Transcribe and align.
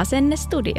Asennestudio. 0.00 0.74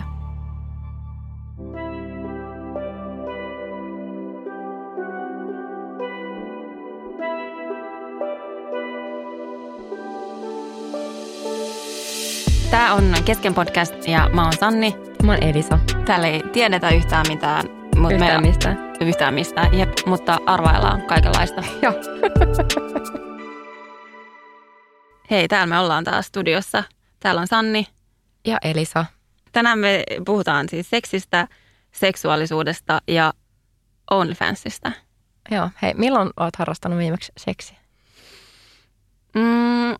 Tämä 12.71 12.93
on 12.93 13.13
Kesken 13.25 13.53
podcast 13.53 14.07
ja 14.07 14.29
mä 14.33 14.43
oon 14.43 14.53
Sanni. 14.59 14.95
Mä 15.23 15.31
oon 15.31 15.43
Elisa. 15.43 15.79
Täällä 16.05 16.27
ei 16.27 16.43
tiedetä 16.53 16.89
yhtään 16.89 17.25
mitään. 17.27 17.65
Mutta 17.97 18.13
Yhtään 18.15 18.41
mistään. 18.41 18.77
Yhtään 19.01 19.33
mistään, 19.33 19.77
jep, 19.77 19.89
mutta 20.05 20.37
arvaillaan 20.45 21.01
kaikenlaista. 21.01 21.63
Joo. 21.81 21.93
Hei, 25.31 25.47
täällä 25.47 25.67
me 25.75 25.79
ollaan 25.79 26.03
taas 26.03 26.25
studiossa. 26.25 26.83
Täällä 27.19 27.41
on 27.41 27.47
Sanni. 27.47 27.87
Ja 28.45 28.57
Elisa. 28.63 29.05
Tänään 29.51 29.79
me 29.79 30.03
puhutaan 30.25 30.69
siis 30.69 30.89
seksistä, 30.89 31.47
seksuaalisuudesta 31.91 33.01
ja 33.07 33.33
OnlyFansista. 34.11 34.91
Joo. 35.51 35.69
Hei, 35.81 35.93
milloin 35.93 36.29
oot 36.37 36.55
harrastanut 36.55 36.99
viimeksi 36.99 37.31
seksiä? 37.37 37.77
Mm, 39.35 39.95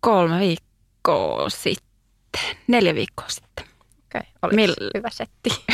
kolme 0.00 0.40
viikkoa 0.40 1.48
sitten, 1.48 2.56
neljä 2.66 2.94
viikkoa 2.94 3.28
sitten. 3.28 3.64
Okei. 3.64 4.20
Okay. 4.20 4.32
Oliko 4.42 4.56
Mill- 4.56 4.90
hyvä 4.94 5.10
setti? 5.10 5.50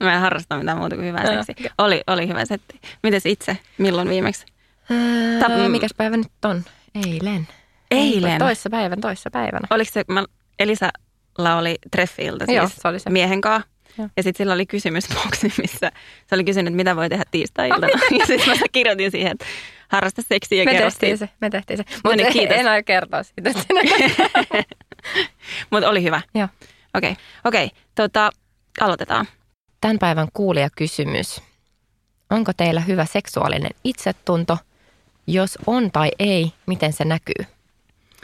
Mä 0.00 0.14
en 0.14 0.20
harrasta 0.20 0.58
mitään 0.58 0.78
muuta 0.78 0.96
kuin 0.96 1.08
hyvää 1.08 1.32
Joo, 1.32 1.44
seksiä. 1.44 1.70
Oli, 1.78 2.02
oli 2.06 2.28
hyvä 2.28 2.44
setti. 2.44 2.80
Mites 3.02 3.26
itse? 3.26 3.58
Milloin 3.78 4.08
viimeksi? 4.08 4.46
Öö, 4.90 5.40
Ta- 5.40 5.68
mikäs 5.68 5.90
päivä 5.96 6.16
nyt 6.16 6.44
on? 6.44 6.64
Eilen. 7.06 7.48
Eilen. 7.90 8.38
Toissa 8.38 8.70
päivän, 8.70 9.00
toissa 9.00 9.30
päivänä. 9.30 9.66
Oliko 9.70 9.90
se, 9.92 10.04
mä, 10.08 10.24
Elisalla 10.58 11.56
oli 11.58 11.78
treffiilta 11.90 12.46
siis 12.46 12.56
Joo, 12.56 12.68
se 12.68 12.88
oli 12.88 12.98
se. 12.98 13.10
miehen 13.10 13.40
kanssa. 13.40 13.68
Joo. 13.98 14.08
Ja 14.16 14.22
sitten 14.22 14.44
sillä 14.44 14.54
oli 14.54 14.66
kysymysboksi, 14.66 15.52
missä 15.58 15.92
se 16.26 16.34
oli 16.34 16.44
kysynyt, 16.44 16.74
mitä 16.74 16.96
voi 16.96 17.08
tehdä 17.08 17.24
tiistai-iltana. 17.30 17.88
ja 18.18 18.26
sitten 18.26 18.48
mä 18.48 18.54
kirjoitin 18.72 19.10
siihen, 19.10 19.32
että 19.32 19.44
harrasta 19.88 20.22
seksiä 20.22 20.58
ja 20.58 20.64
Me 20.64 20.72
kerro 20.72 20.90
tehtiin 20.90 21.18
se, 21.18 21.28
me 21.40 21.50
tehtiin 21.50 21.76
se. 21.76 21.84
No 21.88 21.96
Mutta 22.04 22.16
niin, 22.16 22.32
kiitos. 22.32 22.56
en 22.56 22.68
aio 22.68 22.82
kertoa 22.82 23.22
siitä. 23.22 23.50
Mutta 25.70 25.88
oli 25.88 26.02
hyvä. 26.02 26.20
Joo. 26.34 26.48
Okei, 26.94 27.10
okay. 27.10 27.24
okei. 27.44 27.64
Okay. 27.64 27.78
Tota, 27.94 28.30
aloitetaan. 28.80 29.26
Tämän 29.80 29.98
päivän 29.98 30.28
kuulijakysymys. 30.32 31.42
Onko 32.30 32.52
teillä 32.56 32.80
hyvä 32.80 33.04
seksuaalinen 33.04 33.70
itsetunto? 33.84 34.58
Jos 35.26 35.58
on 35.66 35.90
tai 35.90 36.10
ei, 36.18 36.52
miten 36.66 36.92
se 36.92 37.04
näkyy? 37.04 37.57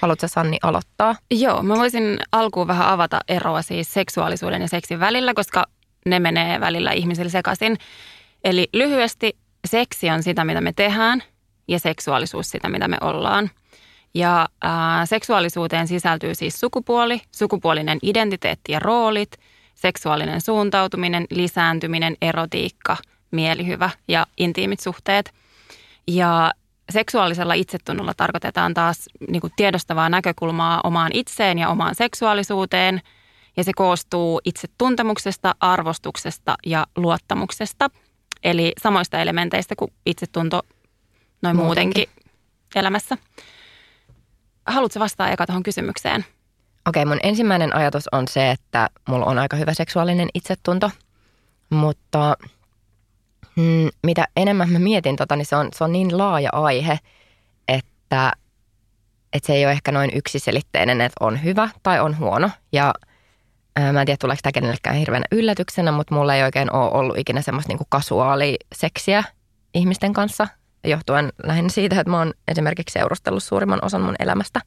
Haluatko 0.05 0.29
Sanni 0.29 0.59
aloittaa? 0.63 1.17
Joo, 1.31 1.63
mä 1.63 1.75
voisin 1.75 2.19
alkuun 2.33 2.67
vähän 2.67 2.89
avata 2.89 3.21
eroa 3.29 3.63
siis 3.63 3.95
seksuaalisuuden 3.95 4.63
ja 4.63 4.69
seksin 4.69 5.01
välillä, 5.01 5.35
koska 5.35 5.65
ne 6.07 6.19
menee 6.19 6.61
välillä 6.61 6.93
ihmisillä 6.93 7.31
sekaisin. 7.31 7.77
Eli 8.45 8.69
lyhyesti 8.73 9.37
seksi 9.67 10.11
on 10.11 10.23
sitä, 10.23 10.45
mitä 10.45 10.61
me 10.61 10.73
tehdään 10.73 11.23
ja 11.69 11.79
seksuaalisuus 11.79 12.51
sitä, 12.51 12.69
mitä 12.69 12.89
me 12.89 12.97
ollaan. 13.01 13.51
Ja 14.15 14.49
ää, 14.63 15.07
seksuaalisuuteen 15.07 15.89
sisältyy 15.89 16.35
siis 16.35 16.61
sukupuoli, 16.61 17.21
sukupuolinen 17.37 17.99
identiteetti 18.03 18.73
ja 18.73 18.79
roolit, 18.79 19.33
seksuaalinen 19.75 20.41
suuntautuminen, 20.41 21.27
lisääntyminen, 21.31 22.17
erotiikka, 22.23 22.97
mielihyvä 23.31 23.91
ja 24.09 24.27
intiimit 24.37 24.81
suhteet. 24.81 25.35
Ja 26.07 26.51
seksuaalisella 26.91 27.55
itsetunnolla 27.55 28.15
tarkoitetaan 28.17 28.75
taas 28.75 29.09
niin 29.29 29.41
kuin 29.41 29.53
tiedostavaa 29.57 30.09
näkökulmaa 30.09 30.81
omaan 30.85 31.11
itseen 31.15 31.59
ja 31.59 31.69
omaan 31.69 31.95
seksuaalisuuteen. 31.95 33.01
Ja 33.57 33.65
se 33.65 33.73
koostuu 33.77 34.41
itsetuntemuksesta, 34.45 35.55
arvostuksesta 35.61 36.55
ja 36.67 36.87
luottamuksesta. 36.97 37.91
Eli 38.45 38.73
samoista 38.83 39.19
elementeistä 39.19 39.75
kuin 39.79 39.93
itsetunto 40.07 40.63
noin 41.43 41.57
muutenkin, 41.57 42.09
Muutenkin. 42.09 42.33
elämässä. 42.75 43.17
Haluatko 44.67 45.01
vastaa 45.01 45.31
eka 45.31 45.47
tuohon 45.47 45.63
kysymykseen? 45.63 46.25
Okei, 46.89 47.05
mun 47.05 47.21
ensimmäinen 47.23 47.77
ajatus 47.77 48.09
on 48.13 48.29
se, 48.29 48.51
että 48.51 48.91
mulla 49.09 49.27
on 49.27 49.39
aika 49.39 49.57
hyvä 49.57 49.75
seksuaalinen 49.75 50.29
itsetunto, 50.35 50.91
mutta 51.71 52.37
mm, 53.57 53.89
mitä 54.03 54.29
enemmän 54.37 54.71
mä 54.71 54.79
mietin 54.79 55.17
tota, 55.17 55.37
niin 55.37 55.47
se 55.47 55.57
on, 55.57 55.69
se 55.75 55.85
on 55.85 55.93
niin 55.93 56.19
laaja 56.19 56.51
aihe, 56.53 56.99
että, 57.69 58.33
että 59.33 59.47
se 59.47 59.53
ei 59.53 59.65
ole 59.65 59.73
ehkä 59.73 59.93
noin 59.93 60.11
yksiselitteinen, 60.15 61.01
että 61.01 61.25
on 61.25 61.45
hyvä 61.45 61.69
tai 61.83 62.01
on 62.01 62.19
huono. 62.19 62.51
Ja 62.73 62.95
ää, 63.77 63.93
mä 63.93 64.01
en 64.01 64.07
tiedä, 64.07 64.19
tuleeko 64.21 64.41
tämä 64.43 64.53
kenellekään 64.53 64.97
hirveänä 64.97 65.25
yllätyksenä, 65.33 65.93
mutta 65.93 66.15
mulla 66.15 66.35
ei 66.35 66.43
oikein 66.43 66.73
ole 66.73 66.91
ollut 66.91 67.19
ikinä 67.19 67.43
semmoista 67.43 67.69
niinku 67.69 67.87
kasuaaliseksiä 67.89 69.25
ihmisten 69.75 70.13
kanssa, 70.13 70.49
johtuen 70.85 71.33
lähinnä 71.43 71.69
siitä, 71.69 72.01
että 72.01 72.11
mä 72.11 72.19
oon 72.19 72.35
esimerkiksi 72.49 72.93
seurustellut 72.93 73.43
suurimman 73.43 73.85
osan 73.85 74.01
mun 74.01 74.17
elämästä. 74.19 74.61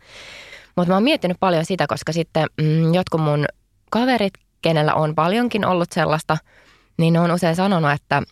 Mutta 0.76 0.92
mä 0.92 0.96
oon 0.96 1.04
miettinyt 1.04 1.38
paljon 1.40 1.66
sitä, 1.66 1.88
koska 1.88 2.12
sitten 2.12 2.48
mm, 2.62 2.94
jotkut 2.94 3.22
mun 3.22 3.46
kaverit, 3.92 4.34
kenellä 4.62 4.94
on 4.94 5.16
paljonkin 5.16 5.66
ollut 5.66 5.92
sellaista, 5.92 6.38
niin 6.98 7.14
ne 7.14 7.20
on 7.20 7.32
usein 7.32 7.56
sanonut, 7.56 7.92
että, 7.92 8.24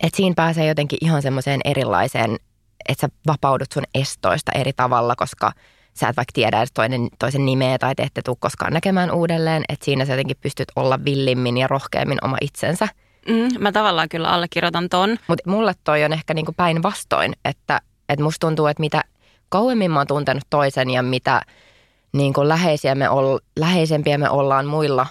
että 0.00 0.16
siinä 0.16 0.34
pääsee 0.34 0.66
jotenkin 0.66 0.98
ihan 1.00 1.22
semmoiseen 1.22 1.60
erilaiseen, 1.64 2.36
että 2.88 3.00
sä 3.00 3.08
vapaudut 3.26 3.72
sun 3.72 3.84
estoista 3.94 4.52
eri 4.54 4.72
tavalla, 4.72 5.16
koska 5.16 5.52
sä 5.94 6.08
et 6.08 6.16
vaikka 6.16 6.32
tiedä 6.32 6.58
edes 6.58 6.72
toinen, 6.72 7.08
toisen 7.18 7.46
nimeä 7.46 7.78
tai 7.78 7.94
te 7.94 8.02
ette 8.02 8.22
tule 8.22 8.36
koskaan 8.40 8.72
näkemään 8.72 9.10
uudelleen, 9.10 9.64
että 9.68 9.84
siinä 9.84 10.04
sä 10.04 10.12
jotenkin 10.12 10.36
pystyt 10.40 10.68
olla 10.76 11.04
villimmin 11.04 11.56
ja 11.58 11.66
rohkeammin 11.66 12.18
oma 12.24 12.36
itsensä. 12.40 12.88
Mm, 13.28 13.62
mä 13.62 13.72
tavallaan 13.72 14.08
kyllä 14.08 14.28
allekirjoitan 14.28 14.88
ton. 14.88 15.16
Mutta 15.28 15.50
mulle 15.50 15.72
toi 15.84 16.04
on 16.04 16.12
ehkä 16.12 16.34
niinku 16.34 16.52
päinvastoin, 16.52 17.32
että, 17.44 17.80
että 18.08 18.22
musta 18.22 18.46
tuntuu, 18.46 18.66
että 18.66 18.80
mitä 18.80 19.04
kauemmin 19.48 19.90
mä 19.90 20.00
oon 20.00 20.06
tuntenut 20.06 20.44
toisen 20.50 20.90
ja 20.90 21.02
mitä 21.02 21.42
niin 22.12 22.32
kuin 22.32 22.48
läheisiä 22.48 22.94
me 22.94 23.10
ol, 23.10 23.38
läheisempiä 23.58 24.18
me 24.18 24.30
ollaan 24.30 24.66
muilla 24.66 25.06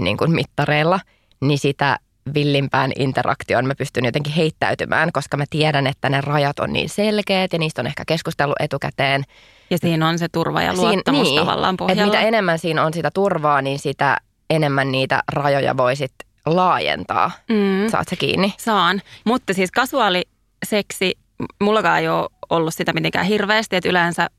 niin 0.00 0.16
kuin 0.16 0.30
mittareilla, 0.30 1.00
niin 1.40 1.58
sitä 1.58 1.98
villimpään 2.34 2.92
interaktioon 2.98 3.66
mä 3.66 3.74
pystyn 3.74 4.04
jotenkin 4.04 4.32
heittäytymään, 4.32 5.12
koska 5.12 5.36
mä 5.36 5.44
tiedän, 5.50 5.86
että 5.86 6.08
ne 6.08 6.20
rajat 6.20 6.58
on 6.58 6.72
niin 6.72 6.88
selkeät 6.88 7.52
ja 7.52 7.58
niistä 7.58 7.82
on 7.82 7.86
ehkä 7.86 8.04
keskustellut 8.06 8.56
etukäteen. 8.60 9.24
Ja 9.70 9.78
siinä 9.78 10.08
on 10.08 10.18
se 10.18 10.28
turva 10.28 10.62
ja 10.62 10.72
Siin- 10.72 10.80
luottamus 10.82 11.22
niin, 11.28 11.40
tavallaan 11.40 11.74
että 11.74 11.78
pohjalla. 11.84 12.12
mitä 12.12 12.20
enemmän 12.20 12.58
siinä 12.58 12.84
on 12.84 12.94
sitä 12.94 13.10
turvaa, 13.10 13.62
niin 13.62 13.78
sitä 13.78 14.16
enemmän 14.50 14.92
niitä 14.92 15.22
rajoja 15.32 15.76
voisit 15.76 16.12
laajentaa. 16.46 17.30
mm. 17.48 17.88
Saat 17.90 18.08
sä 18.08 18.16
kiinni? 18.16 18.54
Saan. 18.58 19.00
Mutta 19.24 19.54
siis 19.54 19.70
kasuaaliseksi, 19.72 21.18
mullakaan 21.60 21.98
ei 22.00 22.08
ole 22.08 22.28
ollut 22.50 22.74
sitä 22.74 22.92
mitenkään 22.92 23.26
hirveästi. 23.26 23.76
Että 23.76 23.88
yleensä 23.88 24.30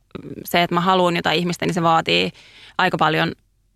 se, 0.45 0.63
että 0.63 0.73
mä 0.75 0.81
haluan 0.81 1.15
jotain 1.15 1.39
ihmistä, 1.39 1.65
niin 1.65 1.73
se 1.73 1.83
vaatii 1.83 2.31
aika 2.77 2.97
paljon 2.97 3.31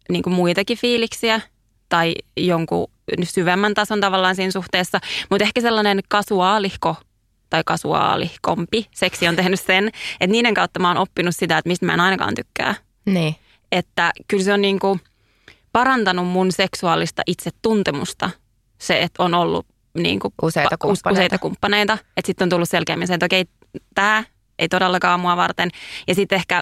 niin 0.10 0.24
kuin 0.24 0.34
muitakin 0.34 0.78
fiiliksiä 0.78 1.42
tai 1.90 2.16
jonkun 2.38 2.88
syvemmän 3.24 3.74
tason 3.74 4.02
tavallaan 4.02 4.36
siinä 4.36 4.52
suhteessa. 4.52 5.00
Mutta 5.30 5.44
ehkä 5.44 5.62
sellainen 5.62 6.00
kasuaalihko 6.10 6.96
tai 7.50 7.63
kasuaalikompi 7.66 8.86
seksi 8.92 9.28
on 9.28 9.36
tehnyt 9.36 9.60
sen, 9.60 9.88
että 9.88 10.31
niiden 10.31 10.54
kautta 10.54 10.80
mä 10.80 10.88
oon 10.88 10.98
oppinut 10.98 11.36
sitä, 11.36 11.57
että 11.57 11.68
mistä 11.69 11.86
mä 11.86 11.94
en 11.94 12.00
ainakaan 12.00 12.36
tykkää. 12.36 12.75
Niin. 13.06 13.36
Että 13.72 14.12
kyllä 14.28 14.44
se 14.44 14.54
on 14.54 14.62
niin 14.62 14.80
kuin 14.80 15.02
parantanut 15.72 16.28
mun 16.28 16.52
seksuaalista 16.52 17.22
itsetuntemusta 17.28 18.30
se, 18.78 19.02
että 19.02 19.24
on 19.24 19.34
ollut 19.34 19.66
niin 19.98 20.19
kuin 20.19 20.34
Useita 20.42 20.75
pa- 20.75 20.78
kumppaneita. 20.80 21.19
useita 21.19 21.38
kumppaneita. 21.38 21.94
Että 22.18 22.28
sitten 22.28 22.46
on 22.46 22.50
tullut 22.50 22.69
selkeämmin 22.69 23.07
se, 23.07 23.13
että 23.13 23.25
okei, 23.25 23.46
tämä 23.96 24.24
ei 24.60 24.69
todellakaan 24.69 25.19
mua 25.19 25.38
varten. 25.38 25.69
Ja 26.07 26.16
sitten 26.16 26.36
ehkä 26.36 26.62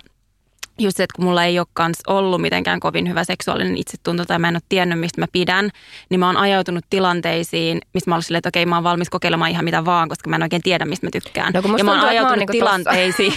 just 0.79 0.97
se, 0.97 1.03
että 1.03 1.15
kun 1.15 1.25
mulla 1.25 1.43
ei 1.43 1.59
ole 1.59 1.67
kans 1.73 1.97
ollut 2.07 2.41
mitenkään 2.41 2.79
kovin 2.79 3.09
hyvä 3.09 3.23
seksuaalinen 3.23 3.77
itsetunto 3.77 4.25
tai 4.25 4.39
mä 4.39 4.47
en 4.47 4.55
ole 4.55 4.61
tiennyt, 4.69 4.99
mistä 4.99 5.21
mä 5.21 5.25
pidän, 5.31 5.69
niin 6.09 6.19
mä 6.19 6.27
oon 6.27 6.37
ajautunut 6.37 6.85
tilanteisiin, 6.89 7.81
missä 7.93 8.11
mä 8.11 8.15
oon 8.15 8.23
silleen, 8.23 8.37
että 8.37 8.49
okei, 8.49 8.65
mä 8.65 8.75
oon 8.75 8.83
valmis 8.83 9.09
kokeilemaan 9.09 9.51
ihan 9.51 9.65
mitä 9.65 9.85
vaan, 9.85 10.09
koska 10.09 10.29
mä 10.29 10.35
en 10.35 10.43
oikein 10.43 10.61
tiedä, 10.61 10.85
mistä 10.85 11.07
mä 11.07 11.11
tykkään. 11.11 11.53
No 11.53 11.61
kun 11.61 11.77
ja 11.77 11.83
mä 11.83 11.91
oon 11.91 11.99
tuntuu, 11.99 12.09
että 12.09 12.21
mä 12.21 12.27
oon 12.27 12.27
ajautunut 12.27 12.39
niinku 12.39 12.51
tilanteisiin, 12.51 13.33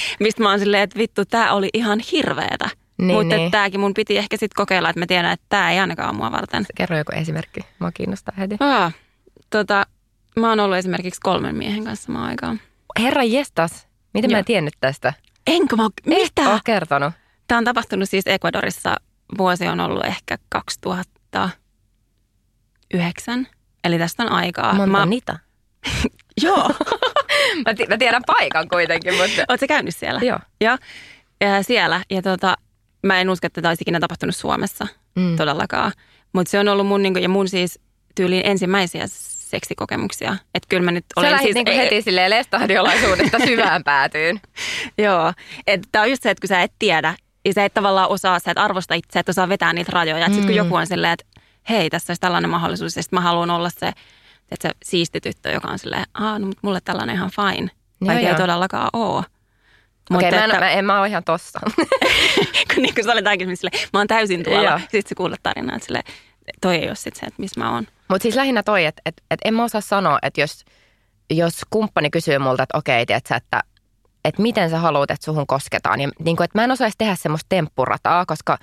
mistä 0.20 0.42
mä 0.42 0.50
oon 0.50 0.58
silleen, 0.58 0.82
että 0.82 0.98
vittu, 0.98 1.24
tää 1.24 1.52
oli 1.52 1.68
ihan 1.74 2.00
hirveetä. 2.12 2.68
Niin, 2.98 3.16
Mutta 3.16 3.36
niin. 3.36 3.50
tämäkin 3.50 3.80
mun 3.80 3.94
piti 3.94 4.18
ehkä 4.18 4.36
sitten 4.36 4.56
kokeilla, 4.56 4.90
että 4.90 5.00
mä 5.00 5.06
tiedän, 5.06 5.32
että 5.32 5.46
tämä 5.48 5.72
ei 5.72 5.78
ainakaan 5.78 6.08
ole 6.08 6.16
mua 6.16 6.32
varten. 6.32 6.66
Kerro 6.74 6.98
joku 6.98 7.12
esimerkki. 7.14 7.60
Mua 7.78 7.92
kiinnostaa 7.92 8.34
heti. 8.38 8.56
Aa, 8.60 8.92
tota, 9.50 9.86
mä 10.36 10.48
oon 10.48 10.60
ollut 10.60 10.78
esimerkiksi 10.78 11.20
kolmen 11.22 11.56
miehen 11.56 11.84
kanssa 11.84 12.06
samaan 12.06 12.28
aikaan. 12.28 12.60
Herra 12.98 13.22
jestas, 13.22 13.86
miten 14.14 14.30
mä 14.30 14.34
Joo. 14.34 14.38
en 14.38 14.44
tiennyt 14.44 14.74
tästä? 14.80 15.12
Enkö 15.46 15.76
mä, 15.76 15.82
oo- 15.82 15.90
Et 15.98 16.06
mitä? 16.06 16.50
oo 16.50 16.58
kertonut. 16.64 17.12
Tämä 17.46 17.58
on 17.58 17.64
tapahtunut 17.64 18.08
siis 18.08 18.26
Ecuadorissa, 18.26 18.96
vuosi 19.38 19.68
on 19.68 19.80
ollut 19.80 20.04
ehkä 20.04 20.38
2009, 20.48 23.46
eli 23.84 23.98
tästä 23.98 24.22
on 24.22 24.28
aikaa. 24.32 24.74
Monta 24.74 24.98
mä, 24.98 25.06
niitä? 25.06 25.38
joo, 26.44 26.70
Mä, 27.66 27.74
ti- 27.74 27.86
mä 27.86 27.96
tiedän 27.98 28.22
paikan 28.26 28.68
kuitenkin, 28.68 29.14
mutta... 29.14 29.44
ootko 29.48 29.66
käynyt 29.68 29.96
siellä? 29.96 30.20
Joo. 30.22 30.38
Joo, 30.60 30.78
ja 31.40 31.62
siellä. 31.62 32.00
Ja 32.10 32.22
tota, 32.22 32.54
mä 33.02 33.20
en 33.20 33.30
usko, 33.30 33.46
että 33.46 33.62
tämä 33.62 33.70
olisi 33.70 33.82
ikinä 33.82 34.00
tapahtunut 34.00 34.36
Suomessa 34.36 34.86
Mm. 35.16 35.36
todellakaan. 35.36 35.92
Mutta 36.32 36.50
se 36.50 36.58
on 36.58 36.68
ollut 36.68 36.86
mun, 36.86 37.02
niinku, 37.02 37.18
ja 37.20 37.28
mun 37.28 37.48
siis 37.48 37.78
tyyliin 38.14 38.46
ensimmäisiä 38.46 39.04
seksikokemuksia. 39.54 40.36
Että 40.54 40.66
kyllä 40.68 40.82
mä 40.84 40.90
nyt 40.90 41.04
Sä 41.14 41.20
olen 41.20 41.32
lähdit 41.32 41.44
siis... 41.44 41.54
niinku 41.54 41.72
heti 41.76 42.02
silleen 42.02 42.30
lestadiolaisuudesta 42.30 43.38
syvään 43.46 43.84
päätyyn. 43.84 44.40
Joo, 44.98 45.32
että 45.66 45.88
tämä 45.92 46.02
on 46.02 46.10
just 46.10 46.22
se, 46.22 46.30
että 46.30 46.40
kun 46.40 46.48
sä 46.48 46.62
et 46.62 46.72
tiedä, 46.78 47.14
ja 47.44 47.52
sä 47.52 47.64
et 47.64 47.74
tavallaan 47.74 48.08
osaa, 48.08 48.38
sä 48.38 48.50
et 48.50 48.58
arvosta 48.58 48.94
itse, 48.94 49.18
et 49.18 49.28
osaa 49.28 49.48
vetää 49.48 49.72
niitä 49.72 49.92
rajoja. 49.94 50.26
Että 50.26 50.34
sit 50.36 50.44
kun 50.44 50.50
Mm. 50.54 50.56
joku 50.56 50.74
on 50.76 50.86
silleen, 50.86 51.12
että 51.12 51.24
hei, 51.70 51.90
tässä 51.90 52.10
olisi 52.10 52.20
tällainen 52.20 52.50
mahdollisuus, 52.50 52.96
ja 52.96 53.02
sit 53.02 53.12
mä 53.12 53.20
haluan 53.20 53.50
olla 53.50 53.70
se, 53.70 53.86
että 54.50 54.68
se 54.68 54.74
siisti 54.84 55.20
tyttö, 55.20 55.50
joka 55.50 55.68
on 55.68 55.78
silleen, 55.78 56.04
aa, 56.14 56.38
no, 56.38 56.46
mut 56.46 56.58
mulle 56.62 56.80
tällainen 56.84 57.16
ihan 57.16 57.30
fine. 57.30 57.70
Vaikka 58.06 58.28
ei 58.28 58.34
todellakaan 58.34 58.88
ole. 58.92 59.24
Okei, 60.10 60.30
mä, 60.30 60.36
en- 60.38 60.44
että, 60.44 60.60
mä, 60.60 60.70
en 60.70 60.84
mä 60.84 61.00
ole 61.00 61.08
ihan 61.08 61.24
tossa. 61.24 61.60
kun 62.74 62.82
niin 62.82 62.94
kuin 62.94 63.04
sä 63.04 63.12
olet 63.12 63.26
aikaisemmin 63.26 63.56
silleen, 63.56 63.88
mä 63.92 64.00
oon 64.00 64.06
täysin 64.06 64.42
tuolla, 64.44 64.62
Joo. 64.70 64.78
sitten 64.78 65.02
sä 65.08 65.14
kuulet 65.14 65.40
tarinaa, 65.42 65.76
että 65.76 65.86
silleen, 65.86 66.04
toi 66.60 66.76
ei 66.76 66.86
ole 66.88 66.94
sit 66.94 67.16
se, 67.16 67.26
että 67.26 67.42
missä 67.42 67.60
mä 67.60 67.70
oon. 67.72 67.86
Mutta 68.08 68.22
siis 68.22 68.36
lähinnä 68.36 68.62
toi, 68.62 68.84
että 68.84 69.02
et, 69.06 69.14
et 69.30 69.40
en 69.44 69.54
mä 69.54 69.64
osaa 69.64 69.80
sanoa, 69.80 70.18
että 70.22 70.40
jos, 70.40 70.64
jos 71.30 71.60
kumppani 71.70 72.10
kysyy 72.10 72.38
multa, 72.38 72.62
että 72.62 72.78
okei, 72.78 73.06
tiedätkö, 73.06 73.34
että 73.34 73.62
että 74.24 74.42
miten 74.42 74.70
sä 74.70 74.78
haluat, 74.78 75.10
että 75.10 75.24
suhun 75.24 75.46
kosketaan. 75.46 76.00
Ja 76.00 76.08
niin 76.18 76.36
kuin, 76.36 76.44
että 76.44 76.58
mä 76.58 76.64
en 76.64 76.70
osaisi 76.70 76.98
tehdä 76.98 77.14
semmoista 77.14 77.46
temppurataa, 77.48 78.26
koska 78.26 78.58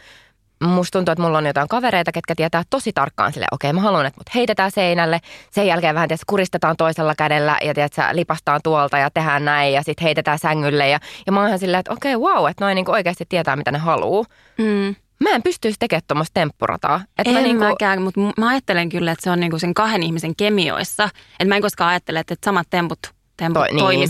musta 0.63 0.99
tuntuu, 0.99 1.11
että 1.11 1.23
mulla 1.23 1.37
on 1.37 1.45
jotain 1.45 1.67
kavereita, 1.67 2.11
ketkä 2.11 2.35
tietää 2.35 2.63
tosi 2.69 2.93
tarkkaan 2.93 3.33
sille, 3.33 3.45
okei, 3.51 3.73
mä 3.73 3.81
haluan, 3.81 4.05
että 4.05 4.19
mut 4.19 4.35
heitetään 4.35 4.71
seinälle. 4.71 5.19
Sen 5.51 5.67
jälkeen 5.67 5.95
vähän 5.95 6.07
tietysti 6.07 6.25
kuristetaan 6.27 6.77
toisella 6.77 7.15
kädellä 7.15 7.57
ja 7.61 7.73
tiedätkö, 7.73 8.01
lipastaan 8.11 8.59
tuolta 8.63 8.97
ja 8.97 9.09
tehdään 9.09 9.45
näin 9.45 9.73
ja 9.73 9.83
sitten 9.83 10.03
heitetään 10.03 10.39
sängylle. 10.39 10.89
Ja, 10.89 10.99
ja 11.25 11.31
mä 11.31 11.39
oon 11.39 11.47
ihan 11.47 11.59
silleen, 11.59 11.79
että 11.79 11.93
okei, 11.93 12.15
wow, 12.15 12.49
että 12.49 12.65
noin 12.65 12.75
niin 12.75 12.89
oikeasti 12.89 13.25
tietää, 13.29 13.55
mitä 13.55 13.71
ne 13.71 13.77
haluaa. 13.77 14.25
Mm. 14.57 14.95
Mä 15.21 15.29
en 15.29 15.43
pystyisi 15.43 15.75
tekemään 15.79 16.01
tuommoista 16.07 16.33
temppurataa. 16.33 17.01
Että 17.17 17.29
En 17.29 17.33
mä 17.33 17.41
niinku, 17.41 17.63
mäkään, 17.63 18.01
mutta 18.01 18.19
mä 18.37 18.47
ajattelen 18.47 18.89
kyllä, 18.89 19.11
että 19.11 19.23
se 19.23 19.31
on 19.31 19.39
niinku 19.39 19.59
sen 19.59 19.73
kahden 19.73 20.03
ihmisen 20.03 20.35
kemioissa. 20.35 21.03
Että 21.39 21.45
mä 21.45 21.55
en 21.55 21.61
koskaan 21.61 21.89
ajattele, 21.89 22.19
että 22.19 22.35
samat 22.45 22.67
temput, 22.69 22.99
temput 23.37 23.63
Toi- 23.69 23.77
Toi, 23.79 23.97
niin. 23.97 24.09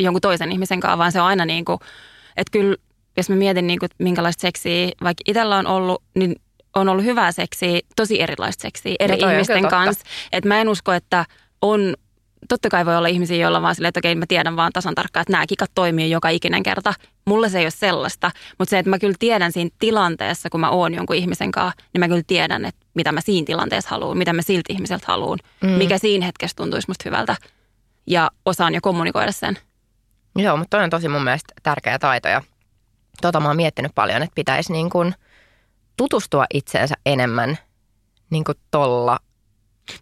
jonkun 0.00 0.20
toisen 0.20 0.52
ihmisen 0.52 0.80
kanssa, 0.80 0.98
vaan 0.98 1.12
se 1.12 1.20
on 1.20 1.26
aina 1.26 1.44
niin 1.44 1.64
kuin, 1.64 1.78
että 2.36 2.50
kyllä 2.50 2.76
jos 3.16 3.30
mä 3.30 3.36
mietin 3.36 3.66
niin 3.66 3.78
kuin, 3.78 3.88
minkälaista 3.98 4.40
seksiä 4.40 4.88
vaikka 5.02 5.22
itsellä 5.26 5.56
on 5.56 5.66
ollut, 5.66 6.02
niin 6.14 6.36
on 6.76 6.88
ollut 6.88 7.04
hyvää 7.04 7.32
seksiä, 7.32 7.80
tosi 7.96 8.22
erilaista 8.22 8.62
seksiä 8.62 8.94
eri 9.00 9.16
No 9.16 9.30
ihmisten 9.30 9.68
kanssa. 9.68 10.04
Että 10.32 10.48
mä 10.48 10.60
en 10.60 10.68
usko, 10.68 10.92
että 10.92 11.24
on, 11.62 11.94
totta 12.48 12.68
kai 12.68 12.86
voi 12.86 12.96
olla 12.96 13.08
ihmisiä, 13.08 13.36
joilla 13.36 13.58
on 13.58 13.62
vaan 13.62 13.74
silleen, 13.74 13.88
että 13.88 14.00
okei, 14.00 14.14
mä 14.14 14.26
tiedän 14.28 14.56
vaan 14.56 14.72
tasan 14.72 14.94
tarkkaan, 14.94 15.22
että 15.22 15.32
nämä 15.32 15.46
kikat 15.46 15.70
toimii 15.74 16.10
joka 16.10 16.28
ikinen 16.28 16.62
kerta. 16.62 16.94
Mulla 17.26 17.48
se 17.48 17.58
ei 17.58 17.64
ole 17.64 17.70
sellaista, 17.70 18.30
mutta 18.58 18.70
se, 18.70 18.78
että 18.78 18.90
mä 18.90 18.98
kyllä 18.98 19.14
tiedän 19.18 19.52
siinä 19.52 19.70
tilanteessa, 19.78 20.50
kun 20.50 20.60
mä 20.60 20.70
oon 20.70 20.94
jonkun 20.94 21.16
ihmisen 21.16 21.52
kanssa, 21.52 21.82
niin 21.92 22.00
mä 22.00 22.08
kyllä 22.08 22.22
tiedän, 22.26 22.64
että 22.64 22.86
mitä 22.94 23.12
mä 23.12 23.20
siinä 23.20 23.44
tilanteessa 23.44 23.90
haluan, 23.90 24.18
mitä 24.18 24.32
mä 24.32 24.42
siltä 24.42 24.72
ihmiseltä 24.72 25.04
haluan, 25.08 25.38
mm. 25.62 25.68
mikä 25.68 25.98
siinä 25.98 26.26
hetkessä 26.26 26.56
tuntuisi 26.56 26.88
musta 26.88 27.02
hyvältä. 27.04 27.36
Ja 28.06 28.30
osaan 28.46 28.74
jo 28.74 28.80
kommunikoida 28.82 29.32
sen. 29.32 29.58
Joo, 30.36 30.56
mutta 30.56 30.76
toi 30.76 30.84
on 30.84 30.90
tosi 30.90 31.08
mun 31.08 31.24
mielestä 31.24 31.54
tärkeä 31.62 31.98
taito 31.98 32.28
ja 32.28 32.42
tota 33.22 33.40
mä 33.40 33.48
oon 33.48 33.56
miettinyt 33.56 33.92
paljon, 33.94 34.22
että 34.22 34.34
pitäisi 34.34 34.72
niin 34.72 34.90
kuin 34.90 35.14
tutustua 35.96 36.44
itseensä 36.54 36.94
enemmän 37.06 37.58
niin 38.30 38.44
kuin 38.44 38.58
tolla 38.70 39.18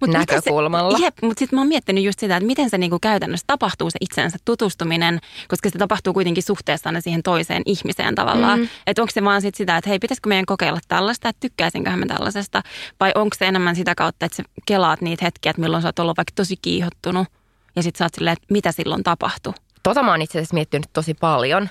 Mut 0.01 0.11
näkökulmalla. 0.11 0.99
Se, 0.99 1.05
jep, 1.05 1.15
mutta 1.23 1.39
sitten 1.39 1.57
mä 1.57 1.61
oon 1.61 1.69
miettinyt 1.69 2.05
just 2.05 2.19
sitä, 2.19 2.37
että 2.37 2.47
miten 2.47 2.71
se 2.71 2.79
niinku 2.79 2.99
käytännössä 2.99 3.45
tapahtuu 3.47 3.91
se 3.91 3.97
itsensä 4.01 4.39
tutustuminen, 4.45 5.19
koska 5.49 5.71
se 5.71 5.79
tapahtuu 5.79 6.13
kuitenkin 6.13 6.43
suhteessa 6.43 6.89
aina 6.89 7.01
siihen 7.01 7.23
toiseen 7.23 7.63
ihmiseen 7.67 8.15
tavallaan. 8.15 8.59
Mm. 8.59 8.69
Että 8.87 9.03
onko 9.03 9.13
se 9.15 9.25
vaan 9.25 9.43
sit 9.43 9.55
sitä, 9.55 9.77
että 9.77 9.91
hei, 9.91 9.99
pitäisikö 9.99 10.29
meidän 10.29 10.47
kokeilla 10.47 10.81
tällaista, 10.89 11.29
että 11.29 11.41
tykkäisinköhän 11.41 11.99
mä 11.99 12.07
tällaisesta, 12.07 12.63
vai 13.01 13.13
onko 13.15 13.37
se 13.39 13.47
enemmän 13.47 13.77
sitä 13.77 13.95
kautta, 13.95 14.27
että 14.27 14.37
sä 14.37 14.43
kelaat 14.67 15.01
niitä 15.01 15.25
hetkiä, 15.25 15.51
että 15.51 15.63
milloin 15.63 15.83
sä 15.83 15.89
oot 15.89 15.99
ollut 15.99 16.17
vaikka 16.17 16.33
tosi 16.35 16.57
kiihottunut, 16.63 17.29
ja 17.77 17.83
sitten 17.83 17.99
sä 17.99 18.05
oot 18.05 18.15
silleen, 18.15 18.33
että 18.33 18.47
mitä 18.51 18.73
silloin 18.73 19.03
tapahtui. 19.03 19.53
Tota 19.83 20.03
mä 20.03 20.11
oon 20.11 20.23
itse 20.23 20.39
asiassa 20.39 20.55
miettinyt 20.55 20.87
tosi 20.93 21.15
paljon 21.15 21.69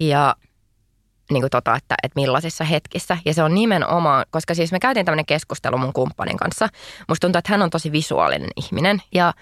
ja 0.00 0.36
niin 1.30 1.42
kuin 1.42 1.50
tota, 1.50 1.76
että, 1.76 1.94
että 2.02 2.20
millaisissa 2.20 2.64
hetkissä. 2.64 3.18
Ja 3.24 3.34
se 3.34 3.42
on 3.42 3.54
nimenomaan, 3.54 4.24
koska 4.30 4.54
siis 4.54 4.72
me 4.72 4.78
käytiin 4.78 5.06
tämmöinen 5.06 5.26
keskustelu 5.26 5.78
mun 5.78 5.92
kumppanin 5.92 6.36
kanssa. 6.36 6.68
Musta 7.08 7.26
tuntuu, 7.26 7.38
että 7.38 7.52
hän 7.52 7.62
on 7.62 7.70
tosi 7.70 7.92
visuaalinen 7.92 8.50
ihminen. 8.56 9.02
Ja 9.14 9.34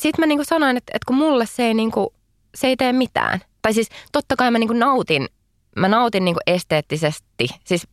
sitten 0.00 0.22
mä 0.22 0.26
niin 0.26 0.38
kuin 0.38 0.46
sanoin, 0.46 0.76
että, 0.76 0.92
että 0.94 1.06
kun 1.06 1.16
mulle 1.16 1.46
se 1.46 1.62
ei, 1.62 1.74
niin 1.74 1.90
kuin, 1.90 2.08
se 2.54 2.66
ei 2.66 2.76
tee 2.76 2.92
mitään. 2.92 3.40
Tai 3.62 3.74
siis 3.74 3.88
totta 4.12 4.36
kai 4.36 4.50
mä 4.50 4.58
niin 4.58 4.68
kuin 4.68 4.78
nautin, 4.78 5.28
mä 5.76 5.88
nautin 5.88 6.24
niin 6.24 6.34
kuin 6.34 6.54
esteettisesti. 6.54 7.48
Siis 7.64 7.86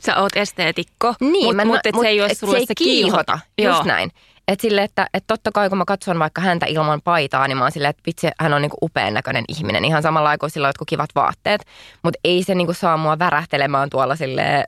Sä 0.00 0.16
oot 0.16 0.36
esteetikko, 0.36 1.14
niin, 1.20 1.46
mutta 1.46 1.64
mut, 1.64 1.80
mut 1.92 2.02
se 2.02 2.08
ei 2.08 2.20
ole 2.20 2.34
sulle 2.34 2.58
se, 2.58 2.64
ei 2.68 2.74
kiihota. 2.76 3.38
Joo. 3.58 3.74
Just 3.74 3.84
näin. 3.84 4.10
Että 4.50 4.62
sille, 4.62 4.82
että, 4.82 5.06
että 5.14 5.26
totta 5.26 5.52
kai 5.52 5.68
kun 5.68 5.78
mä 5.78 5.84
katson 5.84 6.18
vaikka 6.18 6.40
häntä 6.40 6.66
ilman 6.66 7.00
paitaa, 7.04 7.48
niin 7.48 7.58
mä 7.58 7.64
oon 7.64 7.72
silleen, 7.72 7.90
että 7.90 8.02
vitsi, 8.06 8.28
hän 8.40 8.52
on 8.52 8.62
niinku 8.62 8.76
upean 8.82 9.14
näköinen 9.14 9.44
ihminen. 9.48 9.84
Ihan 9.84 10.02
samalla 10.02 10.38
kuin 10.38 10.50
sillä 10.50 10.66
on 10.66 10.68
jotkut 10.68 10.88
kivat 10.88 11.10
vaatteet. 11.14 11.64
Mutta 12.02 12.20
ei 12.24 12.42
se 12.42 12.54
niinku 12.54 12.72
saa 12.72 12.96
mua 12.96 13.18
värähtelemään 13.18 13.90
tuolla 13.90 14.16
sille 14.16 14.64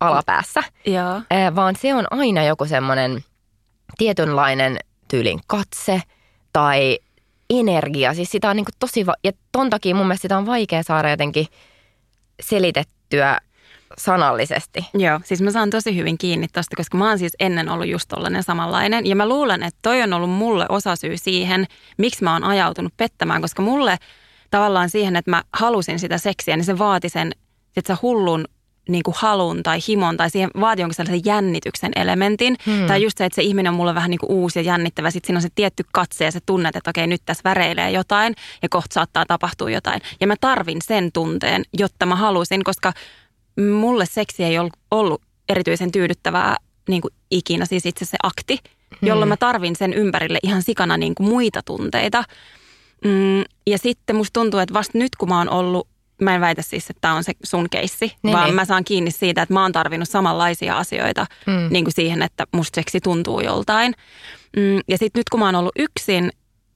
alapäässä. 0.00 0.62
Joo. 0.86 1.22
Ää, 1.30 1.54
vaan 1.54 1.76
se 1.76 1.94
on 1.94 2.06
aina 2.10 2.44
joku 2.44 2.66
semmoinen 2.66 3.24
tietynlainen 3.98 4.78
tyylin 5.08 5.40
katse 5.46 6.02
tai 6.52 6.98
energia. 7.50 8.14
Siis 8.14 8.30
sitä 8.30 8.50
on 8.50 8.56
niinku 8.56 8.72
tosi, 8.78 9.06
va- 9.06 9.14
ja 9.24 9.32
ton 9.52 9.70
takia 9.70 9.94
mun 9.94 10.06
mielestä 10.06 10.22
sitä 10.22 10.38
on 10.38 10.46
vaikea 10.46 10.82
saada 10.82 11.10
jotenkin 11.10 11.46
selitettyä 12.40 13.38
sanallisesti. 13.98 14.86
Joo, 14.94 15.20
siis 15.24 15.42
mä 15.42 15.50
saan 15.50 15.70
tosi 15.70 15.96
hyvin 15.96 16.18
kiinni 16.18 16.48
tosta, 16.48 16.76
koska 16.76 16.98
mä 16.98 17.08
oon 17.08 17.18
siis 17.18 17.36
ennen 17.40 17.68
ollut 17.68 17.88
just 17.88 18.08
tollainen 18.08 18.42
samanlainen. 18.42 19.06
Ja 19.06 19.16
mä 19.16 19.28
luulen, 19.28 19.62
että 19.62 19.78
toi 19.82 20.02
on 20.02 20.12
ollut 20.12 20.30
mulle 20.30 20.66
osasyy 20.68 21.16
siihen, 21.16 21.66
miksi 21.98 22.24
mä 22.24 22.32
oon 22.32 22.44
ajautunut 22.44 22.92
pettämään, 22.96 23.42
koska 23.42 23.62
mulle 23.62 23.98
tavallaan 24.50 24.90
siihen, 24.90 25.16
että 25.16 25.30
mä 25.30 25.42
halusin 25.52 25.98
sitä 25.98 26.18
seksiä, 26.18 26.56
niin 26.56 26.64
se 26.64 26.78
vaati 26.78 27.08
sen, 27.08 27.32
että 27.76 27.94
sä 27.94 27.98
hullun 28.02 28.44
niin 28.88 29.02
kuin 29.02 29.14
halun 29.18 29.62
tai 29.62 29.78
himon 29.88 30.16
tai 30.16 30.30
siihen 30.30 30.50
vaati 30.60 30.82
jonkin 30.82 30.94
sellaisen 30.94 31.22
jännityksen 31.24 31.92
elementin. 31.96 32.56
Hmm. 32.66 32.86
Tai 32.86 33.02
just 33.02 33.18
se, 33.18 33.24
että 33.24 33.34
se 33.34 33.42
ihminen 33.42 33.70
on 33.70 33.76
mulle 33.76 33.94
vähän 33.94 34.10
niin 34.10 34.18
kuin 34.18 34.30
uusi 34.30 34.58
ja 34.58 34.62
jännittävä. 34.62 35.10
Sitten 35.10 35.26
siinä 35.26 35.38
on 35.38 35.42
se 35.42 35.48
tietty 35.54 35.84
katse 35.92 36.24
ja 36.24 36.30
sä 36.30 36.40
tunnet, 36.46 36.76
että 36.76 36.90
okei 36.90 37.06
nyt 37.06 37.22
tässä 37.24 37.42
väreilee 37.44 37.90
jotain 37.90 38.34
ja 38.62 38.68
kohta 38.68 38.94
saattaa 38.94 39.26
tapahtua 39.26 39.70
jotain. 39.70 40.00
Ja 40.20 40.26
mä 40.26 40.34
tarvin 40.40 40.78
sen 40.84 41.12
tunteen, 41.12 41.62
jotta 41.78 42.06
mä 42.06 42.16
halusin, 42.16 42.64
koska 42.64 42.92
mulle 43.60 44.06
seksi 44.06 44.44
ei 44.44 44.56
ollut, 44.90 45.22
erityisen 45.48 45.92
tyydyttävää 45.92 46.56
niin 46.88 47.02
kuin 47.02 47.14
ikinä, 47.30 47.64
siis 47.64 47.86
itse 47.86 48.04
se 48.04 48.16
akti, 48.22 48.58
jolloin 49.02 49.28
mä 49.28 49.36
tarvin 49.36 49.76
sen 49.76 49.92
ympärille 49.92 50.38
ihan 50.42 50.62
sikana 50.62 50.96
niin 50.96 51.14
kuin 51.14 51.28
muita 51.28 51.60
tunteita. 51.64 52.24
Mm, 53.04 53.44
ja 53.66 53.78
sitten 53.78 54.16
musta 54.16 54.40
tuntuu, 54.40 54.60
että 54.60 54.74
vasta 54.74 54.98
nyt 54.98 55.16
kun 55.16 55.28
mä 55.28 55.38
oon 55.38 55.48
ollut 55.50 55.88
mä 56.20 56.34
en 56.34 56.40
väitä 56.40 56.62
siis, 56.62 56.90
että 56.90 57.00
tämä 57.00 57.14
on 57.14 57.24
se 57.24 57.32
sun 57.44 57.70
keissi, 57.70 58.12
Niin, 58.22 58.32
vaan 58.32 58.44
niin. 58.44 58.54
mä 58.54 58.64
saan 58.64 58.84
kiinni 58.84 59.10
siitä, 59.10 59.42
että 59.42 59.54
mä 59.54 59.62
oon 59.62 59.72
tarvinnut 59.72 60.08
samanlaisia 60.08 60.78
asioita 60.78 61.26
Mm. 61.46 61.68
niin 61.70 61.84
kuin 61.84 61.94
siihen, 61.94 62.22
että 62.22 62.46
musta 62.52 62.74
seksi 62.74 63.00
tuntuu 63.00 63.40
joltain. 63.40 63.94
Mm, 64.56 64.80
ja 64.88 64.98
sitten 64.98 65.20
nyt 65.20 65.28
kun 65.28 65.40
mä 65.40 65.46
oon 65.46 65.54
ollut 65.54 65.72
yksin, 65.78 66.30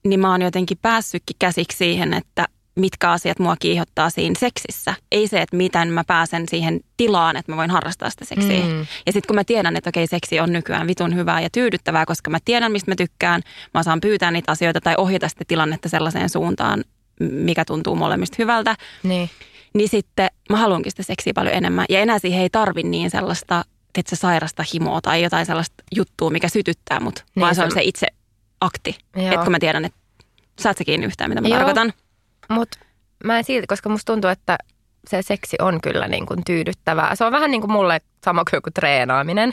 niin 0.05 0.19
mä 0.19 0.31
oon 0.31 0.41
jotenkin 0.41 0.77
päässytkin 0.81 1.35
käsiksi 1.39 1.77
siihen, 1.77 2.13
että 2.13 2.45
mitkä 2.77 3.11
asiat 3.11 3.39
mua 3.39 3.55
kiihottaa 3.59 4.09
siinä 4.09 4.35
seksissä. 4.39 4.93
Ei 5.11 5.27
se, 5.27 5.41
että 5.41 5.57
miten 5.57 5.87
mä 5.87 6.03
pääsen 6.07 6.43
siihen 6.49 6.79
tilaan, 6.97 7.37
että 7.37 7.51
mä 7.51 7.57
voin 7.57 7.71
harrastaa 7.71 8.09
sitä 8.09 8.25
seksiä. 8.25 8.65
Mm. 8.65 8.79
Ja 8.79 9.13
sitten 9.13 9.27
kun 9.27 9.35
mä 9.35 9.43
tiedän, 9.43 9.75
että 9.75 9.89
okei, 9.89 10.07
seksi 10.07 10.39
on 10.39 10.53
nykyään 10.53 10.87
vitun 10.87 11.15
hyvää 11.15 11.41
ja 11.41 11.49
tyydyttävää, 11.49 12.05
koska 12.05 12.29
mä 12.29 12.37
tiedän, 12.45 12.71
mistä 12.71 12.91
mä 12.91 12.95
tykkään, 12.95 13.41
mä 13.73 13.83
saan 13.83 14.01
pyytää 14.01 14.31
niitä 14.31 14.51
asioita 14.51 14.81
tai 14.81 14.95
ohjata 14.97 15.27
sitä 15.29 15.43
tilannetta 15.47 15.89
sellaiseen 15.89 16.29
suuntaan, 16.29 16.83
mikä 17.19 17.65
tuntuu 17.65 17.95
molemmista 17.95 18.35
hyvältä, 18.39 18.75
Niin. 19.03 19.29
niin 19.73 19.89
sitten 19.89 20.27
mä 20.49 20.57
haluankin 20.57 20.91
sitä 20.91 21.03
seksiä 21.03 21.33
paljon 21.35 21.55
enemmän. 21.55 21.85
Ja 21.89 21.99
enää 21.99 22.19
siihen 22.19 22.41
ei 22.41 22.49
tarvi 22.49 22.83
niin 22.83 23.09
sellaista, 23.09 23.65
että 23.97 24.15
se 24.15 24.19
sairasta 24.19 24.63
himoa 24.73 25.01
tai 25.01 25.23
jotain 25.23 25.45
sellaista 25.45 25.83
juttua, 25.95 26.29
mikä 26.29 26.49
sytyttää 26.49 26.99
mut, 26.99 27.15
Niin, 27.35 27.41
vaan 27.41 27.55
se 27.55 27.63
on 27.63 27.71
se- 27.71 27.75
se 27.75 27.81
itse 27.83 28.07
akti. 28.61 28.95
Että 29.15 29.43
kun 29.43 29.51
mä 29.51 29.59
tiedän, 29.59 29.85
että 29.85 29.97
saat 30.59 30.77
sä 30.77 30.83
kiinni 30.83 31.05
yhtään, 31.07 31.29
mitä 31.31 31.41
mä 31.41 31.47
Joo. 31.47 31.57
tarkoitan. 31.57 31.93
Mutta 32.49 32.77
mä 33.23 33.37
en 33.37 33.43
silti, 33.43 33.67
koska 33.67 33.89
musta 33.89 34.13
tuntuu, 34.13 34.29
että 34.29 34.57
se 35.09 35.21
seksi 35.21 35.57
on 35.61 35.81
kyllä 35.81 36.07
niin 36.07 36.25
kuin 36.25 36.43
tyydyttävää. 36.45 37.15
Se 37.15 37.25
on 37.25 37.31
vähän 37.31 37.51
niin 37.51 37.61
kuin 37.61 37.71
mulle 37.71 38.01
sama 38.25 38.43
kuin 38.49 38.57
joku 38.57 38.69
treenaaminen. 38.71 39.51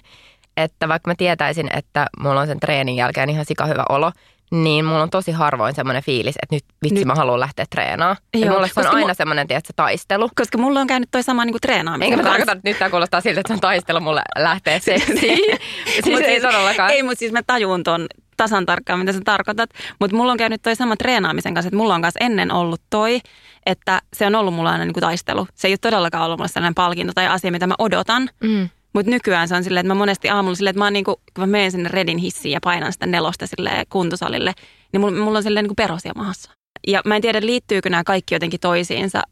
Että 0.57 0.89
vaikka 0.89 1.11
mä 1.11 1.15
tietäisin, 1.19 1.71
että 1.77 2.07
mulla 2.19 2.41
on 2.41 2.47
sen 2.47 2.61
treenin 2.61 2.97
jälkeen 2.97 3.31
ihan 3.31 3.45
sika 3.45 3.67
hyvä 3.67 3.85
olo, 3.89 4.13
niin 4.51 4.85
mulla 4.85 5.03
on 5.03 5.11
tosi 5.11 5.33
harvoin 5.33 5.75
semmoinen 5.75 6.03
fiilis, 6.03 6.35
että 6.43 6.55
nyt 6.57 6.65
vitsi 6.83 6.95
Nyt- 6.95 7.05
mä 7.05 7.15
haluan 7.15 7.41
lähteä 7.41 7.65
treenaamaan. 7.71 8.17
Joo, 8.37 8.55
mulle 8.55 8.69
se 8.69 8.81
on 8.81 8.87
aina 8.87 9.13
mu- 9.13 9.17
semmoinen, 9.17 9.49
tiedätkö, 9.49 9.73
taistelu. 9.77 10.29
Koska 10.37 10.59
mulla 10.59 10.81
on 10.81 10.87
käynyt 10.87 11.09
toi 11.11 11.23
sama 11.23 11.45
niin 11.45 11.53
kuin 11.53 11.61
treenaaminen. 11.61 12.13
Enkä 12.13 12.23
mä 12.23 12.29
tarkoita, 12.29 12.53
että 12.53 12.69
nyt 12.71 12.79
tämä 12.79 12.91
kuulostaa 12.91 13.21
siltä, 13.21 13.41
että 13.41 13.49
se 13.49 13.55
on 13.55 13.61
taistelu 13.61 14.01
mulle 14.01 14.23
lähteä 14.39 14.79
seksiin. 14.91 15.19
siis 15.19 16.07
Mut 16.11 16.21
ei 16.21 16.41
todellakaan. 16.41 16.91
Ei, 16.91 17.03
mutta 17.03 17.19
siis 17.19 17.33
mä 17.33 17.43
tajuun 17.47 17.83
ton 17.83 18.07
tasan 18.37 18.67
tarkkaan, 18.67 18.99
mitä 18.99 19.12
sä 19.12 19.21
tarkoitat. 19.25 19.71
Mutta 20.00 20.17
mulla 20.17 20.33
on 20.33 20.38
käynyt 20.38 20.62
toi 20.62 20.76
sama 20.76 20.97
treenaamisen 20.97 21.55
kanssa, 21.55 21.69
että 21.69 21.76
mulla 21.76 21.95
on 21.95 22.03
kanssa 22.03 22.25
ennen 22.25 22.53
ollut 22.53 22.81
toi, 22.91 23.21
että 23.67 24.03
se 24.12 24.26
on 24.26 24.35
ollut 24.35 24.55
mulla 24.55 24.71
aina 24.71 24.85
niin 24.85 24.95
kuin 24.95 25.03
taistelu. 25.03 25.47
Se 25.55 25.69
ei 25.69 25.73
ole 25.73 25.79
todellakaan 25.79 26.25
ollut 26.25 26.38
mulla 26.38 26.49
sellainen 26.49 26.75
palkinto 26.75 27.12
tai 27.12 27.26
asia, 27.26 27.50
mitä 27.50 27.67
mä 27.67 27.75
odotan. 27.79 28.31
Mm. 28.43 28.69
Mutta 28.93 29.11
nykyään 29.11 29.49
se 29.49 29.55
on 29.55 29.64
silleen, 29.64 29.87
että 29.87 29.95
mä 29.95 29.99
monesti 29.99 30.29
aamulla 30.29 30.57
silleen, 30.57 30.71
että 30.71 30.79
mä 30.79 30.85
oon 30.85 30.93
niinku, 30.93 31.17
kun 31.17 31.43
mä 31.43 31.47
menen 31.47 31.71
sinne 31.71 31.88
Redin 31.88 32.19
hissiin 32.19 32.53
ja 32.53 32.61
painan 32.64 32.93
sitä 32.93 33.07
nelosta 33.07 33.47
sille 33.47 33.85
kuntosalille, 33.88 34.53
niin 34.93 35.00
mulla, 35.00 35.25
mulla 35.25 35.38
on 35.38 35.43
silleen 35.43 35.64
niinku 35.64 35.75
perosia 35.75 36.12
mahassa. 36.17 36.50
Ja 36.87 37.03
mä 37.05 37.17
en 37.17 37.23
tiedä, 37.23 37.41
liittyykö 37.41 37.91
nämä 37.91 38.05
kaikki 38.05 38.35
jotenkin 38.35 38.61
toisiinsa, 38.61 39.23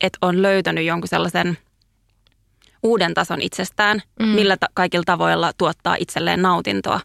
että 0.00 0.18
on 0.22 0.42
löytänyt 0.42 0.84
jonkun 0.84 1.08
sellaisen 1.08 1.58
uuden 2.82 3.14
tason 3.14 3.42
itsestään, 3.42 4.02
mm. 4.20 4.26
millä 4.26 4.56
ta- 4.56 4.66
kaikilla 4.74 5.04
tavoilla 5.06 5.52
tuottaa 5.58 5.96
itselleen 5.98 6.42
nautintoa. 6.42 7.00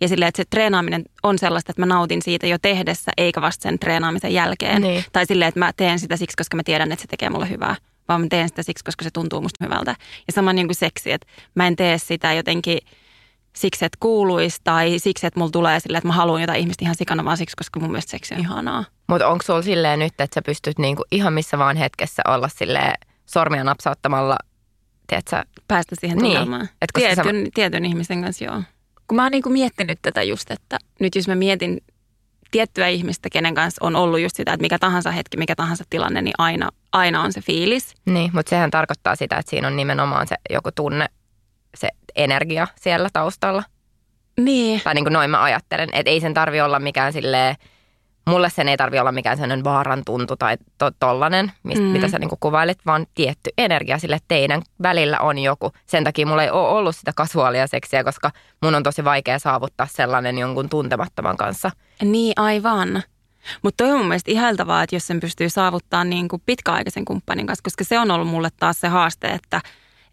Ja 0.00 0.08
silleen, 0.08 0.28
että 0.28 0.36
se 0.36 0.44
treenaaminen 0.50 1.04
on 1.22 1.38
sellaista, 1.38 1.72
että 1.72 1.82
mä 1.82 1.86
nautin 1.86 2.22
siitä 2.22 2.46
jo 2.46 2.58
tehdessä, 2.62 3.12
eikä 3.16 3.40
vasta 3.40 3.62
sen 3.62 3.78
treenaamisen 3.78 4.34
jälkeen. 4.34 4.82
Niin. 4.82 5.04
Tai 5.12 5.26
silleen, 5.26 5.48
että 5.48 5.60
mä 5.60 5.72
teen 5.76 5.98
sitä 5.98 6.16
siksi, 6.16 6.36
koska 6.36 6.56
mä 6.56 6.62
tiedän, 6.62 6.92
että 6.92 7.02
se 7.02 7.08
tekee 7.08 7.30
mulle 7.30 7.48
hyvää. 7.48 7.76
Vaan 8.08 8.20
mä 8.20 8.26
teen 8.30 8.48
sitä 8.48 8.62
siksi, 8.62 8.84
koska 8.84 9.04
se 9.04 9.10
tuntuu 9.10 9.40
musta 9.40 9.64
hyvältä. 9.64 9.90
Ja 10.26 10.32
sama 10.32 10.52
niin 10.52 10.66
kuin 10.68 10.76
seksi, 10.76 11.12
että 11.12 11.26
mä 11.54 11.66
en 11.66 11.76
tee 11.76 11.98
sitä 11.98 12.32
jotenkin 12.32 12.78
siksi, 13.56 13.84
että 13.84 13.96
kuuluisi 14.00 14.60
tai 14.64 14.98
siksi, 14.98 15.26
että 15.26 15.40
mulla 15.40 15.50
tulee 15.50 15.80
silleen, 15.80 15.98
että 15.98 16.08
mä 16.08 16.14
haluan 16.14 16.40
jotain 16.40 16.60
ihmistä 16.60 16.84
ihan 16.84 16.94
sikana, 16.94 17.24
vaan 17.24 17.36
siksi, 17.36 17.56
koska 17.56 17.80
mun 17.80 17.90
mielestä 17.90 18.10
seksi 18.10 18.34
on 18.34 18.40
ihanaa. 18.40 18.84
Mutta 19.06 19.28
onko 19.28 19.42
sulla 19.42 19.62
silleen 19.62 19.98
nyt, 19.98 20.20
että 20.20 20.34
sä 20.34 20.42
pystyt 20.42 20.78
niinku 20.78 21.04
ihan 21.10 21.32
missä 21.32 21.58
vaan 21.58 21.76
hetkessä 21.76 22.22
olla 22.28 22.48
silleen 22.48 22.94
sormia 23.26 23.64
napsauttamalla, 23.64 24.36
tiedätkö, 25.06 25.44
Päästä 25.68 25.96
siihen 26.00 26.18
Niin. 26.18 26.26
tunnelmaan. 26.32 26.68
Tietyn, 26.94 27.16
sä... 27.46 27.50
tietyn 27.54 27.84
ihmisen 27.84 28.22
kanssa, 28.22 28.44
joo. 28.44 28.62
Kun 29.08 29.16
mä 29.16 29.22
oon 29.22 29.32
niinku 29.32 29.48
miettinyt 29.48 29.98
tätä 30.02 30.22
just, 30.22 30.50
että 30.50 30.78
nyt 31.00 31.14
jos 31.14 31.28
mä 31.28 31.34
mietin 31.34 31.80
tiettyä 32.50 32.88
ihmistä, 32.88 33.28
kenen 33.32 33.54
kanssa 33.54 33.84
on 33.84 33.96
ollut 33.96 34.20
just 34.20 34.36
sitä, 34.36 34.52
että 34.52 34.62
mikä 34.62 34.78
tahansa 34.78 35.10
hetki, 35.10 35.36
mikä 35.36 35.54
tahansa 35.56 35.84
tilanne, 35.90 36.22
niin 36.22 36.34
aina, 36.38 36.68
aina 36.92 37.22
on 37.22 37.32
se 37.32 37.40
fiilis. 37.40 37.94
Niin, 38.06 38.30
mutta 38.34 38.50
sehän 38.50 38.70
tarkoittaa 38.70 39.16
sitä, 39.16 39.36
että 39.36 39.50
siinä 39.50 39.68
on 39.68 39.76
nimenomaan 39.76 40.28
se 40.28 40.36
joku 40.50 40.70
tunne, 40.74 41.06
se 41.76 41.88
energia 42.16 42.66
siellä 42.80 43.08
taustalla. 43.12 43.62
Niin. 44.40 44.80
Tai 44.84 44.94
niin 44.94 45.04
kuin 45.04 45.12
noin 45.12 45.30
mä 45.30 45.42
ajattelen, 45.42 45.88
että 45.92 46.10
ei 46.10 46.20
sen 46.20 46.34
tarvi 46.34 46.60
olla 46.60 46.78
mikään 46.78 47.12
silleen, 47.12 47.56
mulle 48.26 48.50
sen 48.50 48.68
ei 48.68 48.76
tarvi 48.76 48.98
olla 48.98 49.12
mikään 49.12 49.36
sellainen 49.36 49.64
vaaran 49.64 50.02
tuntu 50.06 50.36
tai 50.36 50.56
to, 50.78 50.90
tollanen, 51.00 51.52
mistä, 51.62 51.84
mm. 51.84 51.90
Mitä 51.90 52.08
sä 52.08 52.18
niin 52.18 52.28
kuin 52.28 52.38
kuvailit, 52.40 52.78
vaan 52.86 53.06
tietty 53.14 53.50
energia 53.58 53.98
sille, 53.98 54.16
että 54.16 54.28
teidän 54.28 54.62
välillä 54.82 55.18
on 55.20 55.38
joku. 55.38 55.72
Sen 55.86 56.04
takia 56.04 56.26
mulla 56.26 56.42
ei 56.42 56.50
ole 56.50 56.68
ollut 56.68 56.96
sitä 56.96 57.12
kasuaalia 57.16 57.66
seksiä, 57.66 58.04
koska 58.04 58.30
mun 58.62 58.74
on 58.74 58.82
tosi 58.82 59.04
vaikea 59.04 59.38
saavuttaa 59.38 59.86
sellainen 59.90 60.38
jonkun 60.38 60.68
tuntemattoman 60.68 61.36
kanssa. 61.36 61.70
Niin, 62.02 62.32
aivan. 62.36 63.02
Mutta 63.62 63.84
toi 63.84 63.92
on 63.92 63.98
mun 63.98 64.08
mielestä 64.08 64.30
ihailtavaa, 64.30 64.82
että 64.82 64.96
jos 64.96 65.06
sen 65.06 65.20
pystyy 65.20 65.48
saavuttaa 65.48 66.04
niin 66.04 66.28
kuin 66.28 66.42
pitkäaikaisen 66.46 67.04
kumppanin 67.04 67.46
kanssa, 67.46 67.62
koska 67.62 67.84
se 67.84 67.98
on 67.98 68.10
ollut 68.10 68.28
mulle 68.28 68.48
taas 68.60 68.80
se 68.80 68.88
haaste, 68.88 69.28
että, 69.28 69.60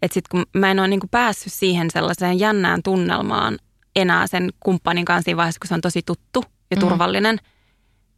että 0.02 0.14
sit 0.14 0.28
kun 0.28 0.44
mä 0.56 0.70
en 0.70 0.78
ole 0.78 0.88
niin 0.88 1.00
kuin 1.00 1.10
päässyt 1.10 1.52
siihen 1.52 1.90
sellaiseen 1.90 2.38
jännään 2.38 2.82
tunnelmaan 2.82 3.58
enää 3.96 4.26
sen 4.26 4.50
kumppanin 4.60 5.04
kanssa 5.04 5.24
siinä 5.24 5.36
vaiheessa, 5.36 5.58
kun 5.60 5.68
se 5.68 5.74
on 5.74 5.80
tosi 5.80 6.02
tuttu 6.06 6.44
ja 6.70 6.76
Mm. 6.76 6.80
turvallinen, 6.80 7.38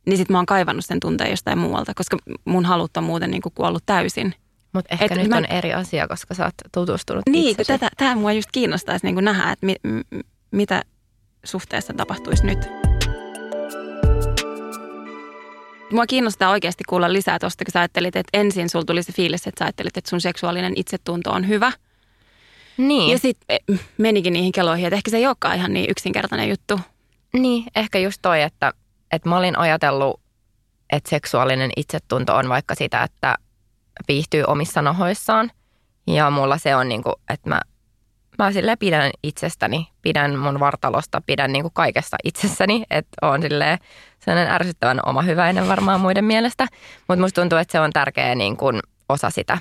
niin 0.06 0.16
sit 0.16 0.28
mä 0.28 0.38
oon 0.38 0.46
kaivannut 0.46 0.84
sen 0.84 1.00
tunteen 1.00 1.30
jostain 1.30 1.58
muualta, 1.58 1.92
koska 1.94 2.16
mun 2.44 2.64
halut 2.64 2.96
on 2.96 3.04
muuten 3.04 3.30
niin 3.30 3.42
kuin 3.42 3.52
kuollut 3.54 3.82
täysin. 3.86 4.34
Mutta 4.72 4.94
ehkä 4.94 5.04
Et 5.04 5.16
nyt 5.20 5.28
mä- 5.28 5.36
on 5.36 5.44
eri 5.44 5.72
asia, 5.74 6.08
koska 6.08 6.34
sä 6.34 6.44
oot 6.44 6.54
tutustunut 6.72 7.22
Niin, 7.30 7.56
kun 7.56 7.64
tätä, 7.66 7.88
tämä 7.96 8.14
mua 8.14 8.32
just 8.32 8.48
kiinnostaisi 8.52 9.06
niin 9.06 9.14
kuin 9.14 9.24
nähdä, 9.24 9.52
että 9.52 9.66
mi, 9.66 9.74
m, 9.84 10.00
mitä 10.50 10.82
suhteessa 11.44 11.92
tapahtuisi 11.94 12.46
nyt. 12.46 12.58
Mua 15.92 16.06
kiinnostaa 16.06 16.50
oikeasti 16.50 16.84
kuulla 16.88 17.12
lisää 17.12 17.38
tuosta, 17.38 17.64
kun 17.64 17.72
sä 17.72 17.80
ajattelit, 17.80 18.16
että 18.16 18.38
ensin 18.38 18.68
sulla 18.70 18.84
tuli 18.84 19.02
se 19.02 19.12
fiilis, 19.12 19.46
että 19.46 19.58
sä 19.58 19.64
ajattelit, 19.64 19.96
että 19.96 20.10
sun 20.10 20.20
seksuaalinen 20.20 20.72
itsetunto 20.76 21.30
on 21.32 21.48
hyvä. 21.48 21.72
Niin. 22.76 23.10
Ja 23.12 23.18
sitten 23.18 23.58
menikin 23.98 24.32
niihin 24.32 24.52
keloihin, 24.52 24.86
että 24.86 24.96
ehkä 24.96 25.10
se 25.10 25.16
ei 25.16 25.26
olekaan 25.26 25.56
ihan 25.56 25.72
niin 25.72 25.90
yksinkertainen 25.90 26.48
juttu. 26.48 26.80
Niin, 27.32 27.64
ehkä 27.76 27.98
just 27.98 28.18
toi, 28.22 28.42
että, 28.42 28.72
että 29.12 29.28
mä 29.28 29.36
olin 29.36 29.58
ajatellut, 29.58 30.20
että 30.92 31.10
seksuaalinen 31.10 31.70
itsetunto 31.76 32.36
on 32.36 32.48
vaikka 32.48 32.74
sitä, 32.74 33.02
että 33.02 33.34
viihtyy 34.08 34.44
omissa 34.46 34.82
nahoissaan. 34.82 35.50
Ja 36.06 36.30
mulla 36.30 36.58
se 36.58 36.76
on 36.76 36.88
niin 36.88 37.02
kuin, 37.02 37.14
että 37.30 37.48
mä, 37.48 37.60
mä 38.38 38.52
silleen 38.52 38.78
pidän 38.78 39.10
itsestäni, 39.22 39.88
pidän 40.02 40.38
mun 40.38 40.60
vartalosta, 40.60 41.22
pidän 41.26 41.52
niin 41.52 41.62
kuin 41.62 41.74
kaikesta 41.74 42.16
itsessäni. 42.24 42.84
Että 42.90 43.16
on 43.22 43.42
silleen 43.42 43.78
sellainen 44.18 44.54
ärsyttävän 44.54 45.00
oma 45.06 45.22
hyväinen 45.22 45.68
varmaan 45.68 46.00
muiden 46.00 46.24
mielestä. 46.24 46.66
Mutta 47.08 47.22
musta 47.22 47.40
tuntuu, 47.40 47.58
että 47.58 47.72
se 47.72 47.80
on 47.80 47.92
tärkeä 47.92 48.34
niin 48.34 48.56
kuin 48.56 48.80
osa 49.08 49.30
sitä. 49.30 49.58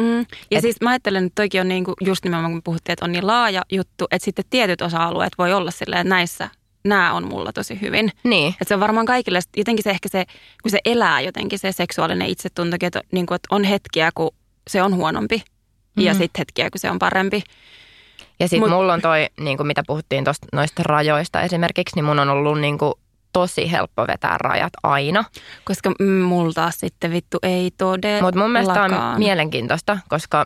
Mm. 0.00 0.18
Ja 0.18 0.20
Et- 0.20 0.26
Et, 0.50 0.60
siis 0.60 0.80
mä 0.80 0.90
ajattelen, 0.90 1.24
että 1.26 1.34
toikin 1.42 1.60
on 1.60 1.68
niinku, 1.68 1.94
just 2.00 2.24
nimenomaan, 2.24 2.52
kun 2.52 2.62
puhuttiin, 2.62 2.92
että 2.92 3.04
on 3.04 3.12
niin 3.12 3.26
laaja 3.26 3.62
juttu, 3.72 4.06
että 4.10 4.24
sitten 4.24 4.44
tietyt 4.50 4.82
osa-alueet 4.82 5.32
voi 5.38 5.52
olla 5.52 5.70
silleen, 5.70 6.00
että 6.00 6.14
näissä, 6.14 6.48
nämä 6.88 7.12
on 7.12 7.26
mulla 7.28 7.52
tosi 7.52 7.80
hyvin. 7.80 8.12
Niin, 8.24 8.48
Että 8.52 8.64
se 8.68 8.74
on 8.74 8.80
varmaan 8.80 9.06
kaikille, 9.06 9.40
jotenkin 9.56 9.82
se 9.82 9.90
ehkä 9.90 10.08
se, 10.08 10.24
kun 10.62 10.70
se 10.70 10.78
elää 10.84 11.20
jotenkin 11.20 11.58
se 11.58 11.72
seksuaalinen 11.72 12.28
itsetuntokin, 12.28 12.86
että, 12.86 13.00
niin 13.12 13.26
kuin, 13.26 13.36
että 13.36 13.48
on 13.50 13.64
hetkiä, 13.64 14.10
kun 14.14 14.30
se 14.70 14.82
on 14.82 14.94
huonompi 14.94 15.42
ja 15.96 16.12
Mhm. 16.12 16.18
sitten 16.22 16.38
hetkiä, 16.40 16.70
kun 16.70 16.78
se 16.80 16.90
on 16.90 16.98
parempi. 16.98 17.42
Ja 18.40 18.48
sitten 18.48 18.68
Mut- 18.68 18.72
mulla 18.74 18.92
on 18.92 19.00
toi, 19.00 19.26
niin 19.40 19.56
kuin 19.56 19.66
mitä 19.66 19.82
puhuttiin 19.86 20.24
tosta, 20.24 20.46
noista 20.52 20.82
rajoista 20.82 21.42
esimerkiksi, 21.42 21.96
niin 21.96 22.04
mun 22.04 22.18
on 22.18 22.28
ollut 22.28 22.60
niin 22.60 22.78
kuin 22.78 22.94
tosi 23.32 23.70
helppo 23.70 24.06
vetää 24.06 24.38
rajat 24.38 24.72
aina. 24.82 25.24
Koska 25.64 25.92
mm, 26.00 26.06
mulla 26.06 26.52
taas 26.52 26.80
sitten 26.80 27.10
vittu 27.12 27.38
ei 27.42 27.70
todellakaan. 27.78 28.24
Mutta 28.24 28.40
mun 28.40 28.52
mielestä 28.52 28.82
on 28.82 29.18
mielenkiintoista, 29.18 29.98
koska 30.08 30.44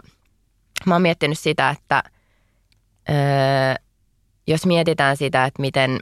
mä 0.86 0.94
oon 0.94 1.02
miettinyt 1.02 1.38
sitä, 1.38 1.70
että 1.70 2.02
öö, 3.10 3.14
jos 4.46 4.66
mietitään 4.66 5.16
sitä, 5.16 5.44
että 5.44 5.62
miten, 5.62 5.98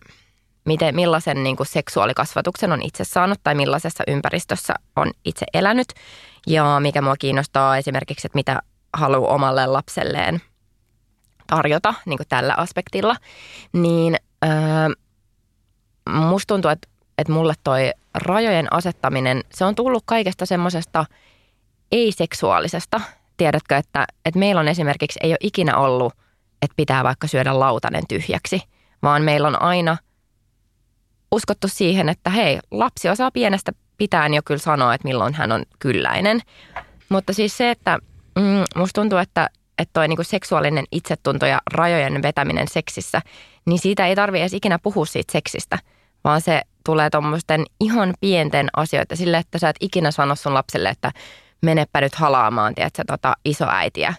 miten, 0.64 0.94
millaisen 0.94 1.44
niin 1.44 1.56
kuin 1.56 1.66
seksuaalikasvatuksen 1.66 2.72
on 2.72 2.82
itse 2.82 3.04
saanut 3.04 3.40
tai 3.42 3.54
millaisessa 3.54 4.04
ympäristössä 4.06 4.74
on 4.96 5.10
itse 5.24 5.46
elänyt 5.54 5.88
ja 6.46 6.80
mikä 6.80 7.02
mua 7.02 7.16
kiinnostaa 7.18 7.76
esimerkiksi, 7.76 8.26
että 8.26 8.38
mitä 8.38 8.62
haluaa 8.92 9.34
omalle 9.34 9.66
lapselleen 9.66 10.40
tarjota 11.46 11.94
niin 12.06 12.16
kuin 12.16 12.28
tällä 12.28 12.54
aspektilla, 12.56 13.16
niin 13.72 14.16
öö, 14.44 14.50
musta 16.08 16.54
tuntuu, 16.54 16.70
että, 16.70 16.88
että 17.18 17.32
mulle 17.32 17.54
toi 17.64 17.90
rajojen 18.14 18.72
asettaminen, 18.72 19.44
se 19.50 19.64
on 19.64 19.74
tullut 19.74 20.02
kaikesta 20.06 20.46
semmoisesta 20.46 21.04
ei-seksuaalisesta. 21.92 23.00
Tiedätkö, 23.36 23.76
että, 23.76 24.06
että 24.24 24.38
meillä 24.38 24.60
on 24.60 24.68
esimerkiksi, 24.68 25.20
ei 25.22 25.30
ole 25.30 25.38
ikinä 25.40 25.76
ollut, 25.76 26.12
että 26.62 26.74
pitää 26.76 27.04
vaikka 27.04 27.26
syödä 27.26 27.58
lautanen 27.58 28.06
tyhjäksi, 28.08 28.62
vaan 29.02 29.22
meillä 29.22 29.48
on 29.48 29.62
aina 29.62 29.96
uskottu 31.32 31.68
siihen, 31.68 32.08
että 32.08 32.30
hei, 32.30 32.58
lapsi 32.70 33.08
osaa 33.08 33.30
pienestä 33.30 33.72
pitäen 33.98 34.34
jo 34.34 34.42
kyllä 34.44 34.58
sanoa, 34.58 34.94
että 34.94 35.08
milloin 35.08 35.34
hän 35.34 35.52
on 35.52 35.62
kylläinen. 35.78 36.40
Mutta 37.08 37.32
siis 37.32 37.56
se, 37.56 37.70
että 37.70 37.98
mm, 38.38 38.64
musta 38.76 39.00
tuntuu, 39.00 39.18
että, 39.18 39.48
että 39.78 39.92
toi 39.92 40.08
niinku 40.08 40.24
seksuaalinen 40.24 40.84
itsetunto 40.92 41.46
ja 41.46 41.60
rajojen 41.72 42.22
vetäminen 42.22 42.68
seksissä, 42.68 43.22
niin 43.66 43.78
siitä 43.78 44.06
ei 44.06 44.16
tarvitse 44.16 44.42
edes 44.42 44.52
ikinä 44.52 44.78
puhua 44.78 45.06
siitä 45.06 45.32
seksistä, 45.32 45.78
vaan 46.24 46.40
se 46.40 46.62
tulee 46.84 47.10
tuommoisten 47.10 47.64
ihan 47.80 48.14
pienten 48.20 48.68
asioita 48.76 49.16
sille, 49.16 49.36
että 49.36 49.58
sä 49.58 49.68
et 49.68 49.76
ikinä 49.80 50.10
sano 50.10 50.34
sun 50.34 50.54
lapselle, 50.54 50.88
että 50.88 51.12
menepä 51.62 52.00
nyt 52.00 52.14
halaamaan, 52.14 52.74
tiedätkö, 52.74 53.02
tota 53.06 53.34
isoäitiä. 53.44 54.14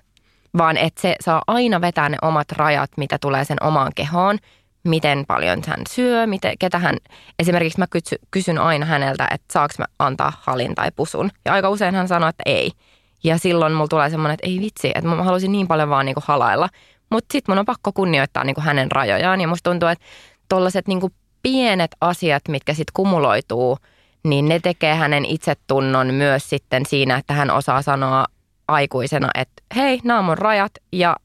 Vaan 0.57 0.77
että 0.77 1.01
se 1.01 1.15
saa 1.21 1.41
aina 1.47 1.81
vetää 1.81 2.09
ne 2.09 2.17
omat 2.21 2.51
rajat, 2.51 2.91
mitä 2.97 3.17
tulee 3.21 3.45
sen 3.45 3.63
omaan 3.63 3.91
kehoon, 3.95 4.37
miten 4.83 5.24
paljon 5.27 5.62
hän 5.67 5.79
syö, 5.89 6.27
miten, 6.27 6.57
ketä 6.59 6.79
hän, 6.79 6.98
esimerkiksi 7.39 7.79
mä 7.79 7.88
kysy, 7.88 8.15
kysyn 8.31 8.57
aina 8.57 8.86
häneltä, 8.86 9.27
että 9.31 9.53
saaks 9.53 9.79
mä 9.79 9.86
antaa 10.00 10.33
halin 10.41 10.75
tai 10.75 10.91
pusun. 10.95 11.31
Ja 11.45 11.53
aika 11.53 11.69
usein 11.69 11.95
hän 11.95 12.07
sanoo, 12.07 12.29
että 12.29 12.43
ei. 12.45 12.71
Ja 13.24 13.38
silloin 13.38 13.74
mulla 13.74 13.88
tulee 13.88 14.09
semmoinen, 14.09 14.33
että 14.33 14.48
ei 14.48 14.59
vitsi, 14.59 14.91
että 14.95 15.09
mä 15.09 15.24
haluaisin 15.24 15.51
niin 15.51 15.67
paljon 15.67 15.89
vaan 15.89 16.05
niinku 16.05 16.21
halailla. 16.25 16.69
Mutta 17.09 17.31
sitten 17.31 17.53
mun 17.53 17.59
on 17.59 17.65
pakko 17.65 17.91
kunnioittaa 17.91 18.43
niinku 18.43 18.62
hänen 18.62 18.91
rajojaan 18.91 19.41
ja 19.41 19.48
musta 19.48 19.69
tuntuu, 19.69 19.89
että 19.89 20.05
tollaset 20.50 20.88
niinku 20.88 21.12
pienet 21.43 21.91
asiat, 22.01 22.48
mitkä 22.48 22.74
sitten 22.74 22.93
kumuloituu, 22.93 23.77
niin 24.24 24.50
ne 24.50 24.59
tekee 24.59 24.95
hänen 24.95 25.25
itsetunnon 25.25 26.13
myös 26.13 26.50
sitten 26.50 26.86
siinä, 26.86 27.15
että 27.15 27.33
hän 27.33 27.51
osaa 27.51 27.81
sanoa 27.81 28.25
aikuisena, 28.67 29.29
että 29.36 29.63
hei, 29.75 30.00
nämä 30.03 30.19
on 30.19 30.25
mun 30.25 30.38
rajat 30.38 30.71
ja 30.91 31.15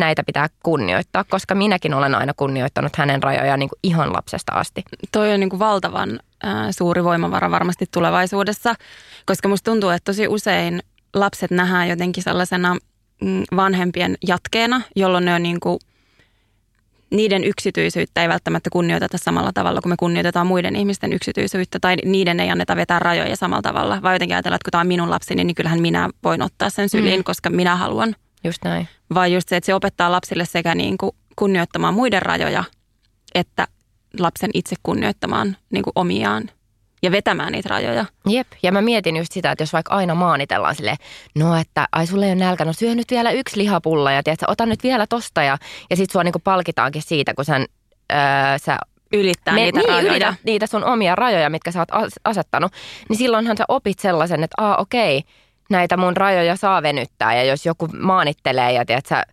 näitä 0.00 0.24
pitää 0.24 0.48
kunnioittaa, 0.62 1.24
koska 1.24 1.54
minäkin 1.54 1.94
olen 1.94 2.14
aina 2.14 2.32
kunnioittanut 2.36 2.96
hänen 2.96 3.22
rajojaan 3.22 3.58
niin 3.58 3.68
kuin 3.68 3.78
ihan 3.82 4.12
lapsesta 4.12 4.52
asti. 4.52 4.82
Toi 5.12 5.32
on 5.32 5.40
niin 5.40 5.50
kuin 5.50 5.60
valtavan 5.60 6.20
äh, 6.44 6.66
suuri 6.70 7.04
voimavara 7.04 7.50
varmasti 7.50 7.86
tulevaisuudessa, 7.92 8.74
koska 9.26 9.48
musta 9.48 9.70
tuntuu, 9.70 9.90
että 9.90 10.12
tosi 10.12 10.28
usein 10.28 10.82
lapset 11.14 11.50
nähdään 11.50 11.88
jotenkin 11.88 12.22
sellaisena 12.22 12.76
mm, 13.22 13.42
vanhempien 13.56 14.16
jatkeena, 14.26 14.82
jolloin 14.96 15.24
ne 15.24 15.34
on 15.34 15.42
niin 15.42 15.60
kuin 15.60 15.78
niiden 17.10 17.44
yksityisyyttä 17.44 18.22
ei 18.22 18.28
välttämättä 18.28 18.70
kunnioiteta 18.70 19.18
samalla 19.18 19.52
tavalla 19.52 19.80
kuin 19.80 19.92
me 19.92 19.96
kunnioitetaan 19.98 20.46
muiden 20.46 20.76
ihmisten 20.76 21.12
yksityisyyttä 21.12 21.78
tai 21.80 21.96
niiden 22.04 22.40
ei 22.40 22.50
anneta 22.50 22.76
vetää 22.76 22.98
rajoja 22.98 23.36
samalla 23.36 23.62
tavalla. 23.62 24.02
Vai 24.02 24.14
jotenkin 24.14 24.36
ajatellaan, 24.36 24.56
että 24.56 24.64
kun 24.64 24.70
tämä 24.70 24.80
on 24.80 24.86
minun 24.86 25.10
lapseni, 25.10 25.44
niin 25.44 25.54
kyllähän 25.54 25.80
minä 25.80 26.10
voin 26.24 26.42
ottaa 26.42 26.70
sen 26.70 26.88
syliin, 26.88 27.20
mm. 27.20 27.24
koska 27.24 27.50
minä 27.50 27.76
haluan. 27.76 28.14
Just 28.44 28.64
näin. 28.64 28.88
Vai 29.14 29.34
just 29.34 29.48
se, 29.48 29.56
että 29.56 29.66
se 29.66 29.74
opettaa 29.74 30.12
lapsille 30.12 30.44
sekä 30.44 30.74
niin 30.74 30.98
kuin 30.98 31.12
kunnioittamaan 31.36 31.94
muiden 31.94 32.22
rajoja, 32.22 32.64
että 33.34 33.66
lapsen 34.18 34.50
itse 34.54 34.76
kunnioittamaan 34.82 35.56
niin 35.70 35.82
kuin 35.82 35.92
omiaan 35.94 36.50
ja 37.02 37.10
vetämään 37.10 37.52
niitä 37.52 37.68
rajoja. 37.68 38.04
Jep, 38.28 38.46
ja 38.62 38.72
mä 38.72 38.82
mietin 38.82 39.16
just 39.16 39.32
sitä, 39.32 39.50
että 39.52 39.62
jos 39.62 39.72
vaikka 39.72 39.94
aina 39.94 40.14
maanitellaan 40.14 40.74
sille, 40.74 40.96
no 41.34 41.56
että 41.56 41.88
ai 41.92 42.06
sulle 42.06 42.26
ei 42.26 42.32
ole 42.32 42.40
nälkä, 42.40 42.64
no 42.64 42.72
syö 42.72 42.94
nyt 42.94 43.10
vielä 43.10 43.30
yksi 43.30 43.58
lihapulla 43.58 44.12
ja 44.12 44.22
tiedätkö, 44.22 44.46
ota 44.48 44.66
nyt 44.66 44.82
vielä 44.82 45.06
tosta 45.06 45.42
ja, 45.42 45.58
ja 45.90 45.96
sit 45.96 46.10
sua 46.10 46.24
niinku 46.24 46.38
palkitaankin 46.38 47.02
siitä, 47.02 47.34
kun 47.34 47.44
sen, 47.44 47.66
öö, 48.12 48.18
sä 48.64 48.78
ylittää 49.12 49.54
me, 49.54 49.60
niitä 49.60 49.78
niin, 49.78 49.88
rajoja. 49.88 50.12
Ylitä 50.12 50.34
niitä 50.44 50.66
sun 50.66 50.84
omia 50.84 51.14
rajoja, 51.14 51.50
mitkä 51.50 51.72
sä 51.72 51.80
oot 51.80 52.12
asettanut. 52.24 52.72
Niin 53.08 53.16
silloinhan 53.16 53.56
sä 53.56 53.64
opit 53.68 53.98
sellaisen, 53.98 54.44
että 54.44 54.62
aa 54.62 54.76
okei, 54.76 55.22
näitä 55.68 55.96
mun 55.96 56.16
rajoja 56.16 56.56
saa 56.56 56.82
venyttää 56.82 57.34
ja 57.34 57.44
jos 57.44 57.66
joku 57.66 57.88
maanittelee 57.88 58.72
ja 58.72 58.84
tiedät 58.84 59.06
sä, 59.06 59.24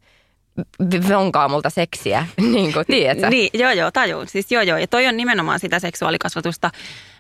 vonkaa 1.10 1.48
multa 1.48 1.70
seksiä, 1.70 2.28
niin 2.54 2.74
kuin 2.74 2.86
tiedätkö? 2.86 3.30
niin, 3.30 3.50
joo 3.54 3.72
joo, 3.72 3.92
tajuun. 3.92 4.28
Siis 4.28 4.52
joo 4.52 4.62
joo, 4.62 4.78
ja 4.78 4.88
toi 4.88 5.08
on 5.08 5.18
nimenomaan 5.18 5.60
sitä 5.60 5.80
seksuaalikasvatusta, 5.80 6.72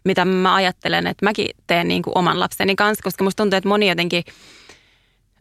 mitä 0.06 0.26
mä 0.26 0.56
ajattelen, 0.56 1.08
että 1.08 1.26
mäkin 1.26 1.48
teen 1.68 1.88
niin 1.88 2.02
kuin 2.02 2.18
oman 2.18 2.40
lapseni 2.40 2.76
kanssa, 2.76 3.04
koska 3.04 3.24
musta 3.24 3.44
tuntuu, 3.44 3.58
että 3.58 3.70
moni 3.70 3.90
jotenkin 3.90 4.24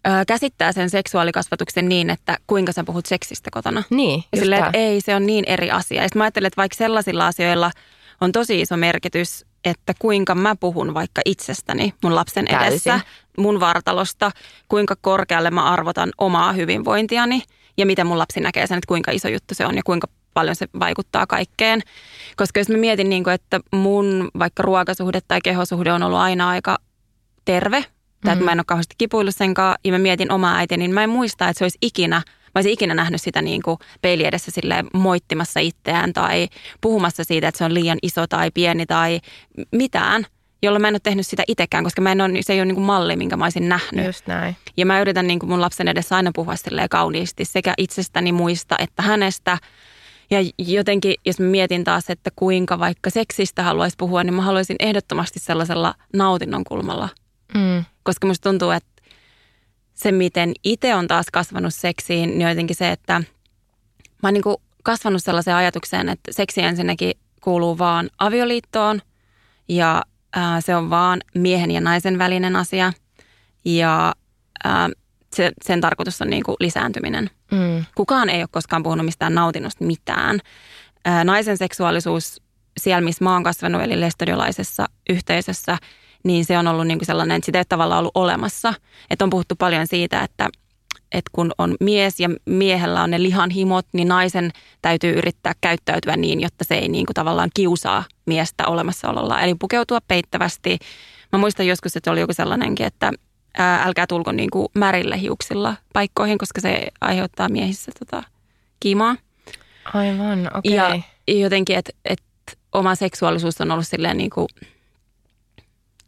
ö, 0.06 0.10
käsittää 0.26 0.72
sen 0.72 0.90
seksuaalikasvatuksen 0.90 1.88
niin, 1.88 2.10
että 2.10 2.38
kuinka 2.46 2.72
sä 2.72 2.84
puhut 2.84 3.06
seksistä 3.06 3.50
kotona. 3.52 3.82
Niin, 3.90 4.24
ja 4.32 4.38
silleen, 4.38 4.64
että 4.64 4.78
ei, 4.78 5.00
se 5.00 5.14
on 5.14 5.26
niin 5.26 5.44
eri 5.46 5.70
asia. 5.70 6.02
Ja 6.02 6.08
mä 6.14 6.24
ajattelen, 6.24 6.46
että 6.46 6.56
vaikka 6.56 6.76
sellaisilla 6.76 7.26
asioilla 7.26 7.70
on 8.20 8.32
tosi 8.32 8.60
iso 8.60 8.76
merkitys, 8.76 9.44
että 9.64 9.92
kuinka 9.98 10.34
mä 10.34 10.56
puhun 10.56 10.94
vaikka 10.94 11.20
itsestäni 11.24 11.94
mun 12.02 12.14
lapsen 12.14 12.46
edessä, 12.48 12.90
Täysin. 12.90 13.08
mun 13.38 13.60
vartalosta, 13.60 14.30
kuinka 14.68 14.96
korkealle 15.00 15.50
mä 15.50 15.64
arvotan 15.64 16.10
omaa 16.18 16.52
hyvinvointiani 16.52 17.42
ja 17.76 17.86
miten 17.86 18.06
mun 18.06 18.18
lapsi 18.18 18.40
näkee 18.40 18.66
sen, 18.66 18.78
että 18.78 18.88
kuinka 18.88 19.10
iso 19.10 19.28
juttu 19.28 19.54
se 19.54 19.66
on 19.66 19.76
ja 19.76 19.82
kuinka 19.84 20.08
paljon 20.34 20.56
se 20.56 20.68
vaikuttaa 20.80 21.26
kaikkeen. 21.26 21.80
Koska 22.36 22.60
jos 22.60 22.68
mä 22.68 22.76
mietin, 22.76 23.08
niin 23.08 23.24
kuin, 23.24 23.34
että 23.34 23.60
mun 23.72 24.30
vaikka 24.38 24.62
ruokasuhde 24.62 25.20
tai 25.28 25.40
kehosuhde 25.44 25.92
on 25.92 26.02
ollut 26.02 26.18
aina 26.18 26.48
aika 26.48 26.78
terve, 27.44 27.80
mm-hmm. 27.80 28.32
että 28.32 28.44
mä 28.44 28.52
en 28.52 28.58
ole 28.58 28.64
kauheasti 28.66 28.94
kipuillut 28.98 29.36
senkaan, 29.36 29.76
ja 29.84 29.92
mä 29.92 29.98
mietin 29.98 30.32
omaa 30.32 30.56
äitiä, 30.56 30.76
niin 30.76 30.94
mä 30.94 31.04
en 31.04 31.10
muista, 31.10 31.48
että 31.48 31.58
se 31.58 31.64
olisi 31.64 31.78
ikinä, 31.82 32.22
olisin 32.58 32.72
ikinä 32.72 32.94
nähnyt 32.94 33.22
sitä 33.22 33.42
niin 33.42 33.62
kuin 33.62 33.78
peili 34.02 34.24
edessä 34.24 34.50
sille 34.50 34.84
moittimassa 34.94 35.60
itseään 35.60 36.12
tai 36.12 36.48
puhumassa 36.80 37.24
siitä, 37.24 37.48
että 37.48 37.58
se 37.58 37.64
on 37.64 37.74
liian 37.74 37.98
iso 38.02 38.26
tai 38.26 38.50
pieni 38.50 38.86
tai 38.86 39.20
mitään 39.72 40.26
jolloin 40.62 40.82
mä 40.82 40.88
en 40.88 40.94
ole 40.94 41.00
tehnyt 41.02 41.26
sitä 41.26 41.42
itsekään, 41.48 41.84
koska 41.84 42.02
mä 42.02 42.12
en 42.12 42.20
ole, 42.20 42.30
se 42.40 42.52
ei 42.52 42.58
ole 42.58 42.64
niin 42.64 42.74
kuin 42.74 42.84
malli, 42.84 43.16
minkä 43.16 43.36
mä 43.36 43.44
olisin 43.44 43.68
nähnyt. 43.68 44.06
Just 44.06 44.26
näin. 44.26 44.56
Ja 44.76 44.86
mä 44.86 45.00
yritän 45.00 45.26
niin 45.26 45.38
kuin 45.38 45.50
mun 45.50 45.60
lapsen 45.60 45.88
edessä 45.88 46.16
aina 46.16 46.30
puhua 46.34 46.54
kauniisti 46.90 47.44
sekä 47.44 47.74
itsestäni 47.78 48.32
muista 48.32 48.76
että 48.78 49.02
hänestä– 49.02 49.58
ja 50.30 50.38
jotenkin, 50.58 51.14
jos 51.26 51.40
mä 51.40 51.46
mietin 51.46 51.84
taas, 51.84 52.10
että 52.10 52.30
kuinka 52.36 52.78
vaikka 52.78 53.10
seksistä 53.10 53.62
haluaisi 53.62 53.96
puhua, 53.98 54.24
niin 54.24 54.34
mä 54.34 54.42
haluaisin 54.42 54.76
ehdottomasti 54.80 55.38
sellaisella 55.38 55.94
nautinnon 56.12 56.64
kulmalla. 56.64 57.08
Mm. 57.54 57.84
Koska 58.02 58.26
musta 58.26 58.50
tuntuu, 58.50 58.70
että 58.70 58.93
se, 59.94 60.12
miten 60.12 60.52
itse 60.64 60.94
on 60.94 61.06
taas 61.06 61.26
kasvanut 61.32 61.74
seksiin, 61.74 62.38
niin 62.38 62.48
jotenkin 62.48 62.76
se, 62.76 62.90
että 62.90 63.12
mä 64.22 64.28
oon 64.28 64.34
niin 64.34 64.42
kasvanut 64.82 65.24
sellaiseen 65.24 65.56
ajatukseen, 65.56 66.08
että 66.08 66.32
seksi 66.32 66.62
ensinnäkin 66.62 67.12
kuuluu 67.40 67.78
vaan 67.78 68.10
avioliittoon 68.18 69.02
ja 69.68 70.02
ää, 70.36 70.60
se 70.60 70.76
on 70.76 70.90
vaan 70.90 71.20
miehen 71.34 71.70
ja 71.70 71.80
naisen 71.80 72.18
välinen 72.18 72.56
asia. 72.56 72.92
Ja 73.64 74.14
ää, 74.64 74.90
se, 75.34 75.52
sen 75.64 75.80
tarkoitus 75.80 76.22
on 76.22 76.30
niin 76.30 76.42
kuin 76.42 76.56
lisääntyminen. 76.60 77.30
Mm. 77.50 77.84
Kukaan 77.94 78.30
ei 78.30 78.42
ole 78.42 78.48
koskaan 78.50 78.82
puhunut 78.82 79.06
mistään 79.06 79.34
nautinnosta 79.34 79.84
mitään. 79.84 80.40
Ää, 81.04 81.24
naisen 81.24 81.58
seksuaalisuus 81.58 82.42
siellä, 82.80 83.04
missä 83.04 83.24
mä 83.24 83.32
oon 83.32 83.42
kasvanut, 83.42 83.82
eli 83.82 84.00
lestodiolaisessa 84.00 84.86
yhteisössä, 85.10 85.78
niin 86.24 86.44
se 86.44 86.58
on 86.58 86.66
ollut 86.66 86.86
niin 86.86 86.98
kuin 86.98 87.06
sellainen, 87.06 87.36
että 87.36 87.46
sitä 87.46 87.58
ei 87.58 87.64
tavallaan 87.68 87.98
ollut 87.98 88.12
olemassa. 88.14 88.74
Että 89.10 89.24
on 89.24 89.30
puhuttu 89.30 89.54
paljon 89.56 89.86
siitä, 89.86 90.22
että, 90.22 90.48
että 91.12 91.30
kun 91.32 91.52
on 91.58 91.74
mies 91.80 92.20
ja 92.20 92.30
miehellä 92.46 93.02
on 93.02 93.10
ne 93.10 93.22
lihanhimot, 93.22 93.86
niin 93.92 94.08
naisen 94.08 94.50
täytyy 94.82 95.12
yrittää 95.12 95.52
käyttäytyä 95.60 96.16
niin, 96.16 96.40
jotta 96.40 96.64
se 96.64 96.74
ei 96.74 96.88
niin 96.88 97.06
kuin 97.06 97.14
tavallaan 97.14 97.50
kiusaa 97.54 98.04
miestä 98.26 98.66
olemassaololla. 98.66 99.40
Eli 99.40 99.54
pukeutua 99.54 99.98
peittävästi. 100.08 100.78
Mä 101.32 101.38
muistan 101.38 101.66
joskus, 101.66 101.96
että 101.96 102.10
oli 102.10 102.20
joku 102.20 102.32
sellainenkin, 102.32 102.86
että 102.86 103.12
ää, 103.58 103.82
älkää 103.82 104.06
tulko 104.06 104.32
niin 104.32 104.50
kuin 104.50 104.68
märillä 104.74 105.16
hiuksilla 105.16 105.76
paikkoihin, 105.92 106.38
koska 106.38 106.60
se 106.60 106.86
aiheuttaa 107.00 107.48
miehissä 107.48 107.92
tota, 107.98 108.22
kiimaa. 108.80 109.16
Aivan, 109.94 110.50
okei. 110.58 110.78
Okay. 110.78 111.00
Ja 111.28 111.38
jotenkin, 111.38 111.76
että 111.76 111.92
et 112.04 112.22
oma 112.72 112.94
seksuaalisuus 112.94 113.60
on 113.60 113.70
ollut 113.70 113.86
silleen 113.86 114.16
niin 114.16 114.30
kuin 114.30 114.46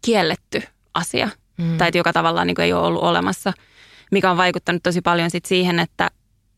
kielletty 0.07 0.63
asia. 0.95 1.29
Mm. 1.57 1.79
Tai 1.79 1.89
että 1.89 1.99
joka 1.99 2.13
tavallaan 2.13 2.47
niin 2.47 2.55
kuin 2.55 2.65
ei 2.65 2.73
ole 2.73 2.87
ollut 2.87 3.03
olemassa, 3.03 3.53
mikä 4.13 4.31
on 4.31 4.37
vaikuttanut 4.37 4.83
tosi 4.83 5.01
paljon 5.01 5.31
sit 5.31 5.45
siihen, 5.45 5.79
että, 5.79 6.11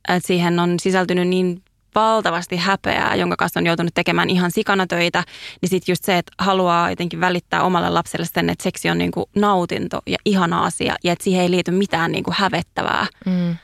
että 0.09 0.27
siihen 0.27 0.59
on 0.59 0.81
sisältynyt 0.81 1.29
niin 1.29 1.63
valtavasti 1.95 2.57
häpeää, 2.57 3.15
jonka 3.15 3.37
kanssa 3.37 3.61
on 3.61 3.67
joutunut 3.67 3.95
tekemään 3.95 4.31
ihan 4.31 4.51
sikana 4.51 4.87
töitä, 4.87 5.25
niin 5.63 5.71
sitten 5.71 5.93
just 5.93 6.05
se, 6.05 6.19
että 6.19 6.33
haluaa 6.39 6.91
jotenkin 6.91 7.21
välittää 7.21 7.63
omalle 7.63 7.91
lapselle 7.91 8.27
sen, 8.27 8.51
että 8.51 8.63
seksi 8.63 8.91
on 8.91 8.99
niin 8.99 9.11
kuin 9.11 9.27
nautinto 9.37 10.01
ja 10.07 10.17
ihana 10.25 10.65
asia 10.65 10.95
ja 11.05 11.13
että 11.13 11.25
siihen 11.25 11.43
ei 11.43 11.51
liity 11.51 11.71
mitään 11.71 12.13
niin 12.13 12.25
kuin 12.25 12.35
hävettävää, 12.39 13.07
mm. 13.27 13.57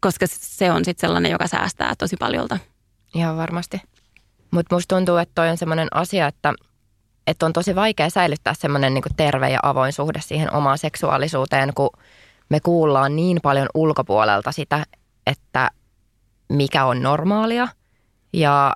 koska 0.00 0.26
se 0.30 0.72
on 0.72 0.84
sitten 0.84 1.08
sellainen, 1.08 1.32
joka 1.32 1.46
säästää 1.46 1.94
tosi 1.98 2.16
paljolta. 2.16 2.58
Ihan 3.14 3.36
varmasti. 3.36 3.80
Mutta 4.50 4.74
musta 4.74 4.96
tuntuu, 4.96 5.16
että 5.16 5.32
toi 5.34 5.48
on 5.48 5.56
semmoinen 5.56 5.88
asia, 5.94 6.26
että, 6.26 6.54
että 7.26 7.46
on 7.46 7.52
tosi 7.52 7.74
vaikea 7.74 8.10
säilyttää 8.10 8.54
semmoinen 8.54 8.94
niin 8.94 9.04
terve 9.16 9.50
ja 9.50 9.60
avoin 9.62 9.92
suhde 9.92 10.20
siihen 10.20 10.52
omaan 10.52 10.78
seksuaalisuuteen, 10.78 11.74
kun 11.74 11.90
me 12.48 12.60
kuullaan 12.60 13.16
niin 13.16 13.38
paljon 13.42 13.68
ulkopuolelta 13.74 14.52
sitä, 14.52 14.86
että 15.26 15.70
mikä 16.48 16.84
on 16.84 17.02
normaalia. 17.02 17.68
Ja 18.32 18.72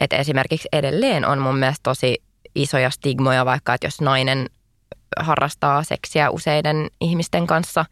että 0.00 0.16
esimerkiksi 0.16 0.68
edelleen 0.72 1.26
on 1.26 1.38
mun 1.38 1.56
mielestä 1.56 1.82
tosi 1.82 2.22
isoja 2.54 2.90
stigmoja, 2.90 3.44
vaikka 3.44 3.74
että 3.74 3.86
jos 3.86 4.00
nainen 4.00 4.50
harrastaa 5.20 5.82
seksiä 5.82 6.30
useiden 6.30 6.88
ihmisten 7.00 7.46
kanssa, 7.46 7.84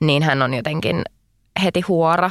niin 0.00 0.22
hän 0.22 0.42
on 0.42 0.54
jotenkin 0.54 1.02
heti 1.62 1.80
huora. 1.80 2.30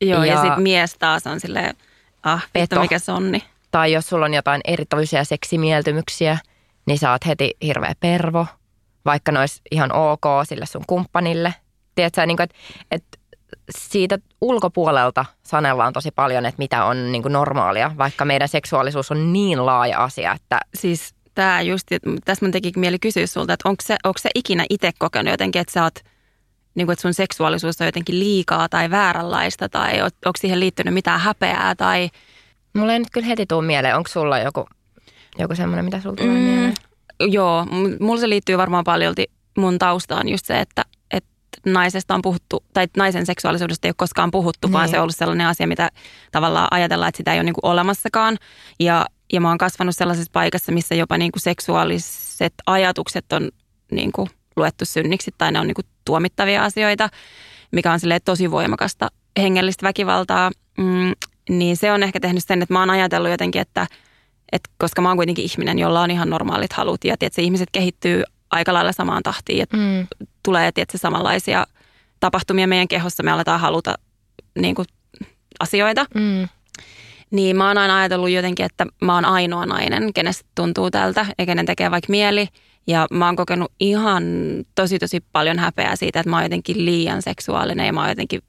Joo, 0.00 0.24
ja, 0.24 0.34
ja 0.34 0.40
sitten 0.40 0.62
mies 0.62 0.96
taas 0.98 1.26
on 1.26 1.40
silleen, 1.40 1.74
ah, 2.22 2.48
peto. 2.52 2.80
mikä 2.80 2.98
sonni. 2.98 3.42
Tai 3.70 3.92
jos 3.92 4.06
sulla 4.08 4.24
on 4.24 4.34
jotain 4.34 4.60
erityisiä 4.64 5.24
seksimieltymyksiä, 5.24 6.38
niin 6.86 6.98
sä 6.98 7.10
oot 7.10 7.26
heti 7.26 7.56
hirveä 7.62 7.94
pervo. 8.00 8.46
vaikka 9.04 9.32
ne 9.32 9.40
olisi 9.40 9.62
ihan 9.70 9.92
ok 9.92 10.24
sille 10.48 10.66
sun 10.66 10.84
kumppanille. 10.86 11.54
Tiedätkö, 11.94 12.26
niin 12.26 12.42
että, 12.42 12.56
että 12.90 13.18
siitä 13.78 14.18
ulkopuolelta 14.40 15.24
sanellaan 15.42 15.92
tosi 15.92 16.10
paljon, 16.10 16.46
että 16.46 16.58
mitä 16.58 16.84
on 16.84 17.12
niin 17.12 17.22
kuin 17.22 17.32
normaalia, 17.32 17.92
vaikka 17.98 18.24
meidän 18.24 18.48
seksuaalisuus 18.48 19.10
on 19.10 19.32
niin 19.32 19.66
laaja 19.66 20.04
asia, 20.04 20.32
että... 20.32 20.60
Siis 20.74 21.14
tämä 21.34 21.62
just, 21.62 21.86
tässä 22.24 22.44
mun 22.44 22.52
teki 22.52 22.72
mieli 22.76 22.98
kysyä 22.98 23.26
sulta, 23.26 23.52
että 23.52 23.68
onko 23.68 23.82
se, 23.86 23.96
onko 24.04 24.18
se 24.18 24.30
ikinä 24.34 24.64
itse 24.70 24.90
kokenut 24.98 25.30
jotenkin, 25.30 25.60
että 25.60 25.72
sä 25.72 25.82
oot, 25.82 25.94
niin 26.74 26.86
kuin, 26.86 26.92
että 26.92 27.02
sun 27.02 27.14
seksuaalisuus 27.14 27.80
on 27.80 27.86
jotenkin 27.86 28.18
liikaa 28.18 28.68
tai 28.68 28.90
vääränlaista 28.90 29.68
tai 29.68 30.02
onko 30.02 30.36
siihen 30.38 30.60
liittynyt 30.60 30.94
mitään 30.94 31.20
häpeää 31.20 31.74
tai... 31.74 32.10
Mulla 32.74 32.92
ei 32.92 32.98
nyt 32.98 33.08
kyllä 33.12 33.26
heti 33.26 33.46
tuu 33.46 33.62
mieleen, 33.62 33.96
onko 33.96 34.08
sulla 34.08 34.38
joku, 34.38 34.68
joku 35.38 35.54
semmoinen, 35.54 35.84
mitä 35.84 36.00
sulla 36.00 36.16
tulee 36.16 36.34
mm, 36.34 36.40
mieleen? 36.40 36.74
Joo, 37.20 37.66
mulla 38.00 38.20
se 38.20 38.28
liittyy 38.28 38.58
varmaan 38.58 38.84
paljolti 38.84 39.30
mun 39.58 39.78
taustaan 39.78 40.28
just 40.28 40.46
se, 40.46 40.60
että 40.60 40.84
naisesta 41.66 42.14
on 42.14 42.22
puhuttu, 42.22 42.64
tai 42.72 42.86
naisen 42.96 43.26
seksuaalisuudesta 43.26 43.88
ei 43.88 43.90
ole 43.90 43.94
koskaan 43.98 44.30
puhuttu, 44.30 44.68
niin. 44.68 44.72
vaan 44.72 44.88
se 44.88 44.96
on 44.96 45.02
ollut 45.02 45.16
sellainen 45.16 45.46
asia, 45.46 45.66
mitä 45.66 45.90
tavallaan 46.32 46.68
ajatellaan, 46.70 47.08
että 47.08 47.16
sitä 47.16 47.32
ei 47.32 47.38
ole 47.38 47.44
niin 47.44 47.54
kuin 47.54 47.72
olemassakaan. 47.72 48.38
Ja, 48.80 49.06
ja 49.32 49.40
mä 49.40 49.48
oon 49.48 49.58
kasvanut 49.58 49.96
sellaisessa 49.96 50.30
paikassa, 50.32 50.72
missä 50.72 50.94
jopa 50.94 51.18
niin 51.18 51.32
kuin 51.32 51.42
seksuaaliset 51.42 52.54
ajatukset 52.66 53.32
on 53.32 53.50
niin 53.90 54.12
kuin 54.12 54.28
luettu 54.56 54.84
synniksi, 54.84 55.34
tai 55.38 55.52
ne 55.52 55.60
on 55.60 55.66
niin 55.66 55.74
kuin 55.74 55.86
tuomittavia 56.04 56.64
asioita, 56.64 57.08
mikä 57.72 57.92
on 57.92 58.00
tosi 58.24 58.50
voimakasta 58.50 59.08
hengellistä 59.38 59.86
väkivaltaa. 59.86 60.50
Mm, 60.78 61.12
niin 61.58 61.76
se 61.76 61.92
on 61.92 62.02
ehkä 62.02 62.20
tehnyt 62.20 62.44
sen, 62.46 62.62
että 62.62 62.74
mä 62.74 62.80
oon 62.80 62.90
ajatellut 62.90 63.30
jotenkin, 63.30 63.62
että, 63.62 63.86
että 64.52 64.70
koska 64.78 65.02
mä 65.02 65.08
oon 65.08 65.16
kuitenkin 65.16 65.44
ihminen, 65.44 65.78
jolla 65.78 66.00
on 66.00 66.10
ihan 66.10 66.30
normaalit 66.30 66.72
halut, 66.72 67.04
ja 67.04 67.14
että 67.20 67.42
ihmiset 67.42 67.68
kehittyy 67.72 68.22
aika 68.50 68.74
lailla 68.74 68.92
samaan 68.92 69.22
tahtiin, 69.22 69.62
että 69.62 69.76
mm. 69.76 70.06
tulee 70.42 70.72
tietysti 70.72 70.98
samanlaisia 70.98 71.66
tapahtumia 72.20 72.66
meidän 72.66 72.88
kehossa, 72.88 73.22
me 73.22 73.30
aletaan 73.30 73.60
haluta 73.60 73.94
niin 74.58 74.74
kuin, 74.74 74.86
asioita. 75.60 76.06
Mm. 76.14 76.48
Niin 77.30 77.56
mä 77.56 77.68
oon 77.68 77.78
aina 77.78 77.98
ajatellut 77.98 78.30
jotenkin, 78.30 78.66
että 78.66 78.86
mä 79.02 79.14
oon 79.14 79.24
ainoa 79.24 79.66
nainen, 79.66 80.12
kenestä 80.12 80.44
tuntuu 80.54 80.90
tältä 80.90 81.26
ja 81.38 81.46
kenen 81.46 81.66
tekee 81.66 81.90
vaikka 81.90 82.10
mieli. 82.10 82.48
Ja 82.86 83.06
mä 83.10 83.26
oon 83.26 83.36
kokenut 83.36 83.72
ihan 83.80 84.24
tosi 84.74 84.98
tosi 84.98 85.24
paljon 85.32 85.58
häpeää 85.58 85.96
siitä, 85.96 86.20
että 86.20 86.30
mä 86.30 86.36
oon 86.36 86.44
jotenkin 86.44 86.84
liian 86.84 87.22
seksuaalinen 87.22 87.86
ja 87.86 87.92
mä 87.92 88.00
oon 88.00 88.08
jotenkin 88.08 88.42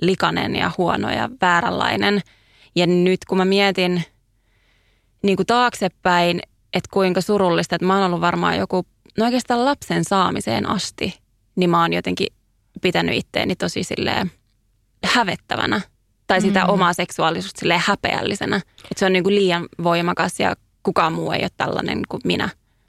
likainen 0.00 0.56
ja 0.56 0.70
huono 0.78 1.10
ja 1.10 1.28
vääränlainen. 1.40 2.20
Ja 2.76 2.86
nyt 2.86 3.24
kun 3.24 3.38
mä 3.38 3.44
mietin 3.44 4.04
niin 5.22 5.36
kuin 5.36 5.46
taaksepäin, 5.46 6.40
että 6.72 6.88
kuinka 6.92 7.20
surullista, 7.20 7.76
että 7.76 7.86
mä 7.86 7.94
oon 7.94 8.06
ollut 8.06 8.20
varmaan 8.20 8.56
joku 8.56 8.86
no 9.18 9.24
oikeastaan 9.24 9.64
lapsen 9.64 10.04
saamiseen 10.04 10.68
asti, 10.68 11.18
niin 11.56 11.70
mä 11.70 11.80
oon 11.80 11.92
jotenkin 11.92 12.26
pitänyt 12.82 13.16
itteeni 13.16 13.56
tosi 13.56 13.82
silleen 13.82 14.30
hävettävänä. 15.04 15.80
Tai 16.26 16.40
sitä 16.40 16.64
mm. 16.64 16.70
omaa 16.70 16.92
seksuaalisuutta 16.92 17.60
silleen 17.60 17.82
häpeällisenä. 17.86 18.56
Että 18.56 18.94
se 18.96 19.06
on 19.06 19.12
niin 19.12 19.24
kuin 19.24 19.34
liian 19.34 19.66
voimakas 19.82 20.40
ja 20.40 20.56
kukaan 20.82 21.12
muu 21.12 21.32
ei 21.32 21.42
ole 21.42 21.50
tällainen 21.56 22.02
kuin 22.08 22.20
minä. 22.24 22.48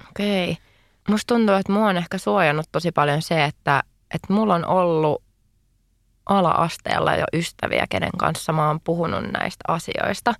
Okei. 0.10 0.52
Okay. 0.52 0.63
Musta 1.10 1.34
tuntuu, 1.34 1.56
että 1.56 1.73
mua 1.73 1.88
on 1.88 1.97
ehkä 1.97 2.17
suojannut 2.17 2.65
tosi 2.71 2.91
paljon 2.91 3.21
se, 3.21 3.43
että, 3.43 3.84
että 4.13 4.34
mulla 4.34 4.56
on 4.56 4.65
ollut 4.65 5.23
ala-asteella 6.28 7.16
jo 7.16 7.26
ystäviä, 7.34 7.86
kenen 7.90 8.10
kanssa 8.18 8.54
mä 8.54 8.68
oon 8.68 8.80
puhunut 8.84 9.24
näistä 9.24 9.63
asioista. 9.68 10.34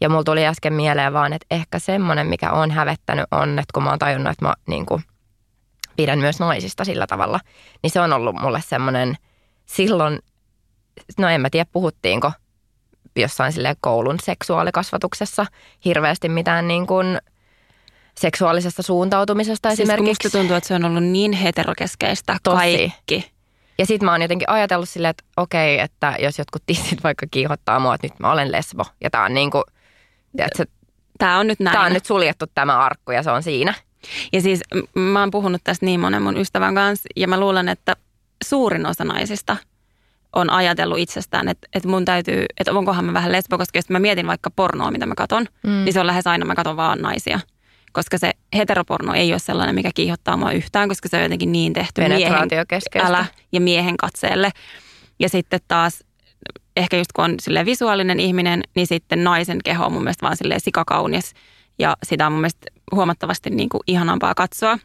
Ja 0.00 0.08
mulla 0.08 0.24
tuli 0.24 0.46
äsken 0.46 0.72
mieleen 0.72 1.12
vaan, 1.12 1.32
että 1.32 1.46
ehkä 1.50 1.78
semmoinen, 1.78 2.26
mikä 2.26 2.50
on 2.50 2.70
hävettänyt 2.70 3.26
on, 3.30 3.58
että 3.58 3.72
kun 3.74 3.82
mä 3.82 3.90
oon 3.90 3.98
tajunnut, 3.98 4.32
että 4.32 4.44
mä 4.44 4.54
niin 4.66 4.86
kuin 4.86 5.02
pidän 5.96 6.18
myös 6.18 6.40
naisista 6.40 6.84
sillä 6.84 7.06
tavalla, 7.06 7.40
niin 7.82 7.90
se 7.90 8.00
on 8.00 8.12
ollut 8.12 8.36
mulle 8.40 8.60
semmoinen 8.66 9.16
silloin, 9.66 10.18
no 11.18 11.28
en 11.28 11.40
mä 11.40 11.50
tiedä 11.50 11.70
puhuttiinko 11.72 12.32
jossain 13.16 13.52
sille 13.52 13.76
koulun 13.80 14.16
seksuaalikasvatuksessa 14.22 15.46
hirveästi 15.84 16.28
mitään 16.28 16.68
niin 16.68 16.86
kuin 16.86 17.18
seksuaalisesta 18.20 18.82
suuntautumisesta 18.82 19.68
siis 19.68 19.80
esimerkiksi. 19.80 20.26
Musta 20.26 20.38
tuntuu, 20.38 20.56
että 20.56 20.68
se 20.68 20.74
on 20.74 20.84
ollut 20.84 21.04
niin 21.04 21.32
heterokeskeistä 21.32 22.36
Tosi. 22.42 22.56
kaikki. 22.56 23.39
Ja 23.80 23.86
sitten 23.86 24.06
mä 24.06 24.12
oon 24.12 24.22
jotenkin 24.22 24.50
ajatellut 24.50 24.88
silleen, 24.88 25.10
että 25.10 25.24
okei, 25.36 25.80
että 25.80 26.14
jos 26.18 26.38
jotkut 26.38 26.62
tissit 26.66 27.04
vaikka 27.04 27.26
kiihottaa 27.30 27.80
mua, 27.80 27.94
että 27.94 28.06
nyt 28.06 28.18
mä 28.18 28.32
olen 28.32 28.52
lesbo. 28.52 28.84
Ja 29.00 29.10
tää 29.10 29.24
on 29.24 29.34
niin 29.34 29.50
kuin, 29.50 29.64
Tämä 31.18 31.38
on 31.38 31.46
nyt 31.46 31.60
näin. 31.60 31.74
Tämä 31.74 31.86
on 31.86 31.92
nyt 31.92 32.06
suljettu 32.06 32.46
tämä 32.54 32.78
arkku 32.78 33.12
ja 33.12 33.22
se 33.22 33.30
on 33.30 33.42
siinä. 33.42 33.74
Ja 34.32 34.40
siis 34.40 34.60
mä 34.94 35.20
oon 35.20 35.30
puhunut 35.30 35.60
tästä 35.64 35.86
niin 35.86 36.00
monen 36.00 36.22
mun 36.22 36.36
ystävän 36.36 36.74
kanssa 36.74 37.08
ja 37.16 37.28
mä 37.28 37.40
luulen, 37.40 37.68
että 37.68 37.96
suurin 38.44 38.86
osa 38.86 39.04
naisista 39.04 39.56
on 40.32 40.50
ajatellut 40.50 40.98
itsestään, 40.98 41.48
että, 41.48 41.68
että 41.74 41.88
mun 41.88 42.04
täytyy, 42.04 42.44
että 42.60 42.72
onkohan 42.72 43.04
mä 43.04 43.12
vähän 43.12 43.32
lesbo, 43.32 43.58
koska 43.58 43.78
jos 43.78 43.88
mä 43.88 43.98
mietin 43.98 44.26
vaikka 44.26 44.50
pornoa, 44.50 44.90
mitä 44.90 45.06
mä 45.06 45.14
katon, 45.14 45.46
mm. 45.62 45.70
niin 45.70 45.92
se 45.92 46.00
on 46.00 46.06
lähes 46.06 46.26
aina 46.26 46.46
mä 46.46 46.54
katon 46.54 46.76
vaan 46.76 46.98
naisia. 46.98 47.40
Koska 47.92 48.18
se 48.18 48.32
heteroporno 48.56 49.14
ei 49.14 49.32
ole 49.32 49.38
sellainen, 49.38 49.74
mikä 49.74 49.90
kiihottaa 49.94 50.36
mua 50.36 50.52
yhtään, 50.52 50.88
koska 50.88 51.08
se 51.08 51.16
on 51.16 51.22
jotenkin 51.22 51.52
niin 51.52 51.72
tehty 51.72 52.00
miehen, 52.08 52.48
älä, 53.04 53.26
ja 53.52 53.60
miehen 53.60 53.96
katseelle. 53.96 54.50
Ja 55.18 55.28
sitten 55.28 55.60
taas 55.68 56.04
ehkä 56.76 56.96
just 56.96 57.12
kun 57.12 57.24
on 57.24 57.36
visuaalinen 57.64 58.20
ihminen, 58.20 58.62
niin 58.76 58.86
sitten 58.86 59.24
naisen 59.24 59.58
keho 59.64 59.86
on 59.86 59.92
mun 59.92 60.02
mielestä 60.02 60.26
vaan 60.26 60.36
sikakaunis. 60.58 61.34
Ja 61.78 61.96
sitä 62.02 62.26
on 62.26 62.32
mun 62.32 62.40
mielestä 62.40 62.66
huomattavasti 62.94 63.50
niin 63.50 63.68
kuin 63.68 63.80
ihanampaa 63.86 64.34
katsoa. 64.34 64.78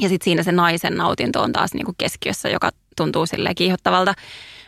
Ja 0.00 0.08
sitten 0.08 0.24
siinä 0.24 0.42
se 0.42 0.52
naisen 0.52 0.96
nautinto 0.96 1.42
on 1.42 1.52
taas 1.52 1.74
niin 1.74 1.84
kuin 1.84 1.94
keskiössä, 1.98 2.48
joka 2.48 2.70
tuntuu 2.96 3.26
silleen 3.26 3.54
kiihottavalta. 3.54 4.14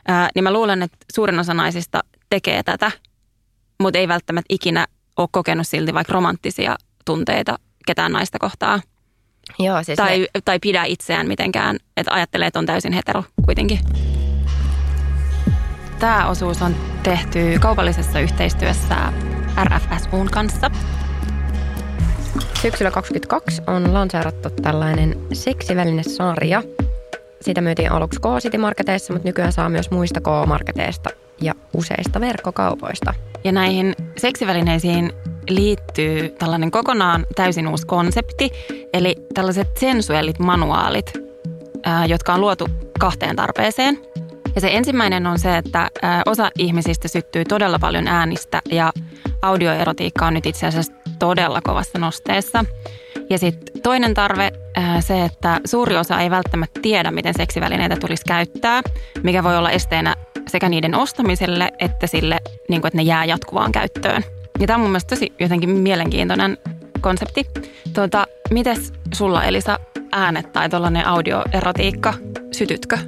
Ää, 0.08 0.28
niin 0.34 0.42
mä 0.42 0.52
luulen, 0.52 0.82
että 0.82 0.98
suurin 1.14 1.38
osa 1.38 1.54
naisista 1.54 2.00
tekee 2.30 2.62
tätä, 2.62 2.90
mutta 3.80 3.98
ei 3.98 4.08
välttämättä 4.08 4.54
ikinä 4.54 4.86
ole 5.16 5.28
kokenut 5.32 5.68
silti 5.68 5.94
vaikka 5.94 6.12
romanttisia 6.12 6.76
tunteita 7.04 7.58
ketään 7.86 8.12
naista 8.12 8.38
kohtaa. 8.38 8.80
Joo, 9.58 9.82
siis 9.82 9.96
tai, 9.96 10.20
ne... 10.20 10.26
tai 10.44 10.58
pidä 10.58 10.84
itseään 10.84 11.28
mitenkään, 11.28 11.76
että 11.96 12.14
ajattelee, 12.14 12.46
että 12.46 12.58
on 12.58 12.66
täysin 12.66 12.92
hetero 12.92 13.24
kuitenkin. 13.44 13.78
Tämä 15.98 16.28
osuus 16.28 16.62
on 16.62 16.76
tehty 17.02 17.58
kaupallisessa 17.60 18.20
yhteistyössä 18.20 19.12
RFSUn 19.64 20.28
kanssa– 20.30 20.70
Syksyllä 22.62 22.90
2022 22.90 23.62
on 23.66 23.94
lanseerattu 23.94 24.50
tällainen 24.50 25.16
seksiväline-sarja. 25.32 26.62
Sitä 27.40 27.60
myytiin 27.60 27.92
aluksi 27.92 28.20
K-City-marketeissa, 28.20 29.12
mutta 29.12 29.28
nykyään 29.28 29.52
saa 29.52 29.68
myös 29.68 29.90
muista 29.90 30.20
K-marketeista 30.20 31.10
ja 31.40 31.54
useista 31.74 32.20
verkkokaupoista. 32.20 33.14
Ja 33.44 33.52
näihin 33.52 33.94
seksivälineisiin 34.16 35.12
liittyy 35.48 36.28
tällainen 36.28 36.70
kokonaan 36.70 37.26
täysin 37.34 37.68
uusi 37.68 37.86
konsepti, 37.86 38.50
eli 38.92 39.16
tällaiset 39.34 39.76
sensuellit 39.76 40.38
manuaalit, 40.38 41.12
jotka 42.08 42.34
on 42.34 42.40
luotu 42.40 42.68
kahteen 42.98 43.36
tarpeeseen. 43.36 43.98
Ja 44.54 44.60
se 44.60 44.68
ensimmäinen 44.72 45.26
on 45.26 45.38
se, 45.38 45.56
että 45.56 45.90
osa 46.26 46.50
ihmisistä 46.58 47.08
syttyy 47.08 47.44
todella 47.44 47.78
paljon 47.78 48.08
äänistä 48.08 48.62
ja 48.70 48.92
audioerotiikka 49.42 50.26
on 50.26 50.34
nyt 50.34 50.46
itse 50.46 50.66
asiassa 50.66 50.92
todella 51.18 51.60
kovassa 51.64 51.98
nosteessa. 51.98 52.64
Ja 53.30 53.38
sitten 53.38 53.82
toinen 53.82 54.14
tarve, 54.14 54.52
se, 55.00 55.24
että 55.24 55.60
suuri 55.64 55.96
osa 55.96 56.20
ei 56.20 56.30
välttämättä 56.30 56.80
tiedä, 56.80 57.10
miten 57.10 57.34
seksivälineitä 57.36 57.96
tulisi 57.96 58.24
käyttää, 58.24 58.82
mikä 59.22 59.44
voi 59.44 59.56
olla 59.56 59.70
esteenä 59.70 60.14
sekä 60.48 60.68
niiden 60.68 60.94
ostamiselle 60.94 61.72
että 61.78 62.06
sille, 62.06 62.38
niin 62.68 62.80
kuin, 62.80 62.88
että 62.88 62.96
ne 62.96 63.02
jää 63.02 63.24
jatkuvaan 63.24 63.72
käyttöön. 63.72 64.24
Ja 64.60 64.66
tämä 64.66 64.74
on 64.74 64.80
mun 64.80 64.90
mielestä 64.90 65.16
tosi 65.16 65.32
jotenkin 65.40 65.70
mielenkiintoinen 65.70 66.58
konsepti. 67.00 67.46
Tuota, 67.94 68.26
mites 68.50 68.92
sulla 69.14 69.44
Elisa 69.44 69.78
äänet 70.12 70.52
tai 70.52 70.68
tuollainen 70.68 71.06
audioerotiikka, 71.06 72.14
sytytkö? 72.52 72.98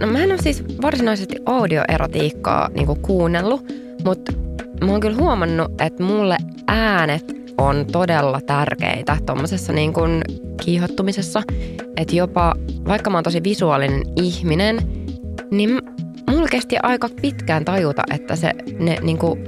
No 0.00 0.06
mä 0.06 0.18
en 0.18 0.30
ole 0.30 0.42
siis 0.42 0.64
varsinaisesti 0.82 1.36
audioerotiikkaa 1.46 2.68
niin 2.68 3.00
kuunnellut, 3.02 3.64
mutta 4.04 4.32
mä 4.84 4.90
oon 4.90 5.00
kyllä 5.00 5.16
huomannut, 5.16 5.80
että 5.80 6.02
mulle 6.02 6.36
äänet 6.66 7.24
on 7.58 7.86
todella 7.92 8.40
tärkeitä 8.40 9.16
tuommoisessa 9.26 9.72
niin 9.72 9.92
kuin 9.92 10.22
kiihottumisessa. 10.64 11.42
Että 11.96 12.16
jopa, 12.16 12.54
vaikka 12.88 13.10
mä 13.10 13.16
oon 13.16 13.24
tosi 13.24 13.42
visuaalinen 13.44 14.02
ihminen, 14.16 14.78
niin 15.50 15.80
mulla 16.30 16.48
kesti 16.48 16.76
aika 16.82 17.08
pitkään 17.22 17.64
tajuta, 17.64 18.02
että 18.14 18.36
se 18.36 18.52
ne 18.78 18.96
niin 19.02 19.18
kuin 19.18 19.38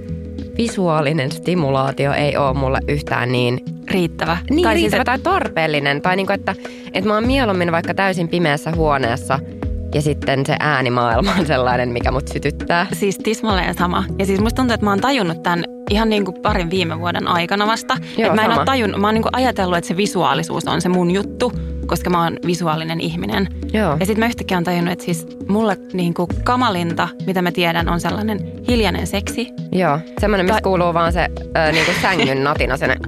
visuaalinen 0.59 1.33
stimulaatio 1.33 2.13
ei 2.13 2.37
ole 2.37 2.55
mulle 2.55 2.79
yhtään 2.89 3.33
niin 3.33 3.61
riittävä. 3.91 4.39
Niin, 4.51 4.63
tai 4.63 4.75
siis 4.75 4.83
riittävä 4.83 5.15
siis, 5.15 5.23
tai 5.23 5.33
tarpeellinen. 5.33 6.03
Tai 6.03 6.17
niin 6.17 6.27
kuin, 6.27 6.35
että, 6.35 6.55
että 6.93 7.09
mä 7.09 7.15
oon 7.15 7.27
mieluummin 7.27 7.73
vaikka 7.73 7.95
täysin 7.95 8.29
pimeässä 8.29 8.71
huoneessa– 8.71 9.39
ja 9.95 10.03
sitten 10.03 10.47
se 10.47 10.57
äänimaailma 10.61 11.35
on 11.39 11.47
sellainen, 11.47 11.89
mikä 11.89 12.11
mut 12.11 12.29
sytyttää. 12.29 12.87
Siis 12.93 13.19
tismalleen 13.19 13.75
sama. 13.75 14.05
Ja 14.19 14.27
siis 14.27 14.41
musta 14.41 14.57
tuntuu, 14.57 14.75
että 14.75 14.87
mä 14.87 14.91
oon 14.91 15.01
tajunnut 15.01 15.43
tämän 15.43 15.65
ihan 15.91 16.09
niin 16.09 16.25
kuin 16.25 16.43
parin 16.43 16.71
viime 16.71 16.99
vuoden 16.99 17.29
aikana 17.29 17.67
vasta. 17.67 17.97
Joo, 18.19 18.27
että 18.27 18.43
mä 18.43 18.53
en 18.53 18.59
ole 18.59 18.65
tajunnut, 18.65 19.01
mä 19.01 19.07
oon 19.07 19.15
niin 19.15 19.23
kuin 19.23 19.35
ajatellut, 19.37 19.79
että 19.79 19.89
se 19.89 19.97
visuaalisuus 19.97 20.69
on 20.69 20.81
se 20.81 20.89
mun 20.89 21.11
juttu. 21.11 21.53
Koska 21.89 22.11
mä 22.11 22.23
oon 22.25 22.37
visuaalinen 22.47 23.01
ihminen. 23.01 23.49
Joo. 23.73 23.97
Ja 24.01 24.07
sitten 24.07 24.19
mä 24.19 24.27
yhtäkkiä 24.27 24.57
oon 24.57 24.65
tajunnut, 24.65 24.93
että 24.93 25.05
siis 25.05 25.27
mulle 25.49 25.77
niin 25.93 26.15
kuin 26.15 26.29
kamalinta, 26.45 27.09
mitä 27.27 27.43
mä 27.43 27.53
tiedän, 27.53 27.89
on 27.89 28.01
sellainen 28.01 28.41
hiljainen 28.69 29.07
seksi. 29.07 29.49
Joo, 29.73 29.99
semmoinen, 30.21 30.47
missä 30.47 30.55
Tai- 30.55 30.63
kuuluu 30.63 30.95
vaan 30.95 31.13
se 31.13 31.29
äh, 31.57 31.73
niinku 31.73 31.93
sängyn 32.03 32.45
natina. 32.45 32.77
Sen, 32.77 32.91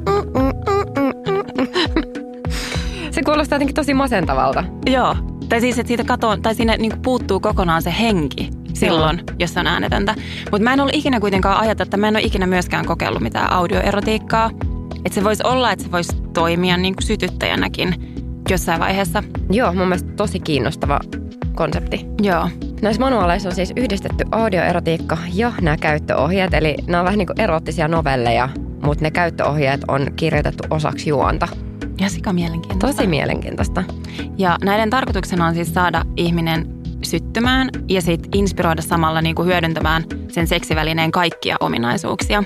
se 3.11 3.23
kuulostaa 3.23 3.57
jotenkin 3.57 3.75
tosi 3.75 3.95
masentavalta. 3.95 4.65
Joo. 4.87 5.17
Tai 5.49 5.61
siis, 5.61 5.79
että 5.79 5.89
siitä 5.89 6.05
katoa, 6.05 6.37
tai 6.37 6.55
siinä 6.55 6.77
niin 6.77 6.93
kuin 6.93 7.03
puuttuu 7.03 7.41
kokonaan 7.41 7.83
se 7.83 7.95
henki 8.01 8.51
silloin, 8.75 9.19
Joo. 9.19 9.37
jos 9.39 9.57
on 9.57 9.67
äänetöntä. 9.67 10.15
Mutta 10.51 10.65
mä 10.65 10.73
en 10.73 10.81
ollut 10.81 10.95
ikinä 10.95 11.21
kuitenkaan 11.21 11.61
ajatella, 11.61 11.87
että 11.87 11.97
mä 11.97 12.09
en 12.09 12.17
ole 12.17 12.23
ikinä 12.25 12.47
myöskään 12.47 12.87
kokeillut 12.87 13.23
mitään 13.23 13.53
audioerotiikkaa. 13.53 14.51
Että 15.05 15.15
se 15.15 15.25
voisi 15.25 15.43
olla, 15.47 15.73
että 15.73 15.85
se 15.85 15.93
voisi 15.93 16.13
toimia 16.35 16.77
niin 16.77 16.95
kuin 16.95 17.07
sytyttäjänäkin 17.07 17.95
jossain 18.51 18.81
vaiheessa. 18.81 19.23
Joo, 19.51 19.73
mun 19.73 19.89
mielestä 19.89 20.13
tosi 20.17 20.41
kiinnostava 20.41 21.01
konsepti. 21.55 22.07
Joo. 22.23 22.49
Näissä 22.83 23.01
manuaaleissa 23.01 23.49
on 23.49 23.55
siis 23.55 23.73
yhdistetty 23.77 24.25
audioerotiikka 24.33 25.19
ja 25.35 25.53
nämä 25.61 25.77
käyttöohjeet, 25.77 26.55
eli 26.55 26.75
nämä 26.87 27.01
on 27.01 27.05
vähän 27.05 27.19
niin 27.19 27.27
kuin 27.27 27.41
erottisia 27.41 27.89
novelleja, 27.89 28.49
mutta 28.83 29.05
ne 29.05 29.11
käyttöohjeet 29.11 29.81
on 29.89 30.07
kirjoitettu 30.17 30.65
osaksi 30.71 31.11
juonta. 31.11 31.49
Ja 32.01 32.09
sika 32.09 32.33
mielenkiintoista. 32.33 32.97
Tosi 32.97 33.07
mielenkiintoista. 33.07 33.85
Ja 34.39 34.59
näiden 34.65 34.91
tarkoituksena 34.91 35.47
on 35.47 35.55
siis 35.55 35.75
saada 35.75 36.05
ihminen 36.17 36.67
syttymään 37.03 37.69
ja 37.89 38.03
sitten 38.03 38.31
inspiroida 38.35 38.83
samalla 38.83 39.23
niin 39.23 39.35
kuin 39.35 39.49
hyödyntämään 39.49 40.05
sen 40.29 40.47
seksivälineen 40.47 41.11
kaikkia 41.11 41.57
ominaisuuksia. 41.61 42.43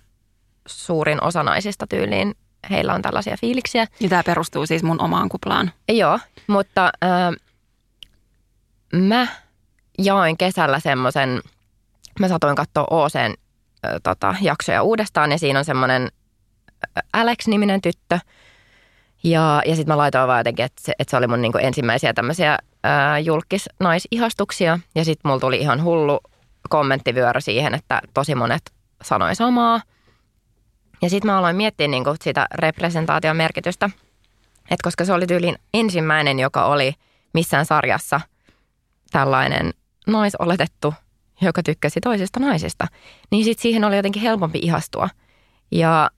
suurin 0.67 1.23
osa 1.23 1.43
naisista 1.43 1.87
tyyliin 1.87 2.35
heillä 2.69 2.93
on 2.93 3.01
tällaisia 3.01 3.35
fiiliksiä. 3.41 3.87
Ja 3.99 4.09
tämä 4.09 4.23
perustuu 4.23 4.65
siis 4.65 4.83
mun 4.83 5.01
omaan 5.01 5.29
kuplaan. 5.29 5.71
Joo, 5.89 6.19
mutta 6.47 6.91
ää, 7.01 7.33
mä 8.93 9.27
jaoin 9.97 10.37
kesällä 10.37 10.79
semmoisen, 10.79 11.41
mä 12.19 12.27
satoin 12.27 12.55
katsoa 12.55 12.87
Ooseen 12.89 13.33
tota, 14.03 14.35
jaksoja 14.41 14.83
uudestaan 14.83 15.31
ja 15.31 15.37
siinä 15.37 15.59
on 15.59 15.65
semmoinen 15.65 16.09
Alex-niminen 17.13 17.81
tyttö. 17.81 18.19
Ja, 19.23 19.61
ja 19.65 19.75
sitten 19.75 19.93
mä 19.93 19.97
laitoin 19.97 20.27
vaan 20.27 20.39
jotenkin, 20.39 20.65
että 20.65 20.81
se, 20.85 20.93
että 20.99 21.11
se 21.11 21.17
oli 21.17 21.27
mun 21.27 21.41
niinku 21.41 21.57
ensimmäisiä 21.57 22.13
tämmöisiä 22.13 22.57
julkisnaisihastuksia. 23.23 24.79
Ja 24.95 25.05
sitten 25.05 25.29
mulla 25.29 25.39
tuli 25.39 25.57
ihan 25.57 25.83
hullu 25.83 26.19
kommenttivyörö 26.69 27.41
siihen, 27.41 27.75
että 27.75 28.01
tosi 28.13 28.35
monet 28.35 28.61
sanoi 29.01 29.35
samaa. 29.35 29.81
Ja 31.01 31.09
sitten 31.09 31.31
mä 31.31 31.37
aloin 31.37 31.55
miettiä 31.55 31.87
niinku 31.87 32.15
sitä 32.21 32.47
representaation 32.55 33.37
merkitystä. 33.37 33.89
Et 34.71 34.81
koska 34.83 35.05
se 35.05 35.13
oli 35.13 35.27
tyyliin 35.27 35.55
ensimmäinen, 35.73 36.39
joka 36.39 36.65
oli 36.65 36.93
missään 37.33 37.65
sarjassa 37.65 38.21
tällainen 39.11 39.73
naisoletettu, 40.07 40.93
joka 41.41 41.63
tykkäsi 41.63 42.01
toisista 42.01 42.39
naisista, 42.39 42.87
niin 43.31 43.43
sitten 43.43 43.61
siihen 43.61 43.83
oli 43.83 43.95
jotenkin 43.95 44.21
helpompi 44.21 44.59
ihastua. 44.61 45.09
Ja 45.71 46.09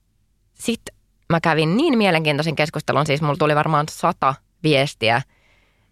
sitten 0.54 0.94
mä 1.30 1.40
kävin 1.40 1.76
niin 1.76 1.98
mielenkiintoisen 1.98 2.56
keskustelun, 2.56 3.06
siis 3.06 3.22
mulla 3.22 3.36
tuli 3.36 3.54
varmaan 3.54 3.86
sata 3.90 4.34
viestiä 4.62 5.22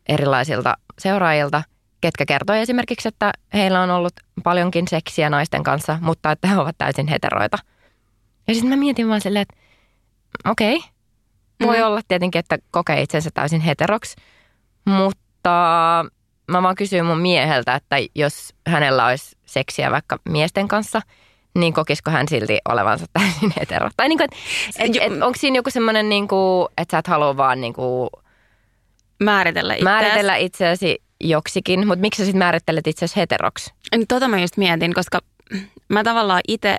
erilaisilta 0.09 0.77
seuraajilta, 0.99 1.63
ketkä 2.01 2.27
kertoi 2.27 2.59
esimerkiksi, 2.61 3.09
että 3.09 3.33
heillä 3.55 3.81
on 3.81 3.91
ollut 3.91 4.13
paljonkin 4.45 4.89
seksiä 4.89 5.31
naisten 5.31 5.63
kanssa, 5.63 5.99
mutta 6.01 6.33
että 6.33 6.49
he 6.49 6.59
ovat 6.59 6.79
täysin 6.79 7.09
heteroita. 7.09 7.59
Ja 8.49 8.55
sitten 8.55 8.71
mä 8.71 8.77
mietin 8.77 9.09
vaan 9.09 9.21
silleen, 9.21 9.43
että 9.43 9.55
okei, 10.51 10.77
okay, 10.77 10.89
voi 11.69 11.79
Mm. 11.79 11.85
olla 11.85 12.01
tietenkin, 12.09 12.39
että 12.39 12.59
kokee 12.71 13.03
itsensä 13.03 13.31
täysin 13.35 13.61
heteroksi, 13.61 14.17
mutta 14.85 16.05
mä 16.51 16.63
vaan 16.63 16.75
kysyin 16.75 17.05
mun 17.05 17.21
mieheltä, 17.21 17.75
että 17.75 17.97
jos 18.15 18.55
hänellä 18.67 19.07
olisi 19.07 19.37
seksiä 19.47 19.91
vaikka 19.91 20.19
miesten 20.29 20.69
kanssa, 20.69 21.01
niin 21.59 21.73
kokisiko 21.73 22.11
hän 22.11 22.29
silti 22.29 22.59
olevansa 22.69 23.07
täysin 23.13 23.53
hetero? 23.61 23.91
Tai 23.97 24.09
niin 24.09 24.19
kuin, 24.19 24.29
et, 24.79 24.97
et, 24.97 25.13
et, 25.13 25.23
onko 25.23 25.39
siinä 25.39 25.57
joku 25.57 25.71
semmoinen, 25.71 26.09
niin 26.09 26.29
kuin, 26.29 26.69
että 26.79 26.93
sä 26.93 26.99
et 26.99 27.07
halua 27.07 27.37
vaan 27.37 27.61
niin 27.61 27.73
kuin 27.73 28.11
Määritellä 29.23 29.75
itseäsi. 29.75 29.85
määritellä 29.85 30.37
itseäsi 30.37 31.03
joksikin, 31.21 31.87
mutta 31.87 32.01
miksi 32.01 32.19
sä 32.19 32.25
sitten 32.25 32.39
määrittelet 32.39 32.87
itseäsi 32.87 33.17
heteroksi? 33.17 33.71
Niin 33.97 34.07
Tota 34.07 34.29
mä 34.29 34.41
just 34.41 34.57
mietin, 34.57 34.95
koska 34.95 35.19
mä 35.89 36.05
tavallaan 36.05 36.41
itse 36.49 36.77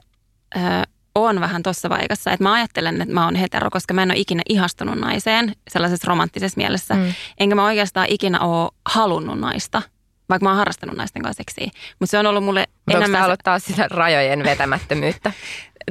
äh, 0.57 0.81
oon 1.15 1.39
vähän 1.39 1.63
tossa 1.63 1.89
paikassa, 1.89 2.31
että 2.31 2.43
mä 2.43 2.53
ajattelen, 2.53 3.01
että 3.01 3.13
mä 3.13 3.25
oon 3.25 3.35
hetero, 3.35 3.69
koska 3.69 3.93
mä 3.93 4.03
en 4.03 4.11
ole 4.11 4.19
ikinä 4.19 4.41
ihastunut 4.49 4.99
naiseen 4.99 5.55
sellaisessa 5.69 6.07
romanttisessa 6.07 6.57
mielessä. 6.57 6.93
Mm. 6.93 7.13
Enkä 7.39 7.55
mä 7.55 7.65
oikeastaan 7.65 8.07
ikinä 8.09 8.39
ole 8.39 8.69
halunnut 8.85 9.39
naista, 9.39 9.81
vaikka 10.29 10.43
mä 10.43 10.49
oon 10.49 10.57
harrastanut 10.57 10.97
naisten 10.97 11.21
kanssa 11.21 11.43
seksiä. 11.43 11.69
Mutta 11.99 12.11
se 12.11 12.19
on 12.19 12.25
ollut 12.25 12.43
mulle 12.43 12.59
onko 12.59 12.97
enemmän... 12.97 13.11
tämä 13.11 13.25
ollut 13.25 13.39
taas 13.43 13.65
sitä 13.65 13.87
rajojen 13.91 14.43
vetämättömyyttä? 14.43 15.31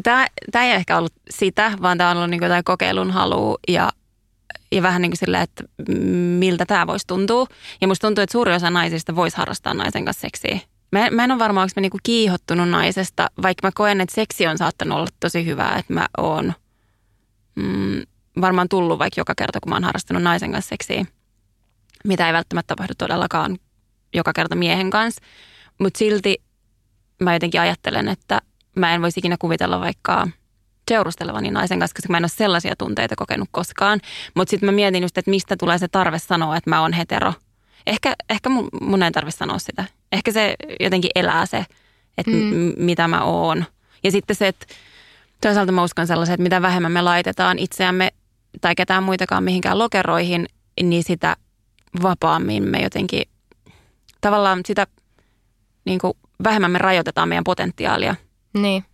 Tämä, 0.03 0.27
tämä 0.53 0.65
ei 0.65 0.73
ehkä 0.73 0.99
ollut 0.99 1.13
sitä, 1.31 1.73
vaan 1.83 1.99
tämä 1.99 2.11
on 2.11 2.17
ollut 2.17 2.31
niin 2.31 2.43
jotain 2.43 2.65
kokeilun 2.65 3.11
halu 3.11 3.59
ja, 3.69 3.91
ja 4.73 4.83
vähän 4.83 5.03
niin 5.03 5.11
kuin 5.11 5.19
silleen, 5.19 5.43
että 5.43 5.65
miltä 6.39 6.67
tämä 6.67 6.87
voisi 6.87 7.07
tuntua. 7.07 7.47
Ja 7.81 7.89
musta 7.89 8.07
tuntuu, 8.07 8.23
että 8.23 8.33
suuri 8.33 8.53
osa 8.53 8.71
naisista 8.71 9.17
voisi 9.17 9.37
harrastaa 9.37 9.75
naisen 9.75 10.05
kanssa 10.05 10.21
seksiä. 10.21 10.59
Mä, 10.93 11.11
mä 11.11 11.25
en 11.25 11.31
ole 11.31 11.39
varma, 11.39 11.63
onko 11.63 11.73
mä 11.77 11.81
niinku 11.81 11.99
kiihottunut 12.03 12.69
naisesta, 12.69 13.31
vaikka 13.43 13.67
mä 13.67 13.73
koen, 13.75 14.01
että 14.01 14.15
seksi 14.15 14.47
on 14.47 14.59
saattanut 14.59 14.99
olla 14.99 15.09
tosi 15.21 15.47
hyvää, 15.47 15.77
että 15.79 15.93
mä 15.93 16.07
oon 16.19 16.53
mm, 17.55 18.03
varmaan 18.41 18.69
tullut 18.69 18.99
vaikka 18.99 19.21
joka 19.21 19.35
kerta, 19.37 19.61
kun 19.61 19.71
mä 19.71 19.77
oon 19.77 19.85
harrastanut 19.85 20.23
naisen 20.23 20.53
kanssa 20.53 20.69
seksiä. 20.69 21.05
Mitä 22.05 22.27
ei 22.27 22.33
välttämättä 22.33 22.67
tapahdu 22.67 22.93
todellakaan 22.99 23.59
joka 24.15 24.33
kerta 24.33 24.57
miehen 24.57 24.91
kanssa. 24.91 25.23
Mutta 25.79 25.99
silti 25.99 26.43
mä 27.21 27.33
jotenkin 27.33 27.61
ajattelen, 27.61 28.09
että 28.09 28.41
mä 28.77 28.95
en 28.95 29.03
voisi 29.03 29.21
ikinä 29.21 29.37
kuvitella 29.39 29.81
vaikka 29.81 30.29
seurustelevani 30.91 31.51
naisen 31.51 31.79
kanssa, 31.79 31.95
koska 31.95 32.09
mä 32.11 32.17
en 32.17 32.25
ole 32.25 32.29
sellaisia 32.29 32.77
tunteita 32.77 33.17
kokenut 33.17 33.49
koskaan. 33.53 34.01
Mutta 34.35 34.51
sitten 34.51 34.67
mä 34.67 34.73
mietin 34.73 35.03
just, 35.03 35.19
että 35.19 35.31
mistä 35.31 35.57
tulee 35.57 35.79
se 35.79 35.89
tarve 35.89 36.19
sanoa, 36.19 36.57
että 36.57 36.71
mä 36.71 36.81
oon 36.81 36.93
hetero. 36.93 37.35
Ehkä, 37.87 38.15
ehkä 38.31 38.49
mun, 38.49 38.69
mun 38.81 39.03
ei 39.03 39.11
tarvitse 39.11 39.39
sanoa 39.39 39.59
sitä. 39.59 39.85
Ehkä 40.13 40.33
se 40.33 40.55
jotenkin 40.81 41.11
elää 41.15 41.47
se, 41.47 41.67
että 42.19 42.31
mm. 42.31 42.55
m- 42.55 42.73
mitä 42.77 43.09
mä 43.09 43.25
oon. 43.25 43.65
Ja 44.05 44.11
sitten 44.11 44.37
se, 44.37 44.49
että 44.49 44.67
toisaalta 45.41 45.73
mä 45.73 45.83
uskon 45.83 46.07
sellaisen, 46.07 46.35
että 46.35 46.43
mitä 46.43 46.63
vähemmän 46.63 46.93
me 46.93 47.03
laitetaan 47.03 47.59
itseämme 47.59 48.11
tai 48.61 48.75
ketään 48.75 49.03
muitakaan 49.03 49.45
mihinkään 49.45 49.79
lokeroihin, 49.79 50.47
niin 50.83 51.05
sitä 51.05 51.37
vapaammin 52.03 52.63
me 52.63 52.83
jotenkin, 52.83 53.23
tavallaan 54.21 54.61
sitä 54.67 54.87
niin 55.85 55.99
kuin 55.99 56.13
vähemmän 56.45 56.71
me 56.71 56.79
rajoitetaan 56.79 57.29
meidän 57.29 57.45
potentiaalia. 57.45 58.15
Niin. 58.55 58.85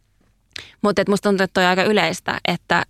Mutta 0.82 1.02
musta 1.08 1.28
tuntuu, 1.28 1.44
että 1.44 1.54
toi 1.54 1.64
on 1.64 1.70
aika 1.70 1.82
yleistä, 1.82 2.40
että 2.48 2.86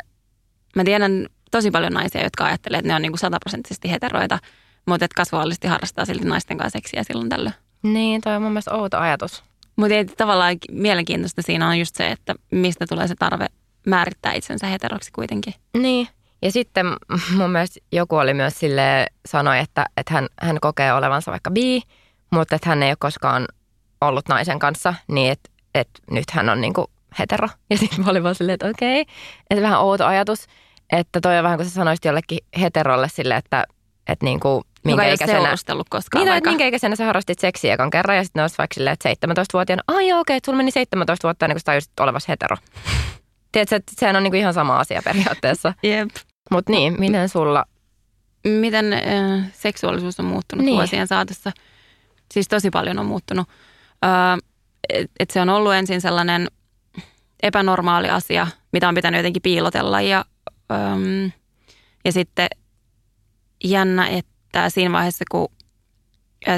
mä 0.77 0.85
tiedän 0.85 1.27
tosi 1.51 1.71
paljon 1.71 1.93
naisia, 1.93 2.23
jotka 2.23 2.45
ajattelee, 2.45 2.79
että 2.79 2.89
ne 2.89 2.95
on 2.95 3.03
niinku 3.03 3.19
sataprosenttisesti 3.19 3.91
heteroita, 3.91 4.39
mutta 4.87 5.05
että 5.05 5.17
kasvuallisesti 5.17 5.69
harrastaa 5.69 6.05
silti 6.05 6.25
naisten 6.25 6.59
kanssa 6.59 6.79
seksiä 6.79 7.03
silloin 7.03 7.29
tällöin. 7.29 7.55
Niin, 7.83 8.21
toi 8.21 8.37
on 8.37 8.43
mun 8.43 8.53
mielestä 8.53 8.75
outo 8.75 8.99
ajatus. 8.99 9.45
Mutta 9.77 9.95
tavallaan 10.17 10.57
mielenkiintoista 10.71 11.43
siinä 11.43 11.69
on 11.69 11.79
just 11.79 11.97
se, 11.97 12.11
että 12.11 12.35
mistä 12.51 12.85
tulee 12.89 13.09
se 13.09 13.15
tarve 13.15 13.47
määrittää 13.87 14.33
itsensä 14.33 14.67
heteroksi 14.67 15.13
kuitenkin. 15.13 15.55
Niin, 15.79 16.09
ja 16.43 16.53
sitten 16.53 16.87
mun 17.37 17.51
mielestä 17.51 17.81
joku 17.93 18.17
oli 18.17 18.35
myös 18.35 18.59
sille 18.59 19.07
sanoi, 19.27 19.59
että, 19.59 19.87
että 19.97 20.15
hän, 20.15 20.29
hän 20.41 20.61
kokee 20.61 20.93
olevansa 20.93 21.31
vaikka 21.31 21.51
bi, 21.51 21.83
mutta 22.31 22.57
että 22.57 22.69
hän 22.69 22.83
ei 22.83 22.91
ole 22.91 22.97
koskaan 22.99 23.47
ollut 24.01 24.29
naisen 24.29 24.59
kanssa, 24.59 24.95
niin 25.09 25.33
että, 25.33 25.51
että 25.75 26.01
nyt 26.11 26.31
hän 26.31 26.49
on 26.49 26.61
niinku 26.61 26.91
hetero. 27.19 27.49
Ja 27.71 27.79
sitten 27.79 28.05
mä 28.05 28.11
olin 28.11 28.23
vaan 28.23 28.35
silleen, 28.35 28.55
että 28.55 28.69
okei, 28.69 29.01
että 29.51 29.63
vähän 29.63 29.81
outo 29.81 30.07
ajatus, 30.07 30.47
että 30.93 31.21
toi 31.21 31.39
on 31.39 31.45
vähän 31.45 31.59
kuin 31.59 31.69
sä 31.69 31.75
sanoisit 31.75 32.05
jollekin 32.05 32.39
heterolle 32.61 33.09
sille, 33.09 33.37
että, 33.37 33.65
että 34.09 34.25
niinku, 34.25 34.63
minkä 34.85 35.03
Joka 35.03 35.15
ikäisenä, 35.15 35.51
ei 35.51 35.83
koskaan 35.91 36.25
niin, 36.25 36.33
vaikka. 36.33 36.51
minkä 36.51 36.67
ikäisenä 36.67 36.97
sä 36.97 37.05
harrastit 37.05 37.39
seksiä 37.39 37.75
ekan 37.75 37.91
kerran 37.91 38.17
ja 38.17 38.25
sitten 38.25 38.41
ne 38.41 38.45
olisi 38.45 38.59
vaikka 38.59 38.75
silleen, 38.75 38.97
että 39.01 39.27
17-vuotiaana, 39.33 39.83
ai 39.89 40.09
joo, 40.09 40.21
okei, 40.21 40.37
että 40.37 40.47
sulla 40.47 40.57
meni 40.57 40.71
17 40.71 41.29
vuotta 41.29 41.47
ennen 41.47 41.55
kuin 41.55 41.61
sä 41.61 41.65
tajusit 41.65 42.01
olevas 42.01 42.29
hetero. 42.29 42.57
Tiedätkö, 43.53 43.77
että 43.77 43.93
sehän 43.99 44.17
on 44.17 44.23
niinku 44.23 44.37
ihan 44.37 44.55
sama 44.55 44.79
asia 44.79 45.03
periaatteessa. 45.05 45.75
Jep. 45.83 46.11
Mutta 46.51 46.73
niin, 46.73 47.01
miten 47.01 47.29
sulla? 47.29 47.65
Miten 48.45 48.93
äh, 48.93 49.01
seksuaalisuus 49.53 50.21
on 50.21 50.27
muuttunut 50.27 50.65
niin. 50.65 50.77
vuosien 50.77 51.07
saatossa? 51.07 51.53
Siis 52.35 52.49
tosi 52.49 52.71
paljon 52.71 52.99
on 52.99 53.07
muuttunut. 53.07 53.49
Äh, 54.05 54.39
et, 54.89 55.11
et 55.21 55.31
se 55.31 55.41
on 55.41 55.49
ollut 55.49 55.75
ensin 55.75 56.01
sellainen 56.01 56.49
epänormaali 57.43 58.11
asia, 58.11 58.47
mitä 58.73 58.89
on 58.89 58.95
pitänyt 58.95 59.19
jotenkin 59.19 59.43
piilotella 59.43 60.01
ja, 60.01 60.25
ähm, 60.73 61.27
ja 62.05 62.13
sitten 62.13 62.49
jännä, 63.65 64.07
että 64.07 64.36
siinä 64.69 64.93
vaiheessa, 64.93 65.25
kun 65.31 65.49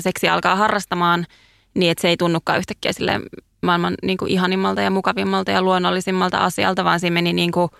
seksi 0.00 0.28
alkaa 0.28 0.56
harrastamaan, 0.56 1.26
niin 1.74 1.92
että 1.92 2.02
se 2.02 2.08
ei 2.08 2.16
tunnukaan 2.16 2.58
yhtäkkiä 2.58 2.92
sille 2.92 3.20
maailman 3.62 3.94
niin 4.02 4.18
kuin 4.18 4.30
ihanimmalta 4.30 4.82
ja 4.82 4.90
mukavimmalta 4.90 5.50
ja 5.50 5.62
luonnollisimmalta 5.62 6.38
asialta, 6.38 6.84
vaan 6.84 7.00
siinä 7.00 7.14
meni 7.14 7.32
niin 7.32 7.52
kuin, 7.52 7.70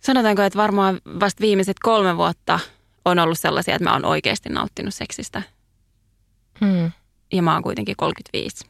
sanotaanko, 0.00 0.42
että 0.42 0.58
varmaan 0.58 1.00
vasta 1.20 1.40
viimeiset 1.40 1.76
kolme 1.82 2.16
vuotta 2.16 2.58
on 3.04 3.18
ollut 3.18 3.38
sellaisia, 3.38 3.74
että 3.74 3.84
mä 3.84 3.92
oon 3.92 4.04
oikeasti 4.04 4.48
nauttinut 4.48 4.94
seksistä. 4.94 5.42
Hmm. 6.60 6.92
Ja 7.32 7.42
mä 7.42 7.52
oon 7.52 7.62
kuitenkin 7.62 7.96
35. 7.96 8.66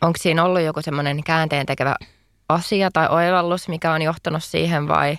Onko 0.00 0.18
siinä 0.22 0.44
ollut 0.44 0.62
joku 0.62 0.82
semmoinen 0.82 1.24
käänteen 1.24 1.66
tekevä 1.66 1.96
asia 2.48 2.90
tai 2.92 3.08
oivallus, 3.08 3.68
mikä 3.68 3.92
on 3.92 4.02
johtanut 4.02 4.44
siihen 4.44 4.88
vai? 4.88 5.18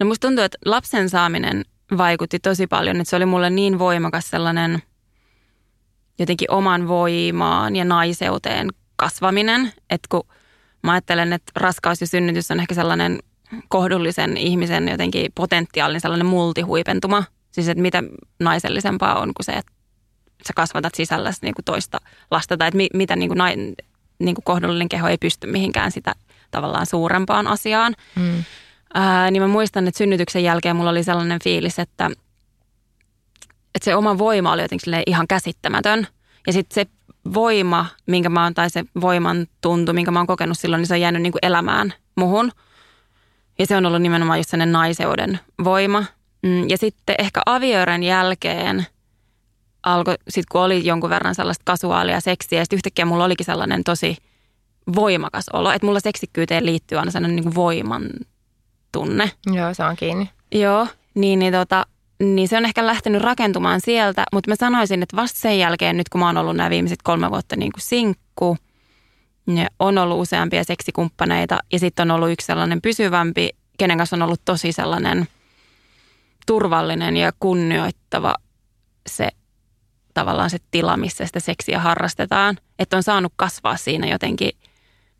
No 0.00 0.06
musta 0.06 0.28
tuntuu, 0.28 0.44
että 0.44 0.58
lapsen 0.64 1.08
saaminen 1.08 1.64
vaikutti 1.98 2.38
tosi 2.38 2.66
paljon, 2.66 2.96
että 2.96 3.10
se 3.10 3.16
oli 3.16 3.26
mulle 3.26 3.50
niin 3.50 3.78
voimakas 3.78 4.30
sellainen 4.30 4.82
jotenkin 6.18 6.50
oman 6.50 6.88
voimaan 6.88 7.76
ja 7.76 7.84
naiseuteen 7.84 8.68
kasvaminen, 8.96 9.72
että 9.90 10.06
kun 10.08 10.22
mä 10.82 10.92
ajattelen, 10.92 11.32
että 11.32 11.52
raskaus 11.56 12.00
ja 12.00 12.06
synnytys 12.06 12.50
on 12.50 12.60
ehkä 12.60 12.74
sellainen 12.74 13.18
kohdullisen 13.68 14.36
ihmisen 14.36 14.88
jotenkin 14.88 15.32
potentiaalinen 15.34 16.00
sellainen 16.00 16.26
multihuipentuma. 16.26 17.24
Siis 17.52 17.68
että 17.68 17.82
mitä 17.82 18.02
naisellisempaa 18.40 19.18
on 19.18 19.34
kuin 19.34 19.46
se, 19.46 19.52
että 19.52 19.72
sä 20.46 20.52
kasvatat 20.56 20.94
sisälläsi 20.94 21.38
niin 21.42 21.54
toista 21.64 21.98
lasta 22.30 22.56
tai 22.56 22.68
että 22.68 22.76
mi, 22.76 22.88
mitä 22.94 23.16
niin 23.16 23.28
kuin, 23.28 23.38
nai, 23.38 23.56
niin 24.18 24.34
kuin 24.34 24.44
kohdullinen 24.44 24.88
keho 24.88 25.08
ei 25.08 25.18
pysty 25.18 25.46
mihinkään 25.46 25.92
sitä 25.92 26.14
tavallaan 26.50 26.86
suurempaan 26.86 27.46
asiaan. 27.46 27.94
Mm. 28.16 28.44
Ää, 28.94 29.30
niin 29.30 29.42
mä 29.42 29.48
muistan, 29.48 29.88
että 29.88 29.98
synnytyksen 29.98 30.44
jälkeen 30.44 30.76
mulla 30.76 30.90
oli 30.90 31.04
sellainen 31.04 31.40
fiilis, 31.44 31.78
että, 31.78 32.10
että 33.74 33.84
se 33.84 33.96
oma 33.96 34.18
voima 34.18 34.52
oli 34.52 34.62
jotenkin 34.62 34.94
ihan 35.06 35.28
käsittämätön. 35.28 36.06
Ja 36.46 36.52
sitten 36.52 36.74
se 36.74 36.86
voima, 37.34 37.86
minkä 38.06 38.28
mä 38.28 38.44
oon, 38.44 38.54
tai 38.54 38.70
se 38.70 38.84
voiman 39.00 39.46
tuntu, 39.60 39.92
minkä 39.92 40.10
mä 40.10 40.18
oon 40.18 40.26
kokenut 40.26 40.58
silloin, 40.58 40.80
niin 40.80 40.86
se 40.86 40.94
on 40.94 41.00
jäänyt 41.00 41.22
niin 41.22 41.32
kuin 41.32 41.46
elämään 41.46 41.94
muhun. 42.16 42.52
Ja 43.58 43.66
se 43.66 43.76
on 43.76 43.86
ollut 43.86 44.02
nimenomaan 44.02 44.38
just 44.38 44.50
sellainen 44.50 44.72
naiseuden 44.72 45.40
voima. 45.64 46.04
Mm, 46.42 46.68
ja 46.68 46.78
sitten 46.78 47.14
ehkä 47.18 47.40
avioiden 47.46 48.02
jälkeen 48.02 48.86
alkoi, 49.82 50.14
sit 50.28 50.46
kun 50.46 50.60
oli 50.60 50.86
jonkun 50.86 51.10
verran 51.10 51.34
sellaista 51.34 51.62
kasuaalia 51.64 52.20
seksiä, 52.20 52.58
ja 52.58 52.64
sitten 52.64 52.76
yhtäkkiä 52.76 53.04
mulla 53.04 53.24
olikin 53.24 53.46
sellainen 53.46 53.84
tosi 53.84 54.16
voimakas 54.94 55.48
olo, 55.52 55.72
että 55.72 55.86
mulla 55.86 56.00
seksikkyyteen 56.00 56.66
liittyy 56.66 56.98
aina 56.98 57.10
sellainen 57.10 57.36
niin 57.36 57.44
kuin 57.44 57.54
voiman 57.54 58.02
tunne. 58.92 59.30
Joo, 59.46 59.74
se 59.74 59.84
on 59.84 59.96
kiinni. 59.96 60.30
Joo, 60.52 60.86
niin, 61.14 61.38
niin, 61.38 61.52
tota, 61.52 61.86
niin 62.20 62.48
se 62.48 62.56
on 62.56 62.64
ehkä 62.64 62.86
lähtenyt 62.86 63.22
rakentumaan 63.22 63.80
sieltä, 63.80 64.24
mutta 64.32 64.50
mä 64.50 64.56
sanoisin, 64.56 65.02
että 65.02 65.16
vasta 65.16 65.40
sen 65.40 65.58
jälkeen, 65.58 65.96
nyt 65.96 66.08
kun 66.08 66.20
mä 66.20 66.26
oon 66.26 66.36
ollut 66.36 66.56
nämä 66.56 66.70
viimeiset 66.70 67.02
kolme 67.02 67.30
vuotta 67.30 67.56
niin 67.56 67.72
kuin 67.72 67.82
sinkku, 67.82 68.56
niin 69.46 69.66
on 69.78 69.98
ollut 69.98 70.20
useampia 70.20 70.64
seksikumppaneita 70.64 71.58
ja 71.72 71.78
sitten 71.78 72.10
on 72.10 72.16
ollut 72.16 72.30
yksi 72.30 72.46
sellainen 72.46 72.82
pysyvämpi, 72.82 73.50
kenen 73.78 73.98
kanssa 73.98 74.16
on 74.16 74.22
ollut 74.22 74.44
tosi 74.44 74.72
sellainen 74.72 75.28
turvallinen 76.46 77.16
ja 77.16 77.32
kunnioittava 77.40 78.34
se 79.06 79.28
tavallaan 80.14 80.50
se 80.50 80.58
tila, 80.70 80.96
missä 80.96 81.26
sitä 81.26 81.40
seksiä 81.40 81.78
harrastetaan. 81.78 82.58
Että 82.78 82.96
on 82.96 83.02
saanut 83.02 83.32
kasvaa 83.36 83.76
siinä 83.76 84.06
jotenkin, 84.06 84.50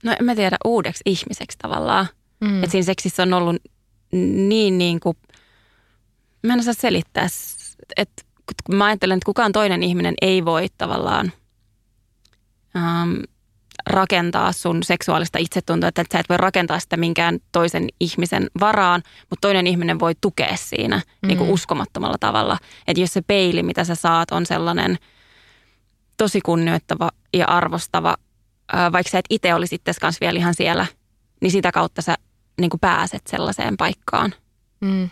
no 0.04 0.12
en 0.20 0.24
mä 0.24 0.34
tiedä, 0.34 0.56
uudeksi 0.64 1.02
ihmiseksi 1.06 1.58
tavallaan. 1.58 2.06
Mm. 2.40 2.58
Että 2.58 2.70
siinä 2.70 2.84
seksissä 2.84 3.22
on 3.22 3.32
ollut 3.32 3.56
niin 4.12 4.78
niin 4.78 5.00
kuin, 5.00 5.16
mä 6.42 6.52
en 6.52 6.60
osaa 6.60 6.74
selittää, 6.74 7.26
että 7.96 8.22
kun 8.64 8.74
mä 8.74 8.84
ajattelen, 8.84 9.16
että 9.16 9.26
kukaan 9.26 9.52
toinen 9.52 9.82
ihminen 9.82 10.14
ei 10.22 10.44
voi 10.44 10.66
tavallaan 10.78 11.32
ähm, 12.76 13.14
rakentaa 13.86 14.52
sun 14.52 14.82
seksuaalista 14.82 15.38
itsetuntoa, 15.38 15.88
että 15.88 16.04
sä 16.12 16.18
et 16.18 16.28
voi 16.28 16.36
rakentaa 16.36 16.80
sitä 16.80 16.96
minkään 16.96 17.38
toisen 17.52 17.88
ihmisen 18.00 18.50
varaan, 18.60 19.02
mutta 19.30 19.48
toinen 19.48 19.66
ihminen 19.66 20.00
voi 20.00 20.14
tukea 20.20 20.56
siinä 20.56 20.96
mm. 20.96 21.26
niin 21.26 21.38
kuin 21.38 21.50
uskomattomalla 21.50 22.16
tavalla. 22.20 22.58
Että 22.86 23.00
jos 23.00 23.12
se 23.12 23.22
peili, 23.22 23.62
mitä 23.62 23.84
sä 23.84 23.94
saat, 23.94 24.30
on 24.30 24.46
sellainen 24.46 24.98
tosi 26.16 26.40
kunnioittava 26.40 27.10
ja 27.34 27.46
arvostava, 27.46 28.16
ää, 28.72 28.92
vaikka 28.92 29.10
sä 29.10 29.18
et 29.18 29.24
itse 29.30 29.54
olisi 29.54 29.74
itse 29.74 29.92
kanssa 30.00 30.20
vielä 30.20 30.38
ihan 30.38 30.54
siellä, 30.54 30.86
niin 31.40 31.50
sitä 31.50 31.72
kautta 31.72 32.02
sä 32.02 32.16
niin 32.60 32.70
kuin 32.70 32.80
pääset 32.80 33.26
sellaiseen 33.26 33.76
paikkaan. 33.76 34.34
Mm. 34.80 35.10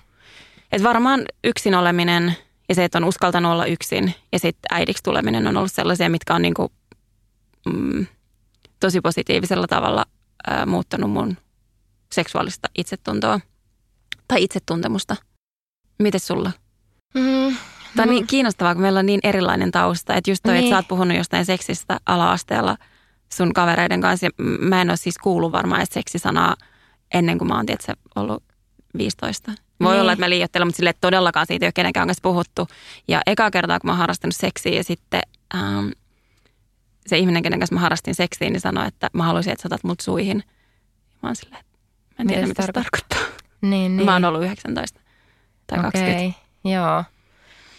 Et 0.72 0.82
varmaan 0.82 1.24
yksin 1.44 1.74
oleminen 1.74 2.36
ja 2.68 2.74
se, 2.74 2.84
että 2.84 2.98
on 2.98 3.04
uskaltanut 3.04 3.52
olla 3.52 3.66
yksin 3.66 4.14
ja 4.32 4.38
sitten 4.38 4.68
äidiksi 4.76 5.02
tuleminen 5.02 5.46
on 5.46 5.56
ollut 5.56 5.72
sellaisia, 5.72 6.10
mitkä 6.10 6.34
on 6.34 6.42
niin 6.42 6.54
kuin, 6.54 6.72
mm, 7.72 8.06
tosi 8.80 9.00
positiivisella 9.00 9.66
tavalla 9.66 10.04
ää, 10.46 10.66
muuttanut 10.66 11.10
mun 11.10 11.36
seksuaalista 12.12 12.68
itsetuntoa 12.78 13.40
tai 14.28 14.42
itsetuntemusta. 14.42 15.16
Miten 15.98 16.20
sulla? 16.20 16.52
Mm, 17.14 17.56
Tämä 17.96 18.10
on 18.10 18.14
niin 18.14 18.26
kiinnostavaa, 18.26 18.74
kun 18.74 18.82
meillä 18.82 18.98
on 18.98 19.06
niin 19.06 19.20
erilainen 19.22 19.70
tausta. 19.70 20.14
Että 20.14 20.30
just 20.30 20.42
toi, 20.42 20.54
niin. 20.54 20.64
että 20.64 20.70
sä 20.70 20.76
oot 20.76 20.88
puhunut 20.88 21.16
jostain 21.16 21.44
seksistä 21.44 22.00
ala-asteella 22.06 22.76
sun 23.32 23.54
kavereiden 23.54 24.00
kanssa. 24.00 24.26
Ja 24.26 24.30
mä 24.60 24.80
en 24.80 24.90
ole 24.90 24.96
siis 24.96 25.18
kuullut 25.18 25.52
varmaan 25.52 25.80
edes 25.80 25.88
seksisanaa 25.92 26.56
ennen 27.14 27.38
kuin 27.38 27.48
mä 27.48 27.56
oon 27.56 27.66
tietysti 27.66 27.92
ollut 28.14 28.42
15. 28.98 29.52
Voi 29.80 29.92
niin. 29.92 30.00
olla, 30.00 30.12
että 30.12 30.24
mä 30.24 30.30
liioittelen, 30.30 30.68
mutta 30.68 30.76
sille 30.76 30.94
todellakaan 31.00 31.46
siitä 31.46 31.64
ei 31.64 31.66
ole 31.66 31.72
kenenkään 31.72 32.06
kanssa 32.06 32.22
puhuttu. 32.22 32.68
Ja 33.08 33.20
eka 33.26 33.50
kertaa, 33.50 33.80
kun 33.80 33.88
mä 33.88 33.92
oon 33.92 33.98
harrastanut 33.98 34.34
seksiä 34.34 34.72
ja 34.72 34.84
sitten 34.84 35.20
ähm, 35.54 35.88
se 37.06 37.18
ihminen, 37.18 37.42
kenen 37.42 37.58
kanssa 37.58 37.74
mä 37.74 37.80
harrastin 37.80 38.14
seksiä, 38.14 38.50
niin 38.50 38.60
sanoi, 38.60 38.88
että 38.88 39.10
mä 39.12 39.22
haluaisin, 39.22 39.52
että 39.52 39.62
sä 39.62 39.68
otat 39.68 39.84
mut 39.84 40.00
suihin. 40.00 40.44
Mä 41.22 41.28
oon 41.28 41.36
silleen, 41.36 41.60
että 41.60 41.78
mä 42.18 42.22
en 42.22 42.26
tiedä, 42.26 42.42
mitä, 42.42 42.48
mitä 42.48 42.66
se 42.66 42.72
tarkoittaa. 42.72 43.18
Niin, 43.60 43.96
niin. 43.96 44.06
Mä 44.06 44.12
oon 44.12 44.24
ollut 44.24 44.42
19 44.42 45.00
tai 45.66 45.78
okay, 45.78 45.90
20. 45.90 46.38
Joo. 46.64 47.04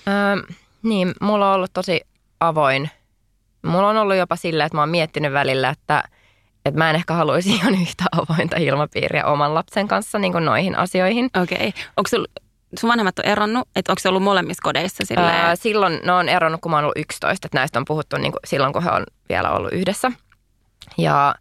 Ö, 0.08 0.54
niin, 0.84 1.14
mulla 1.22 1.50
on 1.50 1.56
ollut 1.56 1.74
tosi 1.74 2.02
avoin. 2.40 2.90
Mulla 3.62 3.90
on 3.90 3.98
ollut 3.98 4.16
jopa 4.16 4.36
sillä, 4.36 4.66
että 4.66 4.78
mä 4.78 4.82
oon 4.82 4.90
miettinyt 4.90 5.34
välillä, 5.34 5.70
että, 5.70 6.04
että 6.66 6.78
mä 6.78 6.90
en 6.90 6.96
ehkä 6.96 7.14
haluaisi 7.14 7.50
ihan 7.56 7.74
yhtä 7.74 8.04
avointa 8.12 8.58
ilmapiiriä 8.58 9.26
oman 9.26 9.54
lapsen 9.54 9.88
kanssa 9.88 10.20
niin 10.20 10.32
kuin 10.32 10.46
noihin 10.46 10.78
asioihin. 10.78 11.30
Okei. 11.42 11.68
Okay. 11.68 11.84
Onko 11.98 12.08
sulla 12.08 12.28
sun 12.80 12.90
vanhemmat 12.90 13.20
on 13.20 13.26
eronnut, 13.26 13.68
että 13.76 13.92
onko 13.92 14.00
se 14.00 14.10
ollut 14.10 14.24
molemmissa 14.24 14.62
kodeissa? 14.64 15.06
Silleen? 15.06 15.36
Ää, 15.36 15.56
silloin 15.56 16.00
ne 16.04 16.12
on 16.12 16.30
eronnut, 16.30 16.62
kun 16.62 16.72
mä 16.72 16.78
oon 16.78 16.84
ollut 16.84 16.98
11, 16.98 17.48
että 17.48 17.58
näistä 17.58 17.80
on 17.80 17.86
puhuttu 17.86 18.18
niin 18.18 18.32
kuin 18.32 18.40
silloin, 18.46 18.74
kun 18.74 18.84
he 18.84 18.90
on 18.90 19.04
vielä 19.30 19.52
ollut 19.52 19.74
yhdessä. 19.74 20.12
Ja 20.98 21.36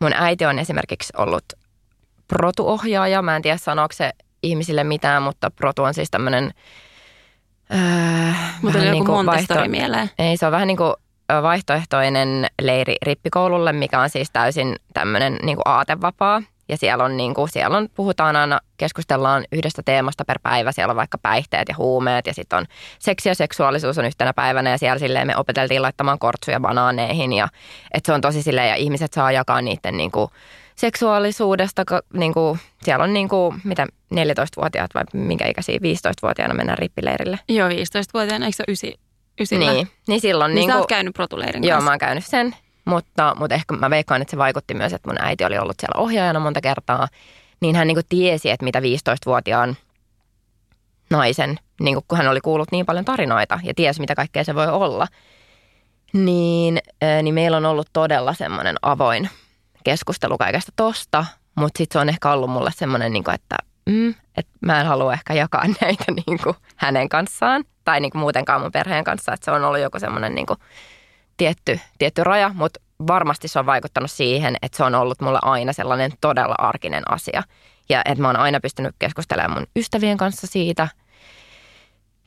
mun 0.00 0.12
äiti 0.12 0.44
on 0.44 0.58
esimerkiksi 0.58 1.12
ollut 1.16 1.44
protuohjaaja. 2.28 3.22
Mä 3.22 3.36
en 3.36 3.42
tiedä 3.42 3.56
sanooko 3.56 3.92
se 3.92 4.10
ihmisille 4.42 4.84
mitään, 4.84 5.22
mutta 5.22 5.50
protu 5.50 5.82
on 5.82 5.94
siis 5.94 6.10
tämmöinen... 6.10 6.50
Äh, 7.74 8.62
mutta 8.62 8.78
joku 8.78 9.16
niin 9.16 9.26
vaihto- 9.26 9.68
mieleen. 9.68 10.10
Ei, 10.18 10.36
se 10.36 10.46
on 10.46 10.52
vähän 10.52 10.66
niin 10.66 10.76
kuin 10.76 10.94
vaihtoehtoinen 11.42 12.46
leiri 12.62 12.96
rippikoululle, 13.02 13.72
mikä 13.72 14.00
on 14.00 14.10
siis 14.10 14.30
täysin 14.32 14.76
tämmöinen 14.94 15.38
niin 15.42 15.58
aatevapaa. 15.64 16.42
ja 16.68 16.76
siellä 16.76 17.04
on, 17.04 17.16
niin 17.16 17.34
kuin, 17.34 17.48
siellä 17.48 17.76
on, 17.76 17.88
puhutaan 17.94 18.36
aina, 18.36 18.60
keskustellaan 18.76 19.44
yhdestä 19.52 19.82
teemasta 19.84 20.24
per 20.24 20.38
päivä. 20.42 20.72
Siellä 20.72 20.92
on 20.92 20.96
vaikka 20.96 21.18
päihteet 21.18 21.68
ja 21.68 21.74
huumeet 21.78 22.26
ja 22.26 22.34
sitten 22.34 22.58
on 22.58 22.66
seksi 22.98 23.28
ja 23.28 23.34
seksuaalisuus 23.34 23.98
on 23.98 24.04
yhtenä 24.04 24.32
päivänä 24.32 24.70
ja 24.70 24.78
siellä 24.78 24.98
silleen 24.98 25.26
me 25.26 25.36
opeteltiin 25.36 25.82
laittamaan 25.82 26.18
kortsuja 26.18 26.60
banaaneihin 26.60 27.32
ja 27.32 27.48
että 27.94 28.06
se 28.06 28.12
on 28.12 28.20
tosi 28.20 28.42
silleen 28.42 28.68
ja 28.68 28.74
ihmiset 28.74 29.12
saa 29.12 29.32
jakaa 29.32 29.62
niiden 29.62 29.96
niin 29.96 30.10
kuin, 30.10 30.28
seksuaalisuudesta, 30.76 31.84
niin 32.12 32.34
kuin, 32.34 32.58
siellä 32.82 33.04
on 33.04 33.12
niin 33.12 33.28
kuin, 33.28 33.60
mitä 33.64 33.86
14-vuotiaat 34.14 34.90
vai 34.94 35.04
minkä 35.12 35.46
ikäisiä 35.48 35.76
15-vuotiaana 35.76 36.54
mennään 36.54 36.78
rippileirille. 36.78 37.38
Joo, 37.48 37.68
15-vuotiaana, 37.68 38.46
eikö 38.46 38.56
se 38.56 38.64
ole 38.68 38.72
ysi, 38.72 38.94
ysillä? 39.42 39.72
Niin, 39.72 39.88
niin 40.08 40.20
silloin... 40.20 40.54
Niin, 40.54 40.56
niin 40.56 40.70
sä 40.70 40.78
oot 40.78 40.88
käynyt 40.88 41.14
protuleirin 41.14 41.64
Joo, 41.64 41.70
kanssa. 41.70 41.84
mä 41.84 41.90
oon 41.90 41.98
käynyt 41.98 42.26
sen, 42.26 42.56
mutta, 42.84 43.36
mutta 43.38 43.54
ehkä 43.54 43.74
mä 43.76 43.90
veikkaan, 43.90 44.22
että 44.22 44.30
se 44.30 44.38
vaikutti 44.38 44.74
myös, 44.74 44.92
että 44.92 45.08
mun 45.10 45.20
äiti 45.20 45.44
oli 45.44 45.58
ollut 45.58 45.76
siellä 45.80 46.00
ohjaajana 46.02 46.40
monta 46.40 46.60
kertaa. 46.60 47.08
Niin 47.60 47.76
hän 47.76 47.86
niin 47.86 47.96
kuin 47.96 48.06
tiesi, 48.08 48.50
että 48.50 48.64
mitä 48.64 48.80
15-vuotiaan 48.80 49.76
naisen, 51.10 51.58
niin 51.80 51.94
kuin, 51.94 52.04
kun 52.08 52.18
hän 52.18 52.28
oli 52.28 52.40
kuullut 52.40 52.72
niin 52.72 52.86
paljon 52.86 53.04
tarinoita 53.04 53.60
ja 53.62 53.74
tiesi, 53.74 54.00
mitä 54.00 54.14
kaikkea 54.14 54.44
se 54.44 54.54
voi 54.54 54.68
olla, 54.68 55.06
niin, 56.12 56.78
niin 57.22 57.34
meillä 57.34 57.56
on 57.56 57.66
ollut 57.66 57.88
todella 57.92 58.34
semmoinen 58.34 58.76
avoin 58.82 59.28
keskustelu 59.84 60.38
kaikesta 60.38 60.72
tosta, 60.76 61.24
mutta 61.54 61.78
sitten 61.78 61.92
se 61.94 61.98
on 61.98 62.08
ehkä 62.08 62.32
ollut 62.32 62.50
mulle 62.50 62.70
semmoinen, 62.74 63.12
niin 63.12 63.24
kuin, 63.24 63.34
että, 63.34 63.56
mm, 63.86 64.14
että 64.36 64.52
mä 64.60 64.80
en 64.80 64.86
halua 64.86 65.12
ehkä 65.12 65.34
jakaa 65.34 65.64
näitä 65.80 66.04
niin 66.26 66.38
kuin 66.42 66.56
hänen 66.76 67.08
kanssaan 67.08 67.64
tai 67.84 68.00
niin 68.00 68.10
kuin 68.10 68.20
muutenkaan 68.20 68.60
mun 68.60 68.72
perheen 68.72 69.04
kanssa, 69.04 69.32
että 69.32 69.44
se 69.44 69.50
on 69.50 69.64
ollut 69.64 69.80
joku 69.80 69.98
semmoinen 69.98 70.34
niin 70.34 70.46
tietty, 71.36 71.80
tietty 71.98 72.24
raja, 72.24 72.50
mutta 72.54 72.80
varmasti 73.06 73.48
se 73.48 73.58
on 73.58 73.66
vaikuttanut 73.66 74.10
siihen, 74.10 74.56
että 74.62 74.76
se 74.76 74.84
on 74.84 74.94
ollut 74.94 75.20
mulle 75.20 75.38
aina 75.42 75.72
sellainen 75.72 76.12
todella 76.20 76.54
arkinen 76.58 77.12
asia. 77.12 77.42
Ja 77.88 78.02
että 78.04 78.22
mä 78.22 78.28
oon 78.28 78.36
aina 78.36 78.60
pystynyt 78.60 78.94
keskustelemaan 78.98 79.58
mun 79.58 79.66
ystävien 79.76 80.16
kanssa 80.16 80.46
siitä 80.46 80.88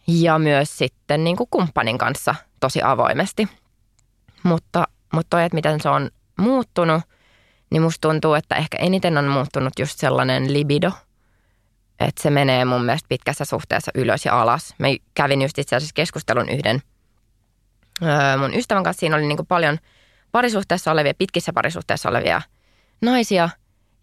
ja 0.07 0.39
myös 0.39 0.77
sitten 0.77 1.23
niin 1.23 1.35
kuin 1.35 1.47
kumppanin 1.51 1.97
kanssa 1.97 2.35
tosi 2.59 2.81
avoimesti. 2.83 3.47
Mutta, 4.43 4.87
mutta 5.13 5.29
toi, 5.29 5.43
että 5.43 5.55
miten 5.55 5.79
se 5.79 5.89
on 5.89 6.09
muuttunut, 6.39 7.01
niin 7.69 7.81
musta 7.81 8.07
tuntuu, 8.09 8.33
että 8.33 8.55
ehkä 8.55 8.77
eniten 8.77 9.17
on 9.17 9.27
muuttunut 9.27 9.73
just 9.79 9.99
sellainen 9.99 10.53
libido, 10.53 10.91
että 11.99 12.21
se 12.21 12.29
menee 12.29 12.65
mun 12.65 12.85
mielestä 12.85 13.07
pitkässä 13.09 13.45
suhteessa 13.45 13.91
ylös 13.95 14.25
ja 14.25 14.41
alas. 14.41 14.75
Mä 14.77 14.87
kävin 15.13 15.41
just 15.41 15.59
itse 15.59 15.75
asiassa 15.75 15.93
keskustelun 15.93 16.49
yhden 16.49 16.81
öö, 18.03 18.37
mun 18.37 18.53
ystävän 18.53 18.83
kanssa. 18.83 18.99
Siinä 18.99 19.15
oli 19.15 19.25
niin 19.25 19.37
kuin 19.37 19.47
paljon 19.47 19.77
parisuhteessa 20.31 20.91
olevia, 20.91 21.13
pitkissä 21.13 21.53
parisuhteessa 21.53 22.09
olevia 22.09 22.41
naisia. 23.01 23.49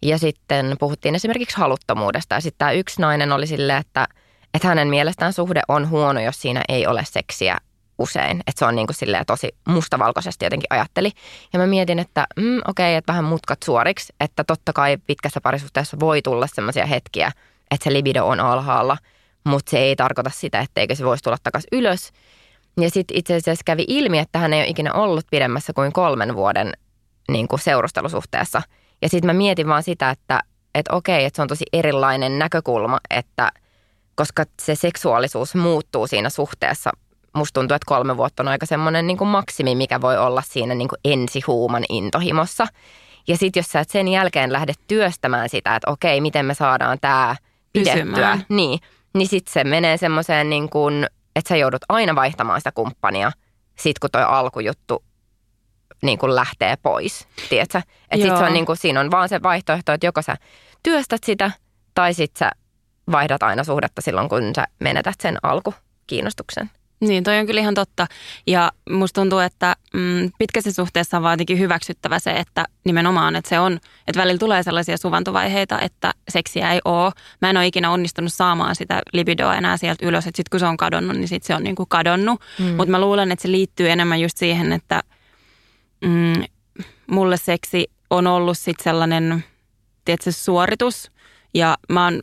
Ja 0.03 0.18
sitten 0.18 0.76
puhuttiin 0.80 1.14
esimerkiksi 1.14 1.57
haluttomuudesta. 1.57 2.34
Ja 2.34 2.40
sitten 2.40 2.59
tämä 2.59 2.72
yksi 2.72 3.01
nainen 3.01 3.32
oli 3.32 3.47
silleen, 3.47 3.78
että, 3.78 4.09
että 4.55 4.68
hänen 4.68 4.88
mielestään 4.88 5.32
suhde 5.32 5.61
on 5.68 5.90
huono, 5.90 6.20
jos 6.20 6.43
siinä 6.43 6.62
ei 6.68 6.86
ole 6.86 7.05
seksiä 7.05 7.59
usein. 7.99 8.40
Että 8.47 8.59
se 8.59 8.64
on 8.64 8.76
niin 8.76 8.86
kuin 8.86 8.97
silleen 8.97 9.26
tosi 9.26 9.49
mustavalkoisesti 9.68 10.45
jotenkin 10.45 10.66
ajatteli. 10.70 11.11
Ja 11.53 11.59
mä 11.59 11.66
mietin, 11.66 11.99
että 11.99 12.26
mm, 12.36 12.57
okei, 12.57 12.66
okay, 12.68 12.93
että 12.93 13.12
vähän 13.12 13.24
mutkat 13.24 13.62
suoriksi. 13.62 14.12
Että 14.20 14.45
totta 14.45 14.72
kai 14.72 14.97
pitkässä 15.07 15.40
parisuhteessa 15.40 15.97
voi 16.01 16.22
tulla 16.22 16.47
sellaisia 16.47 16.86
hetkiä, 16.86 17.32
että 17.73 17.85
se 17.85 17.93
libido 17.93 18.27
on 18.27 18.41
alhaalla. 18.41 18.97
Mutta 19.45 19.70
se 19.70 19.79
ei 19.79 19.97
tarkoita 19.97 20.31
sitä, 20.35 20.61
etteikö 20.61 20.95
se 20.95 21.05
voisi 21.05 21.25
tulla 21.25 21.37
takaisin 21.43 21.68
ylös. 21.73 22.12
Ja 22.81 22.91
sitten 22.91 23.16
itse 23.16 23.35
asiassa 23.35 23.62
kävi 23.64 23.85
ilmi, 23.89 24.18
että 24.18 24.39
hän 24.39 24.53
ei 24.53 24.61
ole 24.61 24.68
ikinä 24.68 24.93
ollut 24.93 25.27
pidemmässä 25.31 25.73
kuin 25.73 25.93
kolmen 25.93 26.37
vuoden 26.37 26.73
niin 27.29 27.49
kuin 27.49 27.61
seurustelusuhteessa. 27.61 28.62
Ja 29.03 29.09
sitten 29.09 29.27
mä 29.27 29.33
mietin 29.33 29.68
vaan 29.68 29.83
sitä, 29.83 30.11
että, 30.11 30.41
että 30.75 30.95
okei, 30.95 31.25
että 31.25 31.37
se 31.37 31.43
on 31.43 31.49
tosi 31.49 31.64
erilainen 31.73 32.39
näkökulma, 32.39 32.99
että 33.11 33.53
koska 34.14 34.45
se 34.62 34.75
seksuaalisuus 34.75 35.55
muuttuu 35.55 36.07
siinä 36.07 36.31
suhteessa. 36.31 36.91
Musta 37.35 37.61
tuntuu, 37.61 37.75
että 37.75 37.87
kolme 37.87 38.16
vuotta 38.16 38.43
on 38.43 38.49
aika 38.49 38.66
semmoinen 38.66 39.07
niin 39.07 39.18
kuin 39.18 39.29
maksimi, 39.29 39.75
mikä 39.75 40.01
voi 40.01 40.18
olla 40.18 40.43
siinä 40.47 40.75
niin 40.75 40.89
kuin 40.89 40.99
ensihuuman 41.05 41.85
intohimossa. 41.89 42.66
Ja 43.29 43.37
sitten 43.37 43.61
jos 43.61 43.66
sä 43.66 43.81
et 43.81 43.91
sen 43.91 44.09
jälkeen 44.09 44.53
lähde 44.53 44.73
työstämään 44.89 45.49
sitä, 45.49 45.77
että 45.77 45.91
okei, 45.91 46.20
miten 46.20 46.47
me 46.47 46.55
saadaan 46.55 46.99
tämä 47.01 47.37
pidettyä, 47.73 47.95
Pysymään. 47.95 48.47
niin, 48.49 48.79
niin 49.14 49.29
sitten 49.29 49.53
se 49.53 49.64
menee 49.64 49.97
semmoiseen 49.97 50.51
niin 50.51 50.70
kuin, 50.70 51.07
että 51.37 51.49
sä 51.49 51.57
joudut 51.57 51.83
aina 51.89 52.14
vaihtamaan 52.14 52.61
sitä 52.61 52.73
kumppania, 52.73 53.33
sit 53.79 53.99
kun 53.99 54.11
toi 54.11 54.23
alkujuttu 54.23 55.05
niin 56.03 56.18
kuin 56.18 56.35
lähtee 56.35 56.77
pois, 56.83 57.29
tiedätkö? 57.49 57.79
Että 58.11 58.27
sit 58.27 58.37
se 58.37 58.45
on 58.45 58.53
niin 58.53 58.66
kuin, 58.66 58.77
siinä 58.77 59.01
on 59.01 59.11
vaan 59.11 59.29
se 59.29 59.43
vaihtoehto, 59.43 59.93
että 59.93 60.07
joko 60.07 60.23
sä 60.23 60.37
työstät 60.83 61.25
sitä, 61.25 61.51
tai 61.95 62.14
sit 62.14 62.37
sä 62.37 62.51
vaihdat 63.12 63.43
aina 63.43 63.64
suhdetta 63.64 64.03
silloin, 64.03 64.29
kun 64.29 64.43
sä 64.57 64.64
menetät 64.81 65.20
sen 65.20 65.39
alkukiinnostuksen. 65.43 66.70
Niin, 67.03 67.25
toi 67.25 67.39
on 67.39 67.47
kyllä 67.47 67.61
ihan 67.61 67.75
totta. 67.75 68.07
Ja 68.47 68.73
musta 68.91 69.21
tuntuu, 69.21 69.39
että 69.39 69.77
mm, 69.95 70.31
pitkässä 70.39 70.73
suhteessa 70.73 71.17
on 71.17 71.23
vaan 71.23 71.33
jotenkin 71.33 71.59
hyväksyttävä 71.59 72.19
se, 72.19 72.31
että 72.31 72.65
nimenomaan, 72.85 73.37
että 73.37 73.49
se 73.49 73.59
on, 73.59 73.73
että 74.07 74.21
välillä 74.21 74.39
tulee 74.39 74.63
sellaisia 74.63 74.97
suvantovaiheita, 74.97 75.81
että 75.81 76.13
seksiä 76.29 76.73
ei 76.73 76.81
ole. 76.85 77.13
Mä 77.41 77.51
en 77.51 77.57
ole 77.57 77.67
ikinä 77.67 77.91
onnistunut 77.91 78.33
saamaan 78.33 78.77
sitä 78.77 79.03
libidoa 79.13 79.57
enää 79.57 79.77
sieltä 79.77 80.07
ylös, 80.07 80.27
että 80.27 80.37
sitten 80.37 80.51
kun 80.51 80.61
se 80.61 80.67
on 80.67 80.77
kadonnut, 80.77 81.17
niin 81.17 81.29
sitten 81.29 81.47
se 81.47 81.55
on 81.55 81.63
niinku 81.63 81.87
kadonnut. 81.87 82.41
Mm. 82.59 82.65
Mutta 82.65 82.91
mä 82.91 83.01
luulen, 83.01 83.33
että 83.33 83.43
se 83.43 83.51
liittyy 83.51 83.91
enemmän 83.91 84.21
just 84.21 84.37
siihen, 84.37 84.73
että 84.73 85.03
mm, 86.05 86.45
mulle 87.07 87.37
seksi 87.37 87.91
on 88.11 88.27
ollut 88.27 88.59
sitten 88.59 88.85
sellainen, 88.85 89.45
tiedätkö, 90.05 90.33
suoritus. 90.33 91.11
Ja 91.55 91.77
mä 91.89 92.05
oon 92.05 92.23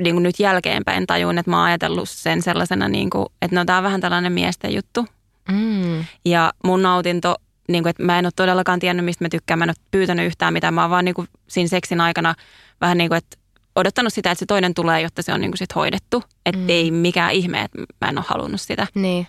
niin 0.00 0.14
kuin 0.14 0.22
nyt 0.22 0.40
jälkeenpäin 0.40 1.06
tajun, 1.06 1.38
että 1.38 1.50
mä 1.50 1.56
oon 1.56 1.66
ajatellut 1.66 2.08
sen 2.08 2.42
sellaisena, 2.42 2.88
niin 2.88 3.10
kuin, 3.10 3.26
että 3.42 3.56
no 3.56 3.64
tää 3.64 3.76
on 3.76 3.84
vähän 3.84 4.00
tällainen 4.00 4.32
miesten 4.32 4.74
juttu. 4.74 5.06
Mm. 5.52 6.04
Ja 6.24 6.52
mun 6.64 6.82
nautinto, 6.82 7.36
niin 7.68 7.82
kuin, 7.82 7.90
että 7.90 8.02
mä 8.02 8.18
en 8.18 8.26
ole 8.26 8.32
todellakaan 8.36 8.80
tiennyt, 8.80 9.04
mistä 9.04 9.24
mä 9.24 9.28
tykkään. 9.28 9.58
Mä 9.58 9.64
en 9.64 9.70
ole 9.70 9.86
pyytänyt 9.90 10.26
yhtään 10.26 10.52
mitään. 10.52 10.74
Mä 10.74 10.82
oon 10.82 10.90
vaan 10.90 11.04
niin 11.04 11.14
kuin, 11.14 11.28
siinä 11.48 11.68
seksin 11.68 12.00
aikana 12.00 12.34
vähän 12.80 12.98
niin 12.98 13.10
kuin, 13.10 13.18
että 13.18 13.36
odottanut 13.76 14.12
sitä, 14.12 14.30
että 14.30 14.38
se 14.38 14.46
toinen 14.46 14.74
tulee, 14.74 15.00
jotta 15.00 15.22
se 15.22 15.32
on 15.32 15.40
niin 15.40 15.50
kuin 15.50 15.58
sit 15.58 15.74
hoidettu. 15.74 16.22
Että 16.46 16.60
mm. 16.60 16.68
ei 16.68 16.90
mikään 16.90 17.32
ihme, 17.32 17.62
että 17.62 17.78
mä 18.00 18.08
en 18.08 18.18
ole 18.18 18.26
halunnut 18.28 18.60
sitä. 18.60 18.86
Niin. 18.94 19.26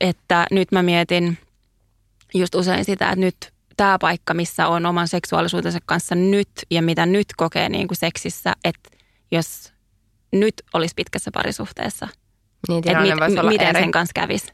Että 0.00 0.46
nyt 0.50 0.72
mä 0.72 0.82
mietin 0.82 1.38
just 2.34 2.54
usein 2.54 2.84
sitä, 2.84 3.10
että 3.10 3.20
nyt 3.20 3.52
tämä 3.76 3.98
paikka, 4.00 4.34
missä 4.34 4.68
on 4.68 4.86
oman 4.86 5.08
seksuaalisuutensa 5.08 5.78
kanssa 5.86 6.14
nyt 6.14 6.48
ja 6.70 6.82
mitä 6.82 7.06
nyt 7.06 7.26
kokee 7.36 7.68
niin 7.68 7.88
kuin 7.88 7.98
seksissä, 7.98 8.52
että 8.64 8.90
jos 9.30 9.69
nyt 10.32 10.54
olisi 10.74 10.94
pitkässä 10.96 11.30
parisuhteessa, 11.34 12.08
Niin 12.68 12.78
että 12.88 13.00
mit, 13.00 13.38
olla 13.38 13.50
miten 13.50 13.68
eri. 13.68 13.80
sen 13.80 13.90
kanssa 13.92 14.12
kävisi. 14.14 14.52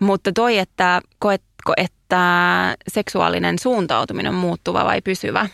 Mutta 0.00 0.32
toi, 0.32 0.58
että 0.58 1.00
koetko, 1.18 1.72
että 1.76 2.76
seksuaalinen 2.88 3.58
suuntautuminen 3.58 4.32
on 4.32 4.38
muuttuva 4.40 4.84
vai 4.84 5.00
pysyvä? 5.02 5.48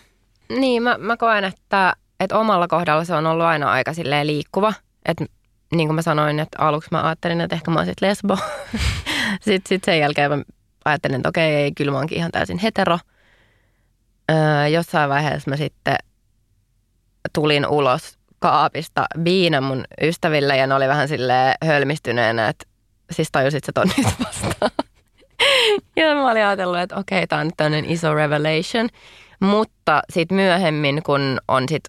Niin, 0.48 0.82
mä, 0.82 0.96
mä 0.98 1.16
koen, 1.16 1.44
että, 1.44 1.92
että 2.20 2.38
omalla 2.38 2.68
kohdalla 2.68 3.04
se 3.04 3.14
on 3.14 3.26
ollut 3.26 3.46
aina 3.46 3.70
aika 3.70 3.92
silleen 3.94 4.26
liikkuva. 4.26 4.72
Että 5.04 5.24
niin 5.74 5.88
kuin 5.88 5.94
mä 5.94 6.02
sanoin, 6.02 6.40
että 6.40 6.58
aluksi 6.62 6.88
mä 6.92 7.02
ajattelin, 7.06 7.40
että 7.40 7.56
ehkä 7.56 7.70
mä 7.70 7.78
oon 7.78 7.86
sit 7.86 8.00
lesbo. 8.00 8.38
sitten 9.46 9.68
sit 9.68 9.84
sen 9.84 9.98
jälkeen 9.98 10.30
mä 10.30 10.42
ajattelin, 10.84 11.16
että 11.16 11.28
okei, 11.28 11.54
ei, 11.54 11.72
kyllä 11.72 11.92
mä 11.92 11.98
oonkin 11.98 12.18
ihan 12.18 12.30
täysin 12.30 12.58
hetero. 12.58 12.98
Öö, 14.30 14.66
jossain 14.68 15.10
vaiheessa 15.10 15.50
mä 15.50 15.56
sitten 15.56 15.96
tulin 17.32 17.66
ulos 17.66 18.18
kaapista 18.46 19.06
viina 19.24 19.60
mun 19.60 19.84
ystäville 20.02 20.56
ja 20.56 20.66
ne 20.66 20.74
oli 20.74 20.88
vähän 20.88 21.08
sille 21.08 21.54
hölmistyneenä, 21.64 22.48
että 22.48 22.66
siis 23.10 23.28
tajusit 23.32 23.64
sä 23.64 23.72
ton 23.72 23.88
nyt 23.96 24.06
vastaan. 24.24 24.70
ja 25.96 26.14
mä 26.14 26.30
olin 26.30 26.44
ajatellut, 26.44 26.78
että 26.78 26.96
okei, 26.96 27.26
tää 27.26 27.38
on 27.38 27.46
nyt 27.46 27.54
tämmöinen 27.56 27.90
iso 27.90 28.14
revelation. 28.14 28.88
Mutta 29.40 30.02
sitten 30.12 30.36
myöhemmin, 30.36 31.02
kun 31.02 31.40
on 31.48 31.68
sit 31.68 31.84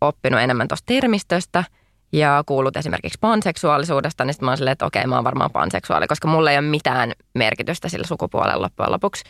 oppinut 0.00 0.40
enemmän 0.40 0.68
tuosta 0.68 0.86
termistöstä 0.86 1.64
ja 2.12 2.42
kuullut 2.46 2.76
esimerkiksi 2.76 3.18
panseksuaalisuudesta, 3.20 4.24
niin 4.24 4.34
sitten 4.34 4.44
mä 4.44 4.50
oon 4.50 4.56
silleen, 4.56 4.72
että 4.72 4.86
okei, 4.86 5.06
mä 5.06 5.14
oon 5.14 5.24
varmaan 5.24 5.52
panseksuaali, 5.52 6.06
koska 6.06 6.28
mulla 6.28 6.50
ei 6.50 6.58
ole 6.58 6.66
mitään 6.66 7.12
merkitystä 7.34 7.88
sillä 7.88 8.06
sukupuolella 8.06 8.62
loppujen 8.62 8.92
lopuksi. 8.92 9.24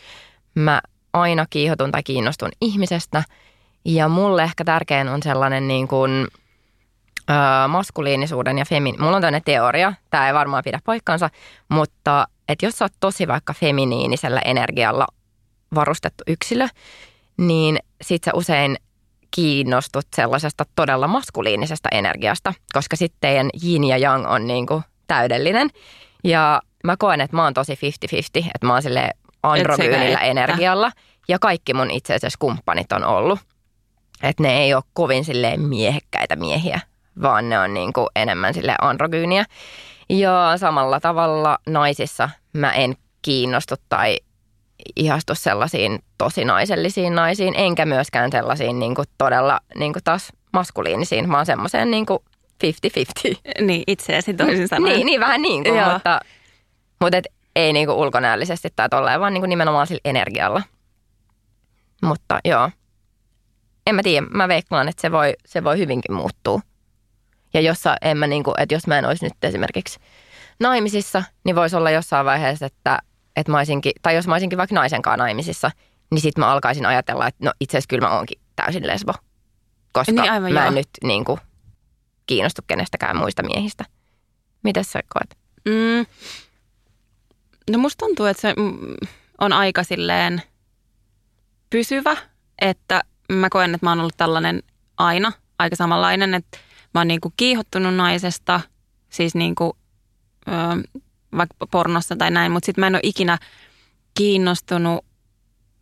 Mä 0.55 0.81
aina 1.13 1.45
kiihotun 1.49 1.91
tai 1.91 2.03
kiinnostun 2.03 2.49
ihmisestä 2.61 3.23
ja 3.87 4.07
mulle 4.07 4.43
ehkä 4.43 4.63
tärkein 4.63 5.09
on 5.09 5.23
sellainen 5.23 5.67
niin 5.67 5.87
kuin, 5.87 6.27
ö, 7.29 7.67
maskuliinisuuden 7.67 8.57
ja 8.57 8.65
femi... 8.65 8.93
Mulla 8.99 9.15
on 9.15 9.21
tämmöinen 9.21 9.41
teoria, 9.45 9.93
tämä 10.09 10.27
ei 10.27 10.33
varmaan 10.33 10.63
pidä 10.63 10.79
paikkansa, 10.85 11.29
mutta 11.69 12.27
että 12.49 12.65
jos 12.65 12.77
sä 12.77 12.85
oot 12.85 12.93
tosi 12.99 13.27
vaikka 13.27 13.53
feminiinisellä 13.53 14.41
energialla 14.45 15.07
varustettu 15.75 16.23
yksilö, 16.27 16.67
niin 17.37 17.79
sit 18.01 18.23
sä 18.23 18.31
usein 18.33 18.77
kiinnostut 19.35 20.05
sellaisesta 20.15 20.63
todella 20.75 21.07
maskuliinisesta 21.07 21.89
energiasta, 21.91 22.53
koska 22.73 22.95
sitten 22.95 23.17
teidän 23.21 23.49
yin 23.63 23.83
ja 23.83 23.97
yang 23.97 24.27
on 24.27 24.47
niin 24.47 24.67
kuin 24.67 24.83
täydellinen. 25.07 25.69
Ja 26.23 26.61
mä 26.83 26.95
koen, 26.97 27.21
että 27.21 27.35
mä 27.35 27.43
oon 27.43 27.53
tosi 27.53 27.73
50-50, 27.73 27.77
että 28.37 28.67
mä 28.67 28.73
oon 28.73 28.81
sille 28.81 29.11
androgyynillä 29.43 30.19
energialla. 30.19 30.91
Ja 31.27 31.39
kaikki 31.39 31.73
mun 31.73 31.91
itse 31.91 32.15
asiassa 32.15 32.37
kumppanit 32.39 32.91
on 32.91 33.03
ollut 33.03 33.39
Että 34.23 34.43
ne 34.43 34.57
ei 34.57 34.73
ole 34.73 34.83
kovin 34.93 35.25
silleen 35.25 35.61
miehekkäitä 35.61 36.35
miehiä, 36.35 36.79
vaan 37.21 37.49
ne 37.49 37.59
on 37.59 37.73
niin 37.73 37.93
kuin 37.93 38.07
enemmän 38.15 38.53
sille 38.53 38.75
androgyyniä. 38.81 39.45
Ja 40.09 40.53
samalla 40.57 40.99
tavalla 40.99 41.57
naisissa 41.67 42.29
mä 42.53 42.71
en 42.71 42.95
kiinnostu 43.21 43.75
tai 43.89 44.17
ihastu 44.95 45.35
sellaisiin 45.35 45.99
tosi 46.17 46.45
naisellisiin 46.45 47.15
naisiin, 47.15 47.53
enkä 47.57 47.85
myöskään 47.85 48.31
sellaisiin 48.31 48.79
niin 48.79 48.95
kuin 48.95 49.07
todella 49.17 49.59
niin 49.75 49.93
kuin 49.93 50.03
taas 50.03 50.33
maskuliinisiin, 50.53 51.31
vaan 51.31 51.45
semmoiseen 51.45 51.91
niin 51.91 52.05
kuin 52.05 52.19
50-50. 52.63 53.61
Niin, 53.61 53.83
itseäsi 53.87 54.33
toisin 54.33 54.67
sanoen. 54.67 54.93
Niin, 54.95 55.05
niin 55.05 55.19
vähän 55.19 55.41
niin 55.41 55.63
kuin, 55.63 55.77
Joo. 55.77 55.93
mutta, 55.93 56.19
mutta 57.01 57.17
et 57.17 57.27
ei 57.55 57.73
niin 57.73 57.87
kuin 57.87 57.97
ulkonäöllisesti 57.97 58.69
tai 58.75 58.89
tolleen, 58.89 59.19
vaan 59.19 59.33
niin 59.33 59.41
kuin 59.41 59.49
nimenomaan 59.49 59.87
sillä 59.87 60.01
energialla. 60.05 60.61
Mutta 62.03 62.39
joo, 62.45 62.69
en 63.87 63.95
mä 63.95 64.03
tiedä, 64.03 64.27
mä 64.29 64.47
veikkaan, 64.47 64.87
että 64.89 65.01
se 65.01 65.11
voi, 65.11 65.33
se 65.45 65.63
voi 65.63 65.77
hyvinkin 65.77 66.13
muuttua. 66.15 66.59
Ja 67.53 67.61
jossa 67.61 67.95
en 68.01 68.17
mä 68.17 68.27
niin 68.27 68.43
kuin, 68.43 68.53
että 68.57 68.75
jos 68.75 68.87
mä 68.87 68.97
en 68.97 69.05
olisi 69.05 69.25
nyt 69.25 69.33
esimerkiksi 69.43 69.99
naimisissa, 70.59 71.23
niin 71.43 71.55
voisi 71.55 71.75
olla 71.75 71.91
jossain 71.91 72.25
vaiheessa, 72.25 72.65
että, 72.65 72.99
että 73.35 73.51
mä 73.51 73.57
olisinkin, 73.57 73.91
tai 74.01 74.15
jos 74.15 74.27
mä 74.27 74.33
olisinkin 74.33 74.57
vaikka 74.57 74.75
naisen 74.75 75.01
kanssa 75.01 75.23
naimisissa, 75.23 75.71
niin 76.11 76.21
sitten 76.21 76.43
mä 76.43 76.51
alkaisin 76.51 76.85
ajatella, 76.85 77.27
että 77.27 77.45
no 77.45 77.51
itse 77.59 77.77
asiassa 77.77 77.87
kyllä 77.87 78.07
mä 78.07 78.15
oonkin 78.15 78.41
täysin 78.55 78.87
lesbo. 78.87 79.13
Koska 79.93 80.11
Niin, 80.11 80.31
aivan 80.31 80.53
mä 80.53 80.59
en 80.59 80.65
joo. 80.65 80.71
nyt 80.71 80.89
niin 81.03 81.25
kuin, 81.25 81.39
kiinnostu 82.25 82.61
kenestäkään 82.67 83.17
muista 83.17 83.43
miehistä. 83.43 83.85
Mitäs 84.63 84.91
sä 84.91 84.99
koet? 85.13 85.37
Mm. 85.65 86.05
No 87.71 87.77
musta 87.77 88.05
tuntuu, 88.05 88.25
että 88.25 88.41
se 88.41 88.55
on 89.41 89.53
aika 89.53 89.83
silleen 89.83 90.41
pysyvä, 91.69 92.17
että 92.61 93.01
mä 93.33 93.49
koen, 93.49 93.75
että 93.75 93.85
mä 93.85 93.91
oon 93.91 93.99
ollut 93.99 94.17
tällainen 94.17 94.63
aina, 94.97 95.31
aika 95.59 95.75
samanlainen, 95.75 96.33
että 96.33 96.57
mä 96.93 96.99
oon 96.99 97.07
niinku 97.07 97.33
kiihottunut 97.37 97.95
naisesta, 97.95 98.61
siis 99.09 99.35
niinku, 99.35 99.77
ö, 100.47 100.51
vaikka 101.37 101.67
pornossa 101.71 102.15
tai 102.15 102.31
näin, 102.31 102.51
mutta 102.51 102.65
sitten 102.65 102.81
mä 102.81 102.87
en 102.87 102.95
ole 102.95 103.01
ikinä 103.03 103.37
kiinnostunut 104.17 105.05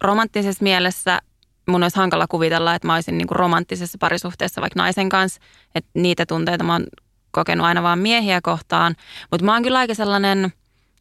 romanttisessa 0.02 0.64
mielessä. 0.64 1.20
Mun 1.68 1.84
olisi 1.84 1.98
hankala 1.98 2.28
kuvitella, 2.28 2.76
että 2.76 2.88
mä 2.88 2.94
olisin 2.94 3.18
niinku 3.18 3.34
romanttisessa 3.34 3.98
parisuhteessa 3.98 4.62
vaikka 4.62 4.80
naisen 4.80 5.10
kanssa, 5.10 5.42
että 5.76 5.90
niitä 5.94 6.26
tunteita 6.26 6.64
mä 6.64 6.74
oon 6.74 6.86
kokenut 7.32 7.66
aina 7.66 7.84
vaan 7.84 8.00
miehiä 8.00 8.42
kohtaan. 8.42 8.96
Mutta 9.32 9.46
mä 9.46 9.54
oon 9.54 9.64
kyllä 9.64 9.80
aika 9.80 9.94
sellainen 9.94 10.54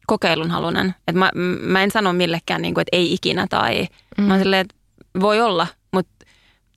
kokeilunhalunen. 0.07 0.95
Että 1.07 1.19
mä, 1.19 1.31
mä 1.61 1.83
en 1.83 1.91
sano 1.91 2.13
millekään, 2.13 2.61
niin 2.61 2.73
kuin, 2.73 2.81
että 2.81 2.97
ei 2.97 3.13
ikinä 3.13 3.47
tai 3.49 3.87
mm. 4.17 4.23
mä 4.23 4.33
oon 4.33 4.41
silleen, 4.41 4.61
että 4.61 4.75
voi 5.19 5.41
olla. 5.41 5.67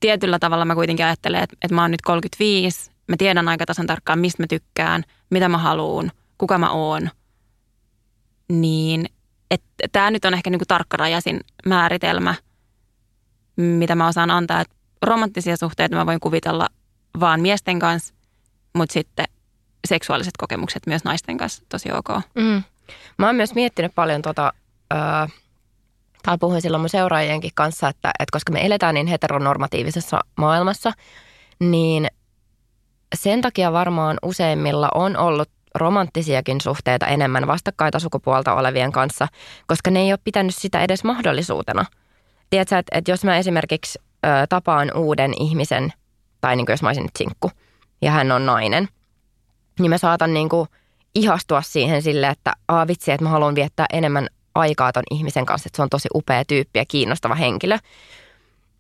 Tietyllä 0.01 0.39
tavalla 0.39 0.65
mä 0.65 0.75
kuitenkin 0.75 1.07
ajattelen, 1.07 1.43
että, 1.43 1.57
että 1.63 1.75
mä 1.75 1.83
oon 1.83 1.91
nyt 1.91 2.03
35. 2.03 2.91
Mä 3.09 3.17
tiedän 3.19 3.49
aika 3.49 3.67
tasan 3.67 3.87
tarkkaan, 3.87 4.19
mistä 4.19 4.43
mä 4.43 4.47
tykkään, 4.47 5.05
mitä 5.31 5.49
mä 5.49 5.59
haluun, 5.59 6.11
kuka 6.39 6.59
mä 6.59 6.71
oon. 6.71 7.11
Niin, 8.49 9.07
että 9.51 9.89
tämä 9.93 10.11
nyt 10.11 10.25
on 10.25 10.35
ehkä 10.35 10.51
niin 10.51 10.59
kuin 10.59 10.69
tarkkarajaisin 10.69 11.41
määritelmä, 11.67 12.35
mitä 13.57 13.95
mä 13.95 14.09
osaan 14.09 14.31
antaa. 14.31 14.61
Että 14.61 14.75
romanttisia 15.03 15.57
suhteita 15.57 15.97
mä 15.97 16.07
voin 16.07 16.21
kuvitella 16.21 16.69
vaan 17.21 17.41
miesten 17.41 17.79
kanssa, 17.79 18.15
mutta 18.75 18.93
sitten 18.93 19.27
seksuaaliset 19.87 20.37
kokemukset 20.39 20.87
myös 20.87 21.05
naisten 21.05 21.39
kanssa 21.39 21.63
tosi 21.69 21.93
ok. 21.93 22.09
Mm. 22.35 22.63
Mä 23.19 23.27
oon 23.27 23.37
myös 23.37 23.55
miettinyt 23.55 23.95
paljon 23.95 24.23
tota, 24.23 24.53
öö, 24.93 24.99
tai 26.29 26.39
puhuin 26.39 26.63
silloin 26.63 26.81
mun 26.81 26.89
seuraajienkin 26.89 27.51
kanssa, 27.55 27.89
että, 27.89 28.09
että 28.09 28.33
koska 28.33 28.53
me 28.53 28.67
eletään 28.67 28.95
niin 28.95 29.07
heteronormatiivisessa 29.07 30.21
maailmassa, 30.37 30.93
niin 31.61 32.07
sen 33.15 33.41
takia 33.41 33.73
varmaan 33.73 34.19
useimmilla 34.23 34.89
on 34.95 35.17
ollut 35.17 35.49
romanttisiakin 35.75 36.61
suhteita 36.61 37.07
enemmän 37.07 37.47
vastakkaita 37.47 37.99
sukupuolta 37.99 38.55
olevien 38.55 38.93
kanssa, 38.93 39.29
koska 39.67 39.91
ne 39.91 40.01
ei 40.01 40.13
ole 40.13 40.19
pitänyt 40.25 40.55
sitä 40.55 40.81
edes 40.81 41.05
mahdollisuutena. 41.05 41.85
Tiedätkö, 42.51 42.79
että, 42.79 42.99
että 42.99 43.11
jos 43.11 43.25
mä 43.25 43.39
esimerkiksi 43.39 43.99
ö, 44.27 44.29
tapaan 44.49 44.93
uuden 44.97 45.33
ihmisen, 45.43 45.93
tai 46.41 46.57
niin 46.57 46.67
kuin 46.67 46.73
jos 46.73 46.83
mä 46.83 46.89
olisin 46.89 47.03
nyt 47.03 47.17
sinkku, 47.19 47.51
ja 48.03 48.11
hän 48.11 48.33
on 48.33 48.47
nainen, 48.47 48.89
niin 49.79 49.91
mä 49.91 49.99
saatan 49.99 50.35
niin 50.35 50.49
kuin 50.49 50.69
ihastua 51.15 51.63
siihen 51.63 52.03
sille, 52.03 52.29
että 52.29 52.53
aa 52.69 52.87
vitsi, 52.87 53.13
että 53.13 53.25
mä 53.25 53.31
haluan 53.31 53.55
viettää 53.55 53.87
enemmän 53.93 54.29
aikaa 54.59 54.93
ton 54.93 55.03
ihmisen 55.11 55.47
kanssa, 55.47 55.69
että 55.69 55.77
se 55.77 55.83
on 55.83 55.89
tosi 55.89 56.09
upea 56.15 56.45
tyyppi 56.45 56.79
ja 56.79 56.85
kiinnostava 56.89 57.35
henkilö. 57.35 57.79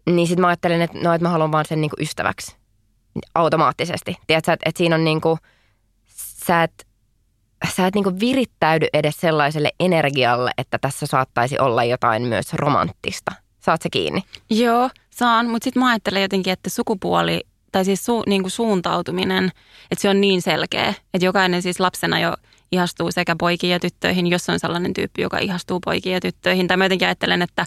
Niin 0.06 0.26
sitten 0.28 0.40
mä 0.40 0.48
ajattelen, 0.48 0.82
että, 0.82 0.98
no, 0.98 1.14
että 1.14 1.24
mä 1.24 1.28
haluan 1.28 1.52
vaan 1.52 1.64
sen 1.68 1.80
niin 1.80 1.90
kuin 1.90 2.02
ystäväksi 2.02 2.56
automaattisesti. 3.34 4.16
Tiedätkö, 4.26 4.52
että, 4.52 4.68
että 4.68 4.78
siinä 4.78 4.94
on 4.94 5.04
niin 5.04 5.20
kuin, 5.20 5.38
sä 6.46 6.62
et, 6.62 6.86
sä 7.76 7.86
et 7.86 7.94
niin 7.94 8.04
kuin 8.04 8.20
virittäydy 8.20 8.86
edes 8.92 9.16
sellaiselle 9.16 9.70
energialle, 9.80 10.50
että 10.58 10.78
tässä 10.78 11.06
saattaisi 11.06 11.58
olla 11.58 11.84
jotain 11.84 12.22
myös 12.22 12.52
romanttista. 12.52 13.32
Saat 13.60 13.82
se 13.82 13.90
kiinni? 13.90 14.22
Joo, 14.50 14.90
saan, 15.10 15.46
mutta 15.50 15.64
sitten 15.64 15.82
mä 15.82 15.90
ajattelen 15.90 16.22
jotenkin, 16.22 16.52
että 16.52 16.70
sukupuoli 16.70 17.40
tai 17.72 17.84
siis 17.84 18.04
su, 18.04 18.22
niin 18.26 18.42
kuin 18.42 18.50
suuntautuminen, 18.50 19.44
että 19.90 20.02
se 20.02 20.08
on 20.08 20.20
niin 20.20 20.42
selkeä, 20.42 20.88
että 21.14 21.26
jokainen 21.26 21.62
siis 21.62 21.80
lapsena 21.80 22.20
jo 22.20 22.34
ihastuu 22.72 23.12
sekä 23.12 23.36
poikiin 23.38 23.70
ja 23.70 23.80
tyttöihin, 23.80 24.26
jos 24.26 24.48
on 24.48 24.58
sellainen 24.58 24.94
tyyppi, 24.94 25.22
joka 25.22 25.38
ihastuu 25.38 25.80
poikiin 25.84 26.14
ja 26.14 26.20
tyttöihin. 26.20 26.68
Tai 26.68 26.76
mä 26.76 26.84
jotenkin 26.84 27.08
ajattelen, 27.08 27.42
että, 27.42 27.66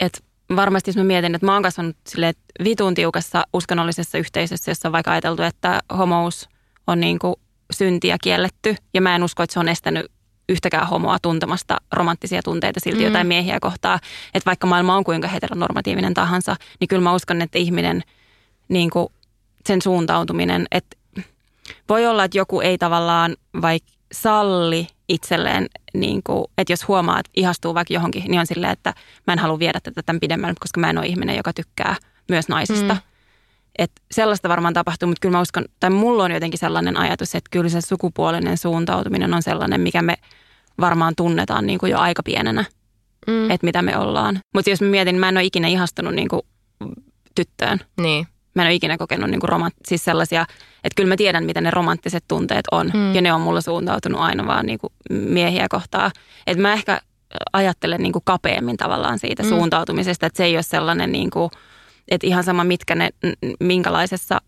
että 0.00 0.18
varmasti 0.56 0.88
jos 0.88 0.96
mä 0.96 1.04
mietin, 1.04 1.34
että 1.34 1.46
mä 1.46 1.52
oon 1.52 1.62
kasvanut 1.62 1.96
silleen, 2.08 2.34
vitun 2.64 2.94
tiukassa 2.94 3.44
uskonnollisessa 3.52 4.18
yhteisössä, 4.18 4.70
jossa 4.70 4.88
on 4.88 4.92
vaikka 4.92 5.10
ajateltu, 5.10 5.42
että 5.42 5.80
homous 5.98 6.48
on 6.86 7.00
niin 7.00 7.18
kuin 7.18 7.34
synti 7.72 8.08
ja 8.08 8.16
kielletty. 8.22 8.76
Ja 8.94 9.00
mä 9.00 9.16
en 9.16 9.22
usko, 9.22 9.42
että 9.42 9.54
se 9.54 9.60
on 9.60 9.68
estänyt 9.68 10.06
yhtäkään 10.48 10.88
homoa 10.88 11.18
tuntemasta 11.18 11.76
romanttisia 11.92 12.42
tunteita 12.42 12.80
silti 12.80 12.98
mm. 12.98 13.04
jotain 13.04 13.26
miehiä 13.26 13.58
kohtaa. 13.60 13.98
Että 14.34 14.46
vaikka 14.46 14.66
maailma 14.66 14.96
on 14.96 15.04
kuinka 15.04 15.28
heteronormatiivinen 15.28 16.14
tahansa, 16.14 16.56
niin 16.80 16.88
kyllä 16.88 17.02
mä 17.02 17.14
uskon, 17.14 17.42
että 17.42 17.58
ihminen, 17.58 18.02
niin 18.68 18.90
kuin 18.90 19.08
sen 19.66 19.82
suuntautuminen, 19.82 20.66
että 20.70 20.96
voi 21.88 22.06
olla, 22.06 22.24
että 22.24 22.38
joku 22.38 22.60
ei 22.60 22.78
tavallaan 22.78 23.36
vaikka 23.62 23.92
salli 24.12 24.86
itselleen, 25.08 25.66
niin 25.94 26.22
kuin, 26.22 26.44
että 26.58 26.72
jos 26.72 26.88
huomaa, 26.88 27.20
että 27.20 27.30
ihastuu 27.36 27.74
vaikka 27.74 27.94
johonkin, 27.94 28.24
niin 28.28 28.40
on 28.40 28.46
silleen, 28.46 28.72
että 28.72 28.94
mä 29.26 29.32
en 29.32 29.38
halua 29.38 29.58
viedä 29.58 29.80
tätä 29.80 30.02
tämän 30.02 30.20
pidemmälle, 30.20 30.54
koska 30.60 30.80
mä 30.80 30.90
en 30.90 30.98
ole 30.98 31.06
ihminen, 31.06 31.36
joka 31.36 31.52
tykkää 31.52 31.96
myös 32.28 32.48
naisista. 32.48 32.94
Mm. 32.94 33.00
Että 33.78 34.02
sellaista 34.10 34.48
varmaan 34.48 34.74
tapahtuu, 34.74 35.06
mutta 35.08 35.20
kyllä 35.20 35.36
mä 35.36 35.40
uskon, 35.40 35.64
tai 35.80 35.90
mulla 35.90 36.24
on 36.24 36.30
jotenkin 36.30 36.58
sellainen 36.58 36.96
ajatus, 36.96 37.34
että 37.34 37.48
kyllä 37.50 37.68
se 37.68 37.80
sukupuolinen 37.80 38.58
suuntautuminen 38.58 39.34
on 39.34 39.42
sellainen, 39.42 39.80
mikä 39.80 40.02
me 40.02 40.16
varmaan 40.80 41.14
tunnetaan 41.16 41.66
niin 41.66 41.78
kuin 41.78 41.92
jo 41.92 41.98
aika 41.98 42.22
pienenä, 42.22 42.64
mm. 43.26 43.50
että 43.50 43.66
mitä 43.66 43.82
me 43.82 43.98
ollaan. 43.98 44.40
Mutta 44.54 44.70
jos 44.70 44.80
mä 44.80 44.88
mietin, 44.88 45.18
mä 45.18 45.28
en 45.28 45.36
ole 45.36 45.44
ikinä 45.44 45.68
ihastunut 45.68 46.14
niin 46.14 46.28
kuin 46.28 46.42
tyttöön. 47.34 47.78
Niin. 48.00 48.26
Mä 48.54 48.62
en 48.62 48.66
ole 48.66 48.74
ikinä 48.74 48.96
kokenut 48.96 49.30
niin 49.30 49.40
kuin 49.40 49.50
romant- 49.50 49.86
siis 49.86 50.04
sellaisia, 50.04 50.42
että 50.84 50.94
kyllä 50.96 51.08
mä 51.08 51.16
tiedän, 51.16 51.44
mitä 51.44 51.60
ne 51.60 51.70
romanttiset 51.70 52.24
tunteet 52.28 52.64
on. 52.72 52.90
Mm. 52.94 53.14
Ja 53.14 53.22
ne 53.22 53.32
on 53.32 53.40
mulla 53.40 53.60
suuntautunut 53.60 54.20
aina 54.20 54.46
vaan 54.46 54.66
niin 54.66 54.78
kuin 54.78 54.92
miehiä 55.10 55.66
kohtaan. 55.70 56.10
Että 56.46 56.62
mä 56.62 56.72
ehkä 56.72 57.00
ajattelen 57.52 58.02
niin 58.02 58.12
kuin 58.12 58.22
kapeammin 58.24 58.76
tavallaan 58.76 59.18
siitä 59.18 59.42
mm. 59.42 59.48
suuntautumisesta, 59.48 60.26
että 60.26 60.36
se 60.36 60.44
ei 60.44 60.56
ole 60.56 60.62
sellainen, 60.62 61.12
niin 61.12 61.30
kuin, 61.30 61.50
että 62.08 62.26
ihan 62.26 62.44
sama 62.44 62.64
mitkä 62.64 62.94
ne, 62.94 63.10
minkälaisessa 63.60 64.40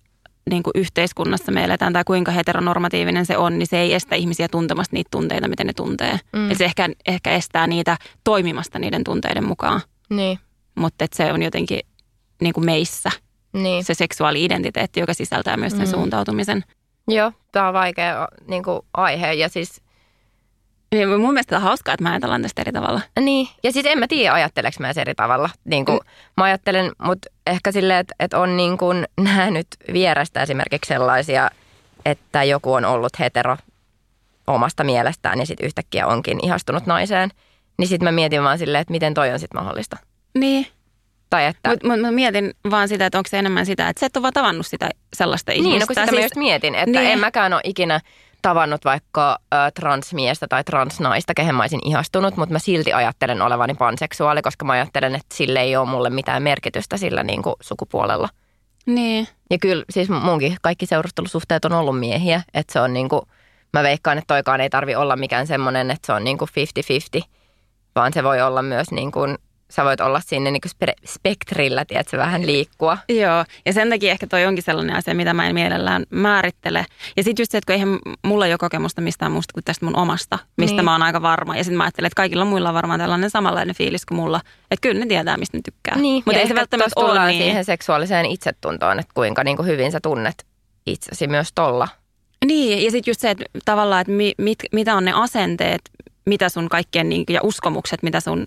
niin 0.50 0.62
kuin 0.62 0.72
yhteiskunnassa 0.74 1.52
me 1.52 1.64
eletään 1.64 1.92
tai 1.92 2.04
kuinka 2.06 2.32
heteronormatiivinen 2.32 3.26
se 3.26 3.36
on, 3.36 3.58
niin 3.58 3.66
se 3.66 3.78
ei 3.78 3.94
estä 3.94 4.14
ihmisiä 4.14 4.48
tuntemasta 4.48 4.96
niitä 4.96 5.08
tunteita, 5.10 5.48
mitä 5.48 5.64
ne 5.64 5.72
tuntee. 5.72 6.18
Mm. 6.32 6.50
Et 6.50 6.58
se 6.58 6.64
ehkä, 6.64 6.88
ehkä 7.06 7.30
estää 7.30 7.66
niitä 7.66 7.96
toimimasta 8.24 8.78
niiden 8.78 9.04
tunteiden 9.04 9.44
mukaan. 9.44 9.80
Niin. 10.10 10.38
Mutta 10.74 11.06
se 11.14 11.32
on 11.32 11.42
jotenkin 11.42 11.80
niin 12.40 12.54
kuin 12.54 12.64
meissä 12.64 13.10
Niin. 13.54 13.84
se 13.84 13.94
seksuaali-identiteetti, 13.94 15.00
joka 15.00 15.14
sisältää 15.14 15.56
myös 15.56 15.72
sen 15.72 15.86
mm. 15.86 15.90
suuntautumisen. 15.90 16.64
Joo, 17.08 17.32
tämä 17.52 17.68
on 17.68 17.74
vaikea 17.74 18.28
niin 18.48 18.62
kuin, 18.62 18.80
aihe 18.94 19.32
ja 19.32 19.48
siis 19.48 19.82
Ja 20.92 21.06
mun 21.06 21.34
mielestä 21.34 21.56
on 21.56 21.62
hauskaa, 21.62 21.94
että 21.94 22.02
mä 22.02 22.10
ajatellaan 22.10 22.42
tästä 22.42 22.62
eri 22.62 22.72
tavalla. 22.72 23.00
Niin, 23.20 23.48
ja 23.62 23.72
siis 23.72 23.86
en 23.86 23.98
mä 23.98 24.06
tiedä, 24.06 24.34
ajatteleks 24.34 24.78
mä 24.78 24.92
eri 25.00 25.14
tavalla. 25.14 25.50
Niin 25.64 25.84
kuin, 25.84 25.98
mm. 25.98 26.32
Mä 26.36 26.44
ajattelen, 26.44 26.92
mutta 27.02 27.28
ehkä 27.46 27.72
silleen, 27.72 28.00
että, 28.00 28.14
että 28.20 28.38
on 28.38 28.56
niin 28.62 28.78
kuin 28.78 29.04
nähnyt 29.20 29.66
vierestä 29.92 30.42
esimerkiksi 30.42 30.88
sellaisia, 30.88 31.50
että 32.04 32.44
joku 32.44 32.72
on 32.72 32.84
ollut 32.84 33.18
hetero 33.18 33.56
omasta 34.46 34.84
mielestään 34.84 35.38
ja 35.38 35.46
sitten 35.46 35.66
yhtäkkiä 35.66 36.06
onkin 36.06 36.44
ihastunut 36.44 36.86
naiseen. 36.86 37.30
Niin 37.78 37.88
sitten 37.88 38.06
mä 38.06 38.12
mietin 38.12 38.42
vaan 38.42 38.58
silleen, 38.58 38.82
että 38.82 38.92
miten 38.92 39.14
toi 39.14 39.30
on 39.30 39.38
sitten 39.38 39.60
mahdollista. 39.62 39.96
Niin. 40.34 40.66
Tai 41.30 41.46
että... 41.46 41.70
Mutta 41.70 41.88
mut 41.88 42.00
mä 42.00 42.10
mietin 42.10 42.50
vaan 42.70 42.88
sitä, 42.88 43.06
että 43.06 43.18
onko 43.18 43.28
se 43.28 43.38
enemmän 43.38 43.66
sitä, 43.66 43.88
että 43.88 44.00
sä 44.00 44.06
et 44.06 44.16
ole 44.16 44.22
vaan 44.22 44.32
tavannut 44.32 44.66
sitä 44.66 44.90
sellaista 45.16 45.52
ihmistä. 45.52 45.70
Niin, 45.70 45.80
no 45.80 45.86
kun 45.86 45.94
sitä 45.94 46.06
siis, 46.06 46.18
mä 46.18 46.24
just 46.24 46.36
mietin, 46.36 46.74
että 46.74 47.00
niin. 47.00 47.12
en 47.12 47.18
mäkään 47.18 47.52
ole 47.52 47.60
ikinä 47.64 48.00
tavannut 48.42 48.84
vaikka 48.84 49.38
ö, 49.54 49.56
transmiestä 49.74 50.46
tai 50.48 50.64
transnaista, 50.64 51.34
kehen 51.34 51.54
mä 51.54 51.62
olisin 51.62 51.80
ihastunut, 51.84 52.36
mutta 52.36 52.52
mä 52.52 52.58
silti 52.58 52.92
ajattelen 52.92 53.42
olevani 53.42 53.74
panseksuaali, 53.74 54.42
koska 54.42 54.64
mä 54.64 54.72
ajattelen, 54.72 55.14
että 55.14 55.34
sille 55.34 55.60
ei 55.60 55.76
ole 55.76 55.88
mulle 55.88 56.10
mitään 56.10 56.42
merkitystä 56.42 56.96
sillä 56.96 57.22
niin 57.22 57.42
kuin 57.42 57.54
sukupuolella. 57.60 58.28
Niin. 58.86 59.28
Ja 59.50 59.58
kyllä 59.58 59.84
siis 59.90 60.08
munkin 60.08 60.56
kaikki 60.62 60.86
seurustelusuhteet 60.86 61.64
on 61.64 61.72
ollut 61.72 61.98
miehiä, 61.98 62.42
että 62.54 62.72
se 62.72 62.80
on 62.80 62.92
niinku, 62.92 63.22
mä 63.72 63.82
veikkaan, 63.82 64.18
että 64.18 64.34
toikaan 64.34 64.60
ei 64.60 64.70
tarvi 64.70 64.94
olla 64.94 65.16
mikään 65.16 65.46
semmoinen, 65.46 65.90
että 65.90 66.06
se 66.06 66.12
on 66.12 66.24
niinku 66.24 66.46
50-50, 67.20 67.22
vaan 67.94 68.12
se 68.12 68.24
voi 68.24 68.42
olla 68.42 68.62
myös 68.62 68.90
niin 68.90 69.12
kuin 69.12 69.38
sä 69.74 69.84
voit 69.84 70.00
olla 70.00 70.20
sinne 70.20 70.50
niin 70.50 70.62
spe- 70.68 71.06
spektrillä, 71.06 71.84
tiedätkö, 71.84 72.18
vähän 72.18 72.46
liikkua. 72.46 72.98
Joo, 73.08 73.44
ja 73.66 73.72
sen 73.72 73.90
takia 73.90 74.10
ehkä 74.10 74.26
toi 74.26 74.46
onkin 74.46 74.64
sellainen 74.64 74.96
asia, 74.96 75.14
mitä 75.14 75.34
mä 75.34 75.46
en 75.46 75.54
mielellään 75.54 76.04
määrittele. 76.10 76.86
Ja 77.16 77.22
sitten 77.22 77.42
just 77.42 77.52
se, 77.52 77.58
että 77.58 77.66
kun 77.66 77.74
eihän 77.74 77.98
mulla 78.24 78.46
ei 78.46 78.52
ole 78.52 78.58
kokemusta 78.58 79.00
mistään 79.00 79.32
muusta 79.32 79.52
kuin 79.52 79.64
tästä 79.64 79.84
mun 79.84 79.96
omasta, 79.96 80.38
mistä 80.56 80.76
niin. 80.76 80.84
mä 80.84 80.92
oon 80.92 81.02
aika 81.02 81.22
varma. 81.22 81.56
Ja 81.56 81.64
sitten 81.64 81.76
mä 81.76 81.84
ajattelen, 81.84 82.06
että 82.06 82.16
kaikilla 82.16 82.44
muilla 82.44 82.68
on 82.68 82.74
varmaan 82.74 83.00
tällainen 83.00 83.30
samanlainen 83.30 83.74
fiilis 83.74 84.06
kuin 84.06 84.16
mulla. 84.16 84.40
Että 84.70 84.88
kyllä 84.88 85.00
ne 85.00 85.06
tietää, 85.06 85.36
mistä 85.36 85.56
ne 85.56 85.60
tykkää. 85.64 85.98
Niin, 85.98 86.22
Mutta 86.26 86.40
ei 86.40 86.48
se 86.48 86.54
välttämättä 86.54 87.00
ole 87.00 87.26
niin. 87.26 87.42
siihen 87.42 87.64
seksuaaliseen 87.64 88.26
itsetuntoon, 88.26 89.00
että 89.00 89.12
kuinka 89.14 89.44
niin 89.44 89.56
kuin 89.56 89.66
hyvin 89.66 89.92
sä 89.92 90.00
tunnet 90.00 90.46
itsesi 90.86 91.26
myös 91.26 91.48
tolla. 91.54 91.88
Niin, 92.44 92.84
ja 92.84 92.90
sitten 92.90 93.10
just 93.10 93.20
se, 93.20 93.30
että 93.30 93.44
tavallaan, 93.64 94.00
että 94.00 94.12
mit, 94.12 94.34
mit, 94.38 94.58
mitä 94.72 94.94
on 94.94 95.04
ne 95.04 95.12
asenteet, 95.14 95.80
mitä 96.26 96.48
sun 96.48 96.68
kaikkien 96.68 97.08
niin, 97.08 97.24
ja 97.28 97.40
uskomukset, 97.42 98.02
mitä 98.02 98.20
sun 98.20 98.46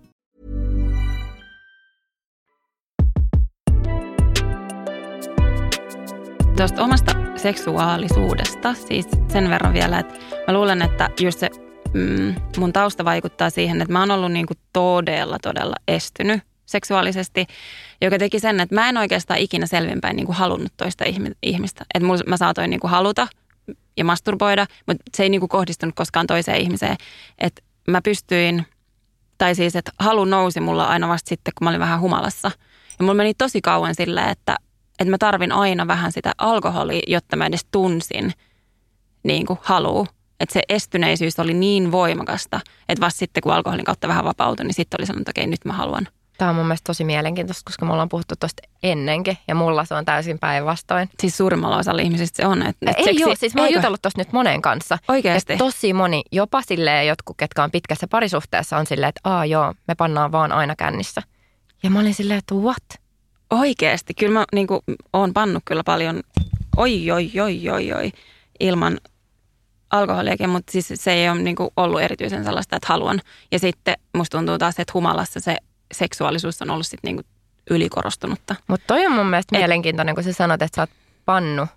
Tuosta 6.61 6.83
omasta 6.83 7.11
seksuaalisuudesta, 7.35 8.73
siis 8.73 9.07
sen 9.27 9.49
verran 9.49 9.73
vielä, 9.73 9.99
että 9.99 10.13
mä 10.47 10.53
luulen, 10.53 10.81
että 10.81 11.09
just 11.21 11.39
se 11.39 11.49
mm, 11.93 12.35
mun 12.57 12.73
tausta 12.73 13.05
vaikuttaa 13.05 13.49
siihen, 13.49 13.81
että 13.81 13.93
mä 13.93 13.99
oon 13.99 14.11
ollut 14.11 14.31
niinku 14.31 14.53
todella, 14.73 15.37
todella 15.41 15.75
estynyt 15.87 16.41
seksuaalisesti, 16.65 17.45
joka 18.01 18.17
teki 18.17 18.39
sen, 18.39 18.59
että 18.59 18.75
mä 18.75 18.89
en 18.89 18.97
oikeastaan 18.97 19.39
ikinä 19.39 19.65
selvinpäin 19.65 20.15
niinku 20.15 20.33
halunnut 20.33 20.71
toista 20.77 21.05
ihmistä. 21.43 21.85
Että 21.93 22.07
mä 22.27 22.37
saatoin 22.37 22.69
niinku 22.69 22.87
haluta 22.87 23.27
ja 23.97 24.05
masturboida, 24.05 24.65
mutta 24.87 25.03
se 25.17 25.23
ei 25.23 25.29
niinku 25.29 25.47
kohdistunut 25.47 25.95
koskaan 25.95 26.27
toiseen 26.27 26.61
ihmiseen. 26.61 26.95
Että 27.39 27.61
mä 27.87 28.01
pystyin, 28.01 28.65
tai 29.37 29.55
siis, 29.55 29.75
että 29.75 29.91
halu 29.99 30.25
nousi 30.25 30.59
mulla 30.59 30.85
aina 30.85 31.07
vasta 31.07 31.29
sitten, 31.29 31.53
kun 31.57 31.65
mä 31.65 31.69
olin 31.69 31.79
vähän 31.79 32.01
humalassa. 32.01 32.51
Ja 32.99 33.03
mulla 33.03 33.13
meni 33.13 33.33
tosi 33.33 33.61
kauan 33.61 33.95
silleen, 33.95 34.29
että 34.29 34.55
että 35.01 35.11
mä 35.11 35.17
tarvin 35.17 35.51
aina 35.51 35.87
vähän 35.87 36.11
sitä 36.11 36.31
alkoholia, 36.37 37.01
jotta 37.07 37.35
mä 37.35 37.45
edes 37.45 37.65
tunsin 37.71 38.33
niin 39.23 39.45
kuin 39.45 39.59
haluu. 39.61 40.07
Että 40.39 40.53
se 40.53 40.61
estyneisyys 40.69 41.39
oli 41.39 41.53
niin 41.53 41.91
voimakasta, 41.91 42.59
että 42.89 43.05
vasta 43.05 43.19
sitten 43.19 43.41
kun 43.41 43.53
alkoholin 43.53 43.85
kautta 43.85 44.07
vähän 44.07 44.25
vapautui, 44.25 44.65
niin 44.65 44.73
sitten 44.73 44.97
oli 44.99 45.05
sanonut, 45.05 45.29
että 45.29 45.39
okei, 45.41 45.47
nyt 45.47 45.65
mä 45.65 45.73
haluan. 45.73 46.07
Tämä 46.37 46.49
on 46.49 46.55
mun 46.55 46.65
mielestä 46.65 46.87
tosi 46.87 47.03
mielenkiintoista, 47.03 47.61
koska 47.65 47.85
me 47.85 47.91
ollaan 47.91 48.09
puhuttu 48.09 48.35
tuosta 48.39 48.61
ennenkin 48.83 49.37
ja 49.47 49.55
mulla 49.55 49.85
se 49.85 49.93
on 49.93 50.05
täysin 50.05 50.39
päinvastoin. 50.39 51.09
Siis 51.19 51.37
suurimmalla 51.37 51.77
osalla 51.77 52.01
ihmisistä 52.01 52.37
se 52.37 52.47
on. 52.47 52.61
Että, 52.61 52.91
että 52.91 52.97
Ei 52.97 53.03
seksi, 53.03 53.21
joo, 53.21 53.35
siis 53.35 53.55
mä 53.55 53.61
oon 53.61 53.73
jutellut 53.73 54.01
tuosta 54.01 54.21
nyt 54.21 54.33
monen 54.33 54.61
kanssa. 54.61 54.97
Oikeasti? 55.07 55.57
tosi 55.57 55.93
moni, 55.93 56.23
jopa 56.31 56.61
silleen 56.61 57.07
jotkut, 57.07 57.37
ketkä 57.37 57.63
on 57.63 57.71
pitkässä 57.71 58.07
parisuhteessa, 58.07 58.77
on 58.77 58.85
silleen, 58.85 59.09
että 59.09 59.21
aa 59.23 59.45
joo, 59.45 59.73
me 59.87 59.95
pannaan 59.95 60.31
vaan 60.31 60.51
aina 60.51 60.75
kännissä. 60.75 61.21
Ja 61.83 61.89
mä 61.89 61.99
olin 61.99 62.13
silleen, 62.13 62.37
että 62.37 62.55
what? 62.55 63.00
Oikeasti, 63.51 64.13
kyllä 64.13 64.39
mä 64.39 64.45
niin 64.53 64.67
kuin, 64.67 64.79
oon 65.13 65.33
pannut 65.33 65.63
kyllä 65.65 65.83
paljon, 65.85 66.21
oi, 66.77 67.11
oi, 67.11 67.31
oi, 67.41 67.69
oi, 67.69 67.93
oi, 67.93 68.11
ilman 68.59 68.97
alkoholiakin, 69.89 70.49
mutta 70.49 70.71
siis 70.71 70.91
se 70.93 71.13
ei 71.13 71.29
ole 71.29 71.41
niin 71.41 71.55
kuin, 71.55 71.69
ollut 71.77 72.01
erityisen 72.01 72.43
sellaista, 72.43 72.75
että 72.75 72.87
haluan. 72.89 73.21
Ja 73.51 73.59
sitten 73.59 73.95
musta 74.17 74.37
tuntuu 74.37 74.57
taas, 74.57 74.79
että 74.79 74.93
humalassa 74.93 75.39
se 75.39 75.57
seksuaalisuus 75.93 76.61
on 76.61 76.69
ollut 76.69 76.87
sitten 76.87 77.07
niin 77.07 77.15
kuin, 77.15 77.25
ylikorostunutta. 77.69 78.55
Mutta 78.67 78.87
toi 78.87 79.05
on 79.05 79.11
mun 79.11 79.29
mielestä 79.29 79.57
et, 79.57 79.61
mielenkiintoinen, 79.61 80.15
kun 80.15 80.23
sä 80.23 80.33
sanot, 80.33 80.61
että 80.61 80.75
sä 80.75 80.81
oot 80.81 80.89
pannu 81.25 81.67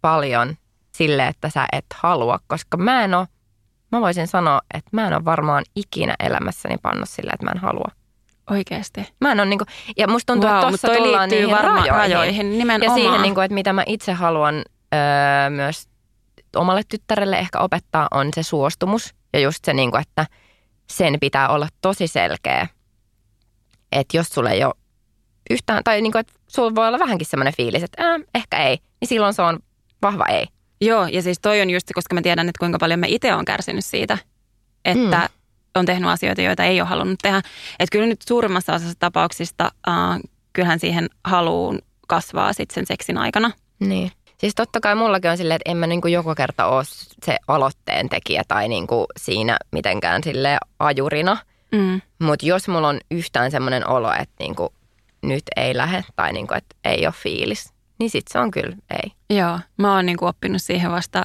paljon 0.00 0.56
sille, 0.92 1.26
että 1.26 1.50
sä 1.50 1.66
et 1.72 1.86
halua, 1.94 2.40
koska 2.46 2.76
mä 2.76 3.04
en 3.04 3.14
ole, 3.14 3.28
mä 3.92 4.00
voisin 4.00 4.26
sanoa, 4.26 4.60
että 4.74 4.90
mä 4.92 5.06
en 5.06 5.14
ole 5.14 5.24
varmaan 5.24 5.64
ikinä 5.76 6.14
elämässäni 6.20 6.76
pannut 6.82 7.08
sille, 7.08 7.30
että 7.30 7.44
mä 7.44 7.50
en 7.50 7.58
halua. 7.58 7.97
Oikeasti. 8.50 9.08
Mä 9.20 9.32
en 9.32 9.40
ole 9.40 9.48
niin 9.48 9.58
kuin, 9.58 9.68
ja 9.96 10.08
musta 10.08 10.32
tuntuu, 10.32 10.50
wow, 10.50 10.58
että 10.58 10.68
tuossa 10.68 10.88
tullaan 10.88 11.28
niihin 11.28 11.56
rajoihin. 11.60 11.92
rajoihin 11.92 12.58
nimenomaan. 12.58 12.98
Ja 13.00 13.04
siihen, 13.04 13.22
niin 13.22 13.34
kuin, 13.34 13.44
että 13.44 13.54
mitä 13.54 13.72
mä 13.72 13.82
itse 13.86 14.12
haluan 14.12 14.54
öö, 14.94 15.50
myös 15.50 15.88
omalle 16.56 16.82
tyttärelle 16.88 17.38
ehkä 17.38 17.58
opettaa, 17.58 18.08
on 18.10 18.28
se 18.34 18.42
suostumus. 18.42 19.14
Ja 19.32 19.40
just 19.40 19.64
se, 19.64 19.74
niin 19.74 19.90
kuin, 19.90 20.00
että 20.00 20.26
sen 20.90 21.16
pitää 21.20 21.48
olla 21.48 21.68
tosi 21.80 22.06
selkeä. 22.06 22.66
Että 23.92 24.16
jos 24.16 24.28
sulle 24.28 24.50
ei 24.50 24.64
ole 24.64 24.74
yhtään, 25.50 25.84
tai 25.84 26.00
niin 26.00 26.12
kuin, 26.12 26.20
että 26.20 26.32
sulla 26.46 26.74
voi 26.74 26.88
olla 26.88 26.98
vähänkin 26.98 27.26
semmoinen 27.26 27.54
fiilis, 27.56 27.82
että 27.82 28.14
äh, 28.14 28.20
ehkä 28.34 28.56
ei, 28.58 28.78
niin 29.00 29.08
silloin 29.08 29.34
se 29.34 29.42
on 29.42 29.58
vahva 30.02 30.26
ei. 30.26 30.46
Joo, 30.80 31.06
ja 31.06 31.22
siis 31.22 31.38
toi 31.42 31.60
on 31.60 31.70
just, 31.70 31.86
koska 31.94 32.14
mä 32.14 32.22
tiedän, 32.22 32.48
että 32.48 32.58
kuinka 32.58 32.78
paljon 32.78 33.00
me 33.00 33.06
itse 33.08 33.34
on 33.34 33.44
kärsinyt 33.44 33.84
siitä, 33.84 34.18
että 34.84 35.18
mm 35.18 35.37
on 35.76 35.86
tehnyt 35.86 36.10
asioita, 36.10 36.42
joita 36.42 36.64
ei 36.64 36.80
ole 36.80 36.88
halunnut 36.88 37.18
tehdä. 37.22 37.38
Että 37.78 37.92
kyllä 37.92 38.06
nyt 38.06 38.22
suurimmassa 38.28 38.74
osassa 38.74 38.94
tapauksista 38.98 39.72
äh, 39.88 39.94
kyllähän 40.52 40.80
siihen 40.80 41.08
haluun 41.24 41.78
kasvaa 42.08 42.52
sitten 42.52 42.74
sen 42.74 42.86
seksin 42.86 43.18
aikana. 43.18 43.50
Niin. 43.80 44.12
Siis 44.38 44.54
totta 44.54 44.80
kai 44.80 44.94
mullakin 44.94 45.30
on 45.30 45.36
silleen, 45.36 45.56
että 45.56 45.70
en 45.70 45.76
mä 45.76 45.86
niinku 45.86 46.08
joka 46.08 46.34
kerta 46.34 46.66
ole 46.66 46.84
se 47.24 47.36
aloitteen 47.48 48.08
tekijä 48.08 48.42
tai 48.48 48.68
niinku 48.68 49.06
siinä 49.16 49.56
mitenkään 49.72 50.22
sille 50.22 50.58
ajurina. 50.78 51.36
Mm. 51.72 52.00
Mutta 52.18 52.46
jos 52.46 52.68
mulla 52.68 52.88
on 52.88 53.00
yhtään 53.10 53.50
semmoinen 53.50 53.88
olo, 53.88 54.12
että 54.12 54.34
niinku 54.38 54.72
nyt 55.22 55.42
ei 55.56 55.76
lähde 55.76 56.04
tai 56.16 56.32
niinku, 56.32 56.54
että 56.54 56.76
ei 56.84 57.06
ole 57.06 57.14
fiilis, 57.22 57.72
niin 57.98 58.10
sit 58.10 58.28
se 58.28 58.38
on 58.38 58.50
kyllä 58.50 58.76
ei. 58.90 59.36
Joo, 59.38 59.58
mä 59.76 59.94
oon 59.94 60.06
niinku 60.06 60.26
oppinut 60.26 60.62
siihen 60.62 60.90
vasta 60.90 61.22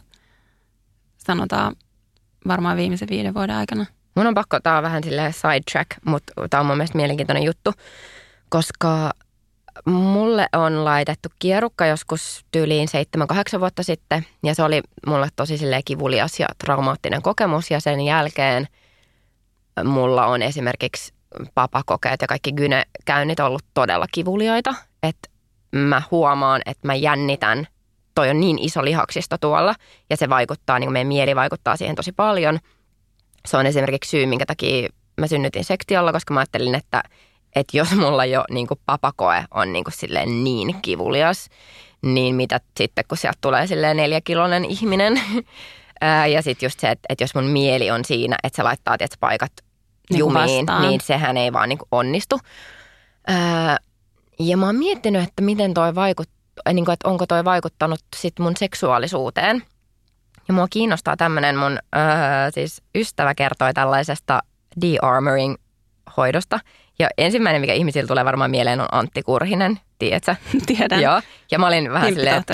sanotaan 1.18 1.76
varmaan 2.48 2.78
viimeisen 2.78 3.10
viiden 3.10 3.34
vuoden 3.34 3.56
aikana. 3.56 3.86
Mun 4.16 4.28
on 4.28 4.34
pakko, 4.34 4.59
tää 4.59 4.78
on 4.78 4.84
vähän 4.84 5.03
silleen 5.03 5.34
sidetrack, 5.34 5.89
mutta 6.05 6.34
tää 6.49 6.59
on 6.59 6.66
mun 6.66 6.78
mielestä 6.78 6.97
mielenkiintoinen 6.97 7.43
juttu, 7.43 7.74
koska 8.49 9.11
mulle 9.86 10.47
on 10.53 10.86
laitettu 10.86 11.30
kierukka 11.39 11.86
joskus 11.86 12.45
tyyliin 12.51 12.88
7-8 13.55 13.59
vuotta 13.59 13.84
sitten 13.84 14.26
ja 14.43 14.55
se 14.55 14.64
oli 14.64 14.82
mulle 15.07 15.28
tosi 15.36 15.57
silleen 15.57 15.82
kivulias 15.86 16.39
ja 16.39 16.47
traumaattinen 16.64 17.22
kokemus 17.22 17.72
ja 17.72 17.80
sen 17.80 18.01
jälkeen 18.01 18.68
mulla 19.84 20.26
on 20.26 20.41
esimerkiksi 20.41 21.14
papakokeet 21.55 22.22
ja 22.22 22.28
kaikki 22.28 22.51
gynekäynnit 22.51 23.39
ollut 23.39 23.66
todella 23.74 24.05
kivuliaita, 24.11 24.76
että 25.03 25.30
mä 25.76 26.01
huomaan, 26.11 26.61
että 26.66 26.88
mä 26.88 26.95
jännitän, 26.95 27.68
toi 28.16 28.30
on 28.30 28.39
niin 28.39 28.59
iso 28.59 28.86
lihaksista 28.86 29.38
tuolla 29.38 29.76
ja 30.09 30.18
se 30.18 30.30
vaikuttaa, 30.30 30.80
niin 30.80 30.91
meidän 30.91 31.07
mieli 31.07 31.36
vaikuttaa 31.36 31.76
siihen 31.76 31.95
tosi 31.95 32.11
paljon. 32.11 32.59
Se 33.48 33.58
on 33.58 33.66
esimerkiksi 33.66 34.10
syy, 34.10 34.26
minkä 34.26 34.46
takia 34.46 34.89
mä 35.18 35.28
synnytin 35.28 35.64
sektiolla, 35.64 36.12
koska 36.12 36.34
mä 36.34 36.39
ajattelin, 36.39 36.76
että 36.76 37.04
että 37.56 37.78
jos 37.78 37.91
mulla 37.96 38.26
jo 38.26 38.44
niin 38.50 38.68
kuin 38.68 38.80
papakoe 38.86 39.46
on 39.52 39.74
niin, 39.74 39.84
kuin 39.84 39.94
silleen 39.94 40.44
niin 40.44 40.82
kivulias, 40.82 41.50
niin 42.02 42.36
mitä 42.36 42.60
sitten, 42.78 43.04
kun 43.08 43.18
sieltä 43.18 43.38
tulee 43.41 43.68
silleen 43.68 43.98
neljäkiloinen 43.98 44.66
ihminen. 44.66 45.22
ja 46.34 46.41
sitten 46.41 46.66
just 46.66 46.80
se, 46.80 46.89
että, 46.89 47.06
että 47.10 47.24
jos 47.24 47.36
mun 47.36 47.44
mieli 47.44 47.91
on 47.91 48.06
siinä, 48.06 48.36
että 48.44 48.56
se 48.56 48.64
laittaa 48.64 48.98
tietysti 48.98 49.18
paikat 49.20 49.52
niin 50.10 50.20
jumiin, 50.20 50.66
vastaan. 50.66 50.82
niin 50.82 51.02
sehän 51.02 51.38
ei 51.38 51.54
vaan 51.54 51.70
niin 51.70 51.80
kuin 51.80 51.88
onnistu. 51.91 52.39
Ää, 53.28 53.78
ja 54.39 54.58
mä 54.58 54.66
oon 54.66 54.76
miettinyt, 54.76 55.24
että 55.24 55.41
miten 55.41 55.74
toi 55.74 55.96
vaikuttaa, 55.96 56.74
niin 56.74 56.86
kuin, 56.86 56.94
että 56.94 57.10
onko 57.10 57.26
toi 57.28 57.46
vaikuttanut 57.46 58.00
sit 58.16 58.39
mun 58.39 58.58
seksuaalisuuteen. 58.58 59.64
Ja 60.48 60.54
mua 60.54 60.68
kiinnostaa 60.70 61.18
tämmöinen 61.18 61.58
mun 61.58 61.80
ää, 61.91 62.52
siis 62.52 62.82
ystävä 62.96 63.36
kertoi 63.36 63.74
tällaisesta 63.74 64.39
de-armoring 64.82 65.56
hoidosta– 66.18 66.60
ja 67.00 67.10
ensimmäinen, 67.18 67.62
mikä 67.62 67.74
ihmisillä 67.74 68.08
tulee 68.08 68.26
varmaan 68.26 68.52
mieleen, 68.52 68.82
on 68.82 68.88
Antti 68.91 69.24
Kurhinen, 69.24 69.80
tiedätkö? 70.00 70.36
Tiedän. 70.66 71.02
Joo. 71.02 71.22
Ja 71.52 71.60
mä 71.60 71.68
olin 71.68 71.94
vähän 71.94 72.14
silleen, 72.14 72.36
että, 72.38 72.54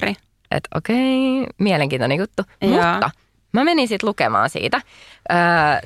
että 0.52 0.70
okei, 0.76 1.46
mielenkiintoinen 1.58 2.18
juttu. 2.18 2.44
Joo. 2.62 2.72
Mutta 2.72 3.10
mä 3.52 3.64
menin 3.64 3.88
sitten 3.88 4.08
lukemaan 4.08 4.50
siitä. 4.50 4.82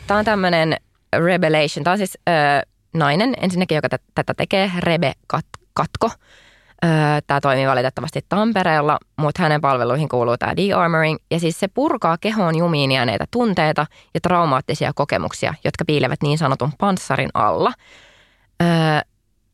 Tämä 0.08 0.20
on 0.20 0.26
tämmöinen 0.26 0.78
Revelation. 1.26 1.84
Tämä 1.84 1.92
on 1.92 1.98
siis 1.98 2.18
nainen 2.94 3.34
ensinnäkin, 3.42 3.76
joka 3.76 3.90
tätä 4.16 4.34
tekee, 4.34 4.72
Rebe 4.80 5.14
Katko. 5.74 6.10
Tämä 7.28 7.42
toimii 7.42 7.68
valitettavasti 7.68 8.26
Tampereella, 8.30 8.98
mutta 9.18 9.42
hänen 9.44 9.62
palveluihin 9.62 10.10
kuuluu 10.10 10.38
tämä 10.38 10.56
de-armoring. 10.56 11.18
Ja 11.32 11.40
siis 11.40 11.60
se 11.60 11.68
purkaa 11.68 12.18
kehoon 12.18 12.58
jumiin 12.58 12.92
jääneitä 12.92 13.26
tunteita 13.32 13.86
ja 14.14 14.20
traumaattisia 14.20 14.92
kokemuksia, 14.96 15.54
jotka 15.64 15.86
piilevät 15.86 16.22
niin 16.24 16.38
sanotun 16.38 16.72
panssarin 16.80 17.30
alla– 17.34 17.74
Öö, 18.62 19.02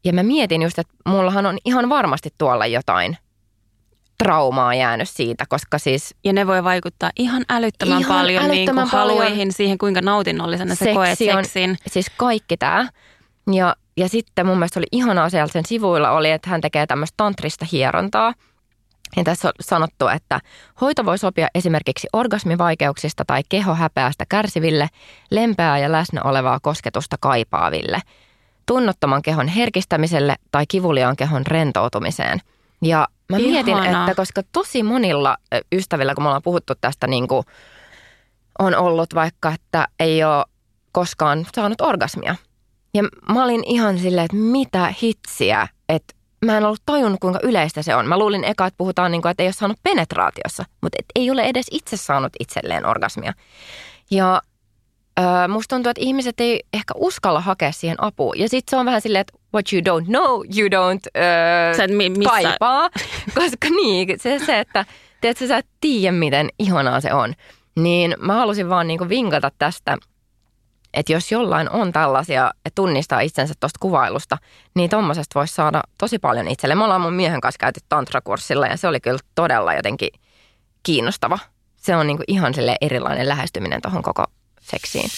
ja 0.05 0.13
mä 0.13 0.23
mietin 0.23 0.61
just, 0.61 0.79
että 0.79 0.93
mullahan 1.05 1.45
on 1.45 1.57
ihan 1.65 1.89
varmasti 1.89 2.29
tuolla 2.37 2.65
jotain 2.65 3.17
traumaa 4.17 4.75
jäänyt 4.75 5.09
siitä, 5.09 5.45
koska 5.49 5.77
siis... 5.77 6.15
Ja 6.23 6.33
ne 6.33 6.47
voi 6.47 6.63
vaikuttaa 6.63 7.09
ihan 7.19 7.43
älyttömän 7.49 7.99
ihan 8.01 8.15
paljon, 8.15 8.43
älyttömän 8.43 8.55
niin 8.55 8.75
kuin 8.75 8.99
paljon. 8.99 9.17
haluihin 9.17 9.53
siihen, 9.53 9.77
kuinka 9.77 10.01
nautinnollisena 10.01 10.75
sä 10.75 10.93
koet 10.93 11.17
seksin. 11.17 11.77
siis 11.87 12.11
kaikki 12.17 12.57
tämä. 12.57 12.89
Ja, 13.53 13.75
ja 13.97 14.09
sitten 14.09 14.45
mun 14.45 14.57
mielestä 14.57 14.79
oli 14.79 14.87
ihanaa 14.91 15.29
sieltä 15.29 15.53
sen 15.53 15.65
sivuilla 15.65 16.11
oli, 16.11 16.31
että 16.31 16.49
hän 16.49 16.61
tekee 16.61 16.87
tämmöistä 16.87 17.13
tantrista 17.17 17.65
hierontaa. 17.71 18.33
Ja 19.17 19.23
tässä 19.23 19.47
on 19.47 19.53
sanottu, 19.61 20.07
että 20.07 20.39
hoito 20.81 21.05
voi 21.05 21.17
sopia 21.17 21.47
esimerkiksi 21.55 22.07
orgasmivaikeuksista 22.13 23.23
tai 23.27 23.41
kehohäpeästä 23.49 24.25
kärsiville, 24.29 24.87
lempeää 25.31 25.79
ja 25.79 25.91
läsnä 25.91 26.21
olevaa 26.23 26.59
kosketusta 26.59 27.15
kaipaaville– 27.19 28.01
tunnottoman 28.69 29.21
kehon 29.21 29.47
herkistämiselle 29.47 30.35
tai 30.51 30.65
kivuliaan 30.67 31.15
kehon 31.15 31.47
rentoutumiseen. 31.47 32.39
Ja 32.81 33.07
mä 33.29 33.37
Ihana. 33.37 33.51
mietin, 33.51 33.77
että 33.77 34.15
koska 34.15 34.41
tosi 34.51 34.83
monilla 34.83 35.37
ystävillä, 35.71 36.15
kun 36.15 36.23
me 36.23 36.27
ollaan 36.27 36.41
puhuttu 36.41 36.73
tästä, 36.81 37.07
niin 37.07 37.27
kuin 37.27 37.43
on 38.59 38.75
ollut 38.75 39.15
vaikka, 39.15 39.51
että 39.51 39.87
ei 39.99 40.23
ole 40.23 40.45
koskaan 40.91 41.47
saanut 41.55 41.81
orgasmia. 41.81 42.35
Ja 42.93 43.03
mä 43.33 43.43
olin 43.43 43.63
ihan 43.65 43.99
silleen, 43.99 44.25
että 44.25 44.37
mitä 44.37 44.93
hitsiä, 45.01 45.67
että 45.89 46.13
mä 46.45 46.57
en 46.57 46.65
ollut 46.65 46.81
tajunnut, 46.85 47.19
kuinka 47.19 47.39
yleistä 47.43 47.81
se 47.81 47.95
on. 47.95 48.07
Mä 48.07 48.17
luulin 48.17 48.43
eka, 48.43 48.65
että 48.65 48.77
puhutaan 48.77 49.11
niin 49.11 49.21
kuin, 49.21 49.29
että 49.29 49.43
ei 49.43 49.47
ole 49.47 49.53
saanut 49.53 49.77
penetraatiossa, 49.83 50.65
mutta 50.81 50.95
et 50.99 51.05
ei 51.15 51.31
ole 51.31 51.43
edes 51.43 51.65
itse 51.71 51.97
saanut 51.97 52.33
itselleen 52.39 52.85
orgasmia. 52.85 53.33
Ja 54.11 54.41
Öö, 55.19 55.47
musta 55.47 55.75
tuntuu, 55.75 55.89
että 55.89 56.01
ihmiset 56.01 56.39
ei 56.39 56.63
ehkä 56.73 56.93
uskalla 56.97 57.41
hakea 57.41 57.71
siihen 57.71 58.03
apua. 58.03 58.33
Ja 58.37 58.49
sitten 58.49 58.71
se 58.71 58.77
on 58.77 58.85
vähän 58.85 59.01
silleen, 59.01 59.21
että 59.21 59.33
what 59.53 59.65
you 59.73 59.81
don't 59.81 60.05
know, 60.05 60.29
you 60.31 60.67
don't 60.67 61.21
sä 61.77 61.83
et 61.83 61.91
mi- 61.91 62.09
missä... 62.09 62.29
kaipaa. 62.29 62.89
Koska 63.35 63.67
niin, 63.69 64.19
se, 64.19 64.39
se 64.45 64.59
että 64.59 64.85
tiedätkö, 65.21 65.47
sä 65.47 65.57
et 65.57 65.65
tiedä, 65.81 66.11
miten 66.11 66.49
ihanaa 66.59 67.01
se 67.01 67.13
on. 67.13 67.33
Niin 67.75 68.15
mä 68.19 68.33
halusin 68.33 68.69
vaan 68.69 68.87
niinku 68.87 69.09
vinkata 69.09 69.51
tästä, 69.57 69.97
että 70.93 71.13
jos 71.13 71.31
jollain 71.31 71.69
on 71.69 71.91
tällaisia, 71.91 72.51
että 72.65 72.75
tunnistaa 72.75 73.19
itsensä 73.19 73.53
tuosta 73.59 73.77
kuvailusta, 73.79 74.37
niin 74.75 74.89
tuommoisesta 74.89 75.39
voisi 75.39 75.53
saada 75.53 75.81
tosi 75.97 76.19
paljon 76.19 76.47
itselle. 76.47 76.75
Me 76.75 76.83
ollaan 76.83 77.01
mun 77.01 77.13
miehen 77.13 77.41
kanssa 77.41 77.59
käyty 77.59 77.79
tantrakurssilla 77.89 78.67
ja 78.67 78.77
se 78.77 78.87
oli 78.87 78.99
kyllä 78.99 79.19
todella 79.35 79.73
jotenkin 79.73 80.09
kiinnostava. 80.83 81.39
Se 81.75 81.95
on 81.95 82.07
niinku 82.07 82.23
ihan 82.27 82.53
sille 82.53 82.75
erilainen 82.81 83.27
lähestyminen 83.27 83.81
tuohon 83.81 84.03
koko 84.03 84.25
seksiin. 84.61 85.09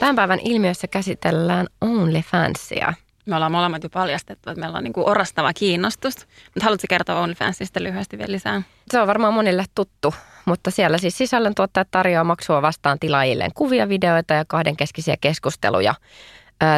Tämän 0.00 0.16
päivän 0.16 0.40
ilmiössä 0.44 0.88
käsitellään 0.88 1.66
OnlyFansia. 1.80 2.94
Me 3.26 3.34
ollaan 3.34 3.52
molemmat 3.52 3.82
jo 3.82 3.90
paljastettu, 3.90 4.50
että 4.50 4.60
meillä 4.60 4.78
on 4.78 4.84
niin 4.84 4.92
kuin 4.92 5.08
orastava 5.08 5.52
kiinnostus. 5.52 6.16
Mutta 6.44 6.64
haluatko 6.64 6.86
kertoa 6.88 7.20
OnlyFansista 7.20 7.82
lyhyesti 7.82 8.18
vielä 8.18 8.32
lisää? 8.32 8.62
Se 8.90 9.00
on 9.00 9.06
varmaan 9.06 9.34
monille 9.34 9.64
tuttu, 9.74 10.14
mutta 10.44 10.70
siellä 10.70 10.98
siis 10.98 11.18
sisällöntuottajat 11.18 11.88
tarjoaa 11.90 12.24
maksua 12.24 12.62
vastaan 12.62 12.98
tilaajilleen 12.98 13.54
kuvia, 13.54 13.88
videoita 13.88 14.34
ja 14.34 14.44
kahdenkeskisiä 14.44 15.16
keskusteluja 15.20 15.94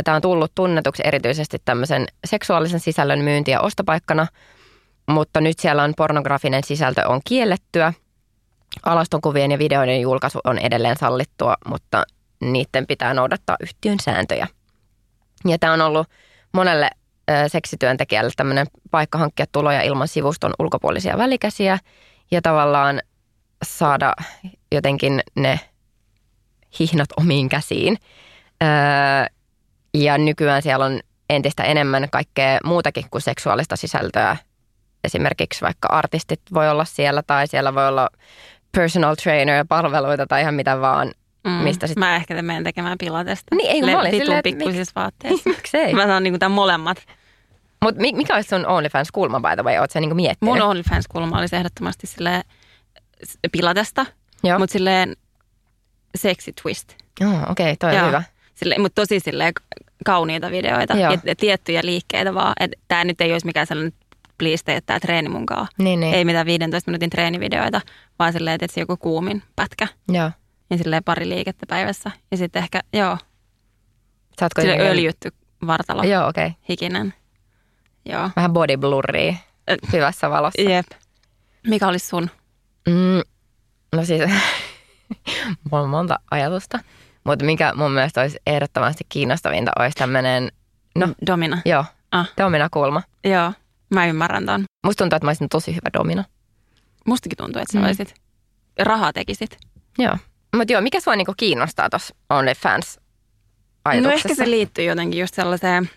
Tämä 0.05 0.15
on 0.15 0.23
tullut 0.23 0.53
tunnetuksi 0.55 1.03
erityisesti 1.07 1.59
tämmöisen 1.65 2.07
seksuaalisen 2.25 2.81
sisällön 2.81 3.19
myynti- 3.19 3.51
ja 3.51 3.61
ostopaikkana, 3.61 4.27
mutta 5.07 5.41
nyt 5.41 5.59
siellä 5.59 5.83
on 5.83 5.95
pornografinen 5.97 6.65
sisältö 6.65 7.09
on 7.09 7.21
kiellettyä. 7.25 7.93
Alastonkuvien 8.83 9.51
ja 9.51 9.59
videoiden 9.59 10.01
julkaisu 10.01 10.41
on 10.45 10.59
edelleen 10.59 10.97
sallittua, 10.97 11.55
mutta 11.67 12.05
niiden 12.41 12.87
pitää 12.87 13.15
noudattaa 13.15 13.57
yhtiön 13.63 14.01
sääntöjä. 14.01 14.49
Ja 15.45 15.59
tämä 15.59 15.73
on 15.73 15.81
ollut 15.81 16.07
monelle 16.53 16.91
seksityöntekijälle 17.49 18.31
tämmöinen 18.37 18.67
paikka 18.91 19.19
hankkia 19.19 19.47
tuloja 19.53 19.83
ilman 19.83 20.09
sivuston 20.09 20.55
ulkopuolisia 20.59 21.19
välikäsiä 21.19 21.79
ja 22.31 22.43
tavallaan 22.43 23.01
saada 23.65 24.15
jotenkin 24.73 25.21
ne 25.35 25.61
hihnat 26.79 27.09
omiin 27.17 27.49
käsiin. 27.49 27.97
Ja 29.95 30.19
nykyään 30.19 30.63
siellä 30.63 30.85
on 30.85 31.01
entistä 31.31 31.63
enemmän 31.63 32.11
kaikkea 32.11 32.59
muutakin 32.65 33.05
kuin 33.11 33.23
seksuaalista 33.23 33.77
sisältöä. 33.77 34.37
Esimerkiksi 35.05 35.61
vaikka 35.61 35.89
artistit 35.89 36.41
voi 36.55 36.71
olla 36.71 36.85
siellä 36.85 37.23
tai 37.23 37.47
siellä 37.47 37.75
voi 37.75 37.89
olla 37.89 38.09
personal 38.73 39.15
trainer 39.15 39.65
palveluita 39.69 40.27
tai 40.27 40.41
ihan 40.41 40.55
mitä 40.55 40.81
vaan. 40.81 41.13
Mm, 41.45 41.51
mistä 41.51 41.87
sit... 41.87 41.97
Mä 41.97 42.17
ehkä 42.17 42.43
menen 42.43 42.65
tekemään 42.65 42.99
pilatesta. 42.99 43.55
Niin, 43.55 43.71
ei, 43.71 43.87
Le- 43.87 43.93
mä 43.93 44.01
olin 44.01 44.11
silleen, 44.11 44.43
pikkuisissa 44.43 44.93
vaatteissa. 44.97 45.51
Miksei? 45.57 45.95
Mä 45.95 46.07
saan 46.07 46.23
niinku 46.23 46.39
tämän 46.39 46.55
molemmat. 46.55 47.07
Mutta 47.83 48.01
mikä 48.01 48.35
olisi 48.35 48.49
sun 48.49 48.67
OnlyFans-kulma, 48.67 49.41
by 49.41 49.57
the 49.57 49.63
way? 49.63 49.79
Oletko 49.79 50.01
niinku 50.01 50.15
miettinyt? 50.15 50.55
Mun 50.55 50.63
OnlyFans-kulma 50.63 51.39
olisi 51.39 51.57
ehdottomasti 51.57 52.07
silleen 52.07 52.43
pilatesta, 53.53 54.07
mutta 54.59 54.73
silleen 54.73 55.17
sexy 56.15 56.53
twist. 56.63 56.95
Joo, 57.21 57.33
oh, 57.33 57.51
okei, 57.51 57.73
okay, 57.73 57.77
toi 57.77 58.01
on 58.01 58.07
hyvä 58.07 58.23
sille, 58.55 58.79
mutta 58.79 59.03
tosi 59.03 59.21
sille 59.21 59.53
kauniita 60.05 60.51
videoita 60.51 60.97
Joo. 60.97 61.19
ja 61.25 61.37
tiettyjä 61.37 61.81
liikkeitä 61.85 62.35
vaan. 62.35 62.55
Tämä 62.89 63.05
nyt 63.05 63.21
ei 63.21 63.33
olisi 63.33 63.47
mikään 63.47 63.67
sellainen 63.67 63.93
please 64.39 64.65
tee 64.65 64.81
tämä 64.81 65.01
treeni 65.01 65.29
munkaan. 65.29 65.67
Niin, 65.79 66.01
niin. 66.01 66.15
Ei 66.15 66.25
mitään 66.25 66.47
15 66.47 66.91
minuutin 66.91 67.11
treenivideoita, 67.11 67.81
vaan 68.19 68.33
silleen, 68.33 68.55
että 68.55 68.75
se 68.75 68.81
joku 68.81 68.97
kuumin 68.97 69.43
pätkä. 69.57 69.89
Joo. 70.09 70.31
Ja 70.73 70.79
silleen 70.79 71.05
pari 71.05 71.29
liikettä 71.29 71.67
päivässä. 71.69 72.11
Ja 72.31 72.37
sitten 72.37 72.63
ehkä, 72.63 72.81
joo. 72.93 73.19
Saatko 74.41 74.61
Sille 74.61 74.79
öljytty 74.79 75.33
vartalo. 75.67 76.03
Joo, 76.03 76.29
okei. 76.29 76.47
Okay. 76.47 76.59
Hikinen. 76.69 77.15
Joo. 78.05 78.31
Vähän 78.37 78.53
body 78.53 78.77
blurria 78.77 79.35
hyvässä 79.93 80.31
valossa. 80.31 80.63
Jep. 80.63 80.87
Mikä 81.67 81.89
olisi 81.89 82.07
sun? 82.07 82.31
Mm, 82.89 83.23
no 83.97 84.05
siis, 84.05 84.23
mulla 85.71 85.83
on 85.83 85.89
monta 85.89 86.19
ajatusta. 86.31 86.79
Mutta 87.25 87.45
mikä 87.45 87.73
mun 87.77 87.93
mielestä 87.93 88.21
olisi 88.21 88.39
ehdottomasti 88.47 89.05
kiinnostavinta, 89.09 89.71
olisi 89.79 89.95
tämmöinen... 89.95 90.53
No, 90.97 91.09
domina. 91.27 91.63
Joo, 91.65 91.85
ah. 92.13 92.33
domina-kulma. 92.39 93.03
Joo, 93.25 93.53
mä 93.95 94.07
ymmärrän 94.07 94.47
ton. 94.47 94.65
Musta 94.85 95.05
tuntuu, 95.05 95.17
että 95.17 95.27
mä 95.27 95.31
olisin 95.31 95.49
tosi 95.49 95.71
hyvä 95.71 95.91
domina. 95.99 96.25
Mustakin 97.07 97.37
tuntuu, 97.37 97.63
että 97.63 97.73
sä 97.73 97.79
mm. 97.79 97.87
olisit. 97.87 98.15
rahaa 98.79 99.13
tekisit. 99.13 99.59
Joo. 99.99 100.17
Mutta 100.57 100.73
joo, 100.73 100.83
mikä 100.83 101.01
sua 101.01 101.17
niinku 101.17 101.35
kiinnostaa 101.37 101.91
tuossa 101.91 102.15
OnlyFans? 102.31 103.01
No 104.01 104.11
ehkä 104.11 104.35
se 104.35 104.51
liittyy 104.51 104.85
jotenkin 104.85 105.21
just 105.21 105.35
sellaiseen, 105.35 105.91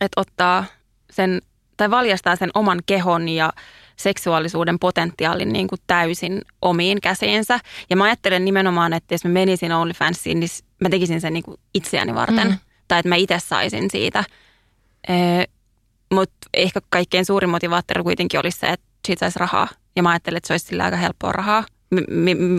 että 0.00 0.20
ottaa 0.20 0.64
sen, 1.10 1.42
tai 1.76 1.90
valjastaa 1.90 2.36
sen 2.36 2.50
oman 2.54 2.80
kehon 2.86 3.28
ja 3.28 3.52
seksuaalisuuden 3.96 4.78
potentiaalin 4.78 5.52
niin 5.52 5.68
kuin 5.68 5.78
täysin 5.86 6.42
omiin 6.62 7.00
käsiinsä. 7.00 7.60
Ja 7.90 7.96
mä 7.96 8.04
ajattelen 8.04 8.44
nimenomaan, 8.44 8.92
että 8.92 9.14
jos 9.14 9.24
mä 9.24 9.30
menisin 9.30 9.72
OnlyFansiin, 9.72 10.40
niin 10.40 10.50
mä 10.80 10.88
tekisin 10.88 11.20
sen 11.20 11.32
niin 11.32 11.44
kuin 11.44 11.60
itseäni 11.74 12.14
varten. 12.14 12.48
Mm. 12.48 12.58
Tai 12.88 12.98
että 12.98 13.08
mä 13.08 13.16
itse 13.16 13.38
saisin 13.38 13.90
siitä. 13.90 14.24
Ee, 15.08 15.44
Mutta 16.14 16.36
ehkä 16.54 16.80
kaikkein 16.88 17.24
suurin 17.24 17.50
motivaattori 17.50 18.02
kuitenkin 18.02 18.40
olisi 18.40 18.58
se, 18.58 18.66
että 18.66 18.86
siitä 19.06 19.20
saisi 19.20 19.38
rahaa. 19.38 19.68
Ja 19.96 20.02
mä 20.02 20.10
ajattelen, 20.10 20.36
että 20.36 20.46
se 20.46 20.52
olisi 20.52 20.66
sillä 20.66 20.84
aika 20.84 20.96
helppoa 20.96 21.32
rahaa, 21.32 21.64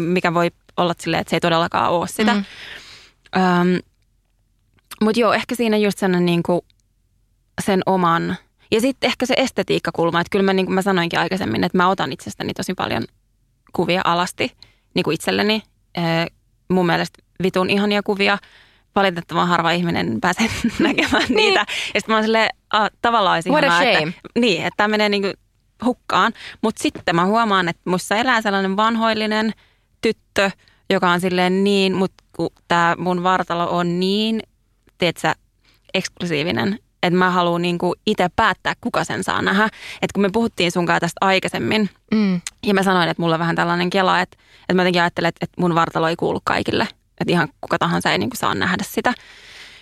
mikä 0.08 0.34
voi 0.34 0.52
olla 0.78 0.94
silleen, 1.00 1.22
että 1.22 1.30
se 1.30 1.36
ei 1.36 1.42
todellakaan 1.42 1.92
ole 1.92 2.08
sitä. 2.08 2.34
Mm. 2.34 2.44
Mutta 5.02 5.20
joo, 5.20 5.34
ehkä 5.34 5.56
siinä 5.56 5.78
just 5.78 5.98
sen, 5.98 6.26
niin 6.26 6.44
kuin, 6.44 6.62
sen 7.62 7.82
oman... 7.86 8.36
Ja 8.72 8.82
sitten 8.82 9.08
ehkä 9.08 9.26
se 9.26 9.34
estetiikkakulma, 9.38 10.22
että 10.22 10.32
kyllä 10.32 10.44
mä, 10.44 10.54
niin 10.54 10.66
kuin 10.66 10.74
mä 10.74 10.82
sanoinkin 10.82 11.20
aikaisemmin, 11.20 11.64
että 11.64 11.78
mä 11.78 11.90
otan 11.90 12.12
itsestäni 12.12 12.54
tosi 12.54 12.74
paljon 12.74 13.04
kuvia 13.74 14.02
alasti 14.04 14.52
niin 14.94 15.04
kuin 15.04 15.16
itselleni. 15.16 15.64
Ee, 15.98 16.28
mun 16.70 16.86
mielestä 16.86 17.24
vitun 17.44 17.70
ihania 17.70 18.04
kuvia. 18.04 18.38
Valitettavan 18.96 19.48
harva 19.48 19.72
ihminen 19.72 20.22
pääsee 20.22 20.48
näkemään 20.80 21.24
niin. 21.24 21.36
niitä. 21.36 21.60
Ja 21.60 22.00
sitten 22.00 22.04
mä 22.08 22.16
oon 22.16 22.24
silleen, 22.24 22.50
a, 22.74 22.88
tavallaan 23.02 23.36
olisi 23.36 23.50
What 23.50 23.64
ihanaa. 23.64 23.84
Että, 23.84 24.20
niin, 24.40 24.66
että 24.66 24.78
tämä 24.78 24.88
menee 24.88 25.10
niin 25.10 25.22
kuin 25.22 25.34
hukkaan. 25.86 26.34
Mutta 26.62 26.84
sitten 26.84 27.16
mä 27.16 27.26
huomaan, 27.26 27.70
että 27.70 27.82
musta 27.86 28.16
elää 28.16 28.42
sellainen 28.42 28.78
vanhoillinen 28.78 29.54
tyttö, 30.04 30.52
joka 30.90 31.12
on 31.12 31.22
silleen 31.22 31.64
niin, 31.64 31.94
mutta 31.96 32.24
kun 32.36 32.50
tämä 32.68 32.96
mun 32.98 33.24
vartalo 33.24 33.78
on 33.78 34.00
niin, 34.00 34.40
tiedätkö, 34.98 35.34
eksklusiivinen, 35.94 36.80
että 37.04 37.18
mä 37.18 37.30
haluan 37.32 37.62
niinku 37.62 37.96
itse 38.06 38.30
päättää, 38.36 38.74
kuka 38.82 39.04
sen 39.04 39.24
saa 39.24 39.42
nähdä. 39.42 39.66
Että 40.02 40.14
kun 40.14 40.22
me 40.22 40.30
puhuttiin 40.34 40.72
sunkaan 40.72 41.00
tästä 41.02 41.18
aikaisemmin, 41.22 41.90
Mm. 42.14 42.42
ja 42.66 42.74
mä 42.74 42.84
sanoin, 42.84 43.10
että 43.10 43.22
mulla 43.22 43.36
on 43.36 43.40
vähän 43.40 43.56
tällainen 43.56 43.90
kela, 43.90 44.20
että, 44.22 44.38
että 44.62 44.74
mä 44.74 44.82
jotenkin 44.82 45.02
ajattelen, 45.02 45.30
että, 45.30 45.46
että 45.46 45.62
mun 45.62 45.76
vartalo 45.76 46.08
ei 46.08 46.16
kuulu 46.16 46.40
kaikille. 46.44 46.88
Että 47.22 47.32
ihan 47.32 47.48
kuka 47.62 47.78
tahansa 47.80 48.12
ei 48.12 48.18
niinku 48.18 48.36
saa 48.36 48.56
nähdä 48.56 48.84
sitä. 48.88 49.14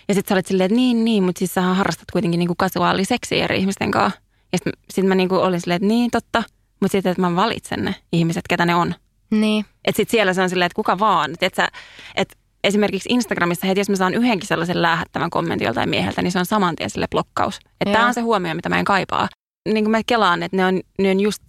Ja 0.08 0.14
sitten 0.14 0.28
sä 0.28 0.34
olit 0.34 0.46
silleen, 0.46 0.66
että 0.66 0.76
niin, 0.76 1.04
niin, 1.04 1.22
mutta 1.22 1.38
siis 1.38 1.54
sä 1.54 1.62
harrastat 1.62 2.10
kuitenkin 2.12 2.38
niinku 2.38 2.54
kasuaaliseksiä 2.58 3.44
eri 3.44 3.58
ihmisten 3.58 3.90
kanssa. 3.90 4.20
Ja 4.52 4.58
sitten 4.58 4.72
sit 4.90 5.06
mä 5.06 5.14
niinku 5.14 5.34
olin 5.36 5.60
silleen, 5.60 5.76
että 5.76 5.88
niin, 5.88 6.10
totta. 6.10 6.42
Mutta 6.80 6.92
sitten, 6.92 7.10
että 7.10 7.20
mä 7.20 7.36
valitsen 7.36 7.84
ne 7.84 7.94
ihmiset, 8.12 8.42
ketä 8.48 8.66
ne 8.66 8.74
on. 8.74 8.94
Niin. 9.32 9.64
Että 9.84 9.96
sitten 9.96 10.10
siellä 10.10 10.34
se 10.34 10.42
on 10.42 10.48
silleen, 10.48 10.66
että 10.66 10.76
kuka 10.76 10.98
vaan. 10.98 11.30
Että 11.40 11.68
et 12.14 12.38
esimerkiksi 12.64 13.08
Instagramissa 13.12 13.66
heti, 13.66 13.80
jos 13.80 13.90
mä 13.90 13.96
saan 13.96 14.14
yhdenkin 14.14 14.48
sellaisen 14.48 14.82
lähettävän 14.82 15.30
kommentin 15.30 15.66
joltain 15.66 15.90
mieheltä, 15.90 16.22
niin 16.22 16.32
se 16.32 16.38
on 16.38 16.46
saman 16.46 16.76
tien 16.76 16.90
sille 16.90 17.06
blokkaus. 17.10 17.58
Että 17.80 17.92
tämä 17.92 18.06
on 18.06 18.14
se 18.14 18.20
huomio, 18.20 18.54
mitä 18.54 18.68
mä 18.68 18.78
en 18.78 18.84
kaipaa. 18.84 19.28
Niin 19.68 19.84
kuin 19.84 19.90
mä 19.90 20.00
kelaan, 20.06 20.42
että 20.42 20.56
ne 20.56 20.66
on, 20.66 20.80
ne 20.98 21.10
on 21.10 21.20
just 21.20 21.42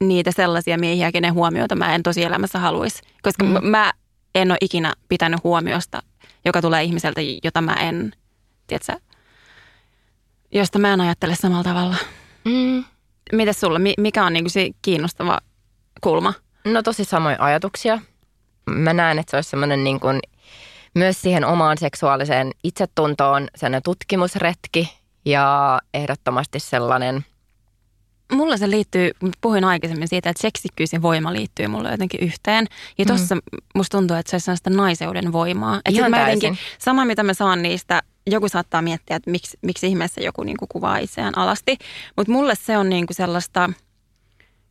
niitä 0.00 0.30
sellaisia 0.32 0.78
miehiä, 0.78 1.12
kenen 1.12 1.34
huomiota 1.34 1.76
mä 1.76 1.94
en 1.94 2.02
tosielämässä 2.02 2.58
haluaisi. 2.58 3.02
Koska 3.22 3.44
Mm. 3.44 3.58
mä 3.62 3.92
en 4.34 4.50
ole 4.50 4.58
ikinä 4.60 4.92
pitänyt 5.08 5.44
huomiosta, 5.44 6.02
joka 6.44 6.62
tulee 6.62 6.82
ihmiseltä, 6.82 7.20
jota 7.44 7.60
mä 7.60 7.72
en, 7.72 8.12
tiedätkö, 8.66 8.92
josta 10.52 10.78
mä 10.78 10.92
en 10.92 11.00
ajattele 11.00 11.34
samalla 11.34 11.64
tavalla. 11.64 11.96
Mm. 12.44 12.84
Mites 13.32 13.60
sulla, 13.60 13.78
mi- 13.78 13.94
mikä 13.98 14.24
on 14.24 14.32
niinku 14.32 14.50
se 14.50 14.70
kiinnostava 14.82 15.38
kulma? 16.00 16.34
No 16.66 16.82
tosi 16.82 17.04
samoja 17.04 17.36
ajatuksia. 17.38 18.00
Mä 18.70 18.92
näen, 18.92 19.18
että 19.18 19.30
se 19.30 19.36
olisi 19.36 19.50
semmoinen 19.50 19.84
niin 19.84 20.00
kuin 20.00 20.20
myös 20.94 21.22
siihen 21.22 21.44
omaan 21.44 21.78
seksuaaliseen 21.78 22.50
itsetuntoon 22.64 23.48
sellainen 23.56 23.82
tutkimusretki 23.82 24.98
ja 25.24 25.78
ehdottomasti 25.94 26.60
sellainen, 26.60 27.24
Mulla 28.32 28.56
se 28.56 28.70
liittyy, 28.70 29.10
puhuin 29.40 29.64
aikaisemmin 29.64 30.08
siitä, 30.08 30.30
että 30.30 30.42
seksikkyys 30.42 30.92
ja 30.92 31.02
voima 31.02 31.32
liittyy 31.32 31.66
mulle 31.66 31.90
jotenkin 31.90 32.20
yhteen. 32.22 32.66
Ja 32.98 33.04
tossa 33.04 33.34
mm. 33.34 33.40
musta 33.74 33.98
tuntuu, 33.98 34.16
että 34.16 34.30
se 34.30 34.34
olisi 34.34 34.44
sellaista 34.44 34.70
naiseuden 34.70 35.32
voimaa. 35.32 35.76
Että 35.76 35.90
Ihan 35.90 36.10
mä 36.10 36.20
jotenkin, 36.20 36.58
sama 36.78 37.04
mitä 37.04 37.22
mä 37.22 37.34
saan 37.34 37.62
niistä, 37.62 38.02
joku 38.26 38.48
saattaa 38.48 38.82
miettiä, 38.82 39.16
että 39.16 39.30
miksi, 39.30 39.58
miksi 39.62 39.86
ihmeessä 39.86 40.20
joku 40.20 40.42
niinku 40.42 40.66
kuvaa 40.68 40.98
itseään 40.98 41.38
alasti. 41.38 41.76
Mutta 42.16 42.32
mulle 42.32 42.54
se 42.54 42.78
on 42.78 42.88
niinku 42.88 43.14
sellaista, 43.14 43.70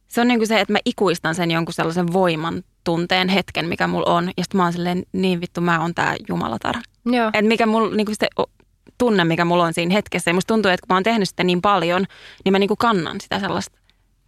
se 0.08 0.22
on 0.22 0.28
niinku 0.28 0.46
se, 0.46 0.60
että 0.60 0.74
mä 0.74 0.80
ikuistan 0.86 1.36
sen 1.36 1.52
jonkun 1.52 1.74
sellaisen 1.74 2.14
voiman 2.14 2.64
tunteen 2.84 3.30
hetken, 3.30 3.68
mikä 3.68 3.88
mulla 3.88 4.14
on. 4.14 4.32
Ja 4.38 4.44
sitten 4.44 4.58
mä 4.58 4.64
oon 4.64 4.74
silleen, 4.74 5.04
niin 5.12 5.42
vittu, 5.42 5.62
mä 5.62 5.82
oon 5.82 5.96
tää 5.96 6.16
jumalatar. 6.30 6.76
joo, 7.06 7.28
Että 7.28 7.42
mikä 7.48 7.66
mulla, 7.66 7.96
niinku 7.96 8.12
se 8.20 8.28
o- 8.40 8.52
tunne, 8.98 9.24
mikä 9.24 9.46
mulla 9.46 9.64
on 9.64 9.74
siinä 9.74 9.94
hetkessä. 9.94 10.30
Ja 10.32 10.34
musta 10.36 10.54
tuntuu, 10.54 10.72
että 10.72 10.88
kun 10.88 10.94
mä 10.94 10.98
oon 10.98 11.04
tehnyt 11.04 11.30
sitä 11.30 11.44
niin 11.44 11.62
paljon, 11.62 12.06
niin 12.46 12.52
mä 12.52 12.60
niinku 12.60 12.76
kannan 12.76 13.22
sitä 13.22 13.40
sellaista 13.40 13.78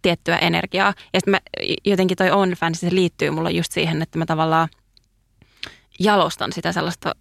tiettyä 0.02 0.36
energiaa. 0.36 0.94
Ja 1.14 1.20
sitten 1.20 1.40
jotenkin 1.84 2.16
toi 2.16 2.30
OnlyFans, 2.30 2.80
se 2.80 2.88
liittyy 2.90 3.30
mulla 3.30 3.50
just 3.50 3.72
siihen, 3.72 4.02
että 4.02 4.18
mä 4.18 4.26
tavallaan 4.26 4.68
jalostan 6.00 6.52
sitä 6.52 6.72
sellaista 6.72 7.14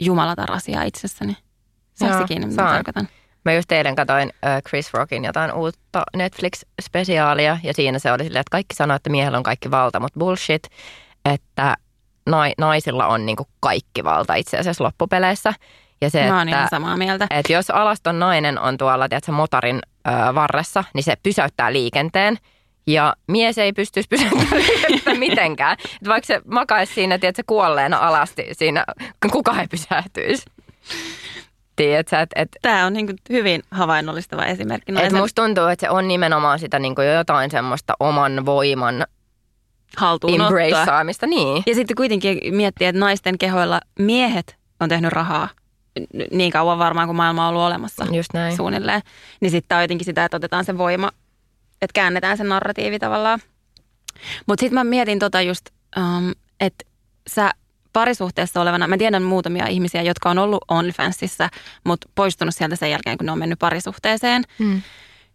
jumalatar-asiaa 0.00 0.82
itsessäni. 0.82 1.36
Se 1.94 2.06
se 2.18 2.24
kiinni, 2.28 2.46
mitä 2.46 2.62
mä 2.62 2.68
tarkoitan. 2.74 3.08
Mä 3.44 3.52
just 3.52 3.72
eilen 3.72 3.96
katsoin 3.96 4.32
äh, 4.46 4.62
Chris 4.68 4.92
Rockin 4.94 5.24
jotain 5.24 5.52
uutta 5.52 6.02
Netflix-spesiaalia 6.16 7.58
ja 7.62 7.74
siinä 7.74 7.98
se 7.98 8.12
oli 8.12 8.24
silleen, 8.24 8.40
että 8.40 8.50
kaikki 8.50 8.74
sanoo, 8.74 8.96
että 8.96 9.10
miehellä 9.10 9.38
on 9.38 9.44
kaikki 9.44 9.70
valta, 9.70 10.00
mutta 10.00 10.18
bullshit, 10.18 10.62
että 11.24 11.76
nai, 12.26 12.52
naisilla 12.58 13.06
on 13.06 13.26
niinku 13.26 13.46
kaikki 13.60 14.04
valta 14.04 14.34
itse 14.34 14.58
asiassa 14.58 14.84
loppupeleissä. 14.84 15.54
Ja 16.00 16.10
se, 16.10 16.28
Mä 16.28 16.38
oon 16.38 16.48
ihan 16.48 16.60
että, 16.64 16.76
samaa 16.76 16.96
mieltä. 16.96 17.26
että 17.30 17.52
jos 17.52 17.70
alaston 17.70 18.18
nainen 18.18 18.58
on 18.58 18.76
tuolla 18.76 19.08
tiedätkö, 19.08 19.32
motorin 19.32 19.80
ö, 20.08 20.34
varressa, 20.34 20.84
niin 20.94 21.04
se 21.04 21.14
pysäyttää 21.22 21.72
liikenteen. 21.72 22.38
Ja 22.86 23.14
mies 23.28 23.58
ei 23.58 23.72
pystyisi 23.72 24.08
pysäyttämään 24.08 25.18
mitenkään. 25.28 25.72
Et 25.72 26.08
vaikka 26.08 26.26
se 26.26 26.40
makaisi 26.46 26.94
siinä, 26.94 27.18
tiedätkö, 27.18 27.42
kuolleena 27.46 27.96
alasti 27.98 28.46
siinä, 28.52 28.84
kuka 29.32 29.60
ei 29.60 29.66
pysähtyisi. 29.68 30.44
Tiedätkö, 31.76 32.20
että 32.20 32.42
et, 32.42 32.48
Tämä 32.62 32.86
on 32.86 32.92
niinku 32.92 33.12
hyvin 33.30 33.62
havainnollistava 33.70 34.44
esimerkki. 34.44 34.92
No, 34.92 35.00
et 35.00 35.10
se 35.10 35.16
musta 35.16 35.42
tuntuu, 35.42 35.66
että 35.66 35.86
se 35.86 35.90
on 35.90 36.08
nimenomaan 36.08 36.58
sitä 36.58 36.78
niin 36.78 36.94
kuin 36.94 37.08
jotain 37.08 37.50
semmoista 37.50 37.94
oman 38.00 38.46
voiman 38.46 39.06
embraceaamista. 40.34 41.26
Niin. 41.26 41.62
Ja 41.66 41.74
sitten 41.74 41.96
kuitenkin 41.96 42.54
miettiä, 42.54 42.88
että 42.88 43.00
naisten 43.00 43.38
kehoilla 43.38 43.80
miehet 43.98 44.56
on 44.80 44.88
tehnyt 44.88 45.12
rahaa 45.12 45.48
niin 46.30 46.50
kauan 46.50 46.78
varmaan, 46.78 47.08
kun 47.08 47.16
maailma 47.16 47.48
on 47.48 47.48
ollut 47.48 47.66
olemassa. 47.66 48.06
Just 48.12 48.30
näin. 48.34 48.56
suunnilleen. 48.56 49.02
Niin 49.40 49.50
sitten 49.50 49.76
on 49.76 49.82
jotenkin 49.82 50.04
sitä, 50.04 50.24
että 50.24 50.36
otetaan 50.36 50.64
se 50.64 50.78
voima, 50.78 51.10
että 51.82 51.94
käännetään 51.94 52.36
se 52.36 52.44
narratiivi 52.44 52.98
tavallaan. 52.98 53.40
Mutta 54.46 54.60
sitten 54.60 54.74
mä 54.74 54.84
mietin 54.84 55.18
tota 55.18 55.42
just, 55.42 55.66
um, 55.96 56.32
että 56.60 56.84
sä 57.30 57.50
parisuhteessa 57.92 58.60
olevana, 58.60 58.88
mä 58.88 58.98
tiedän 58.98 59.22
muutamia 59.22 59.66
ihmisiä, 59.66 60.02
jotka 60.02 60.30
on 60.30 60.38
ollut 60.38 60.64
OnlyFansissa, 60.68 61.48
mutta 61.84 62.08
poistunut 62.14 62.54
sieltä 62.54 62.76
sen 62.76 62.90
jälkeen, 62.90 63.18
kun 63.18 63.26
ne 63.26 63.32
on 63.32 63.38
mennyt 63.38 63.58
parisuhteeseen. 63.58 64.42
Mm. 64.58 64.82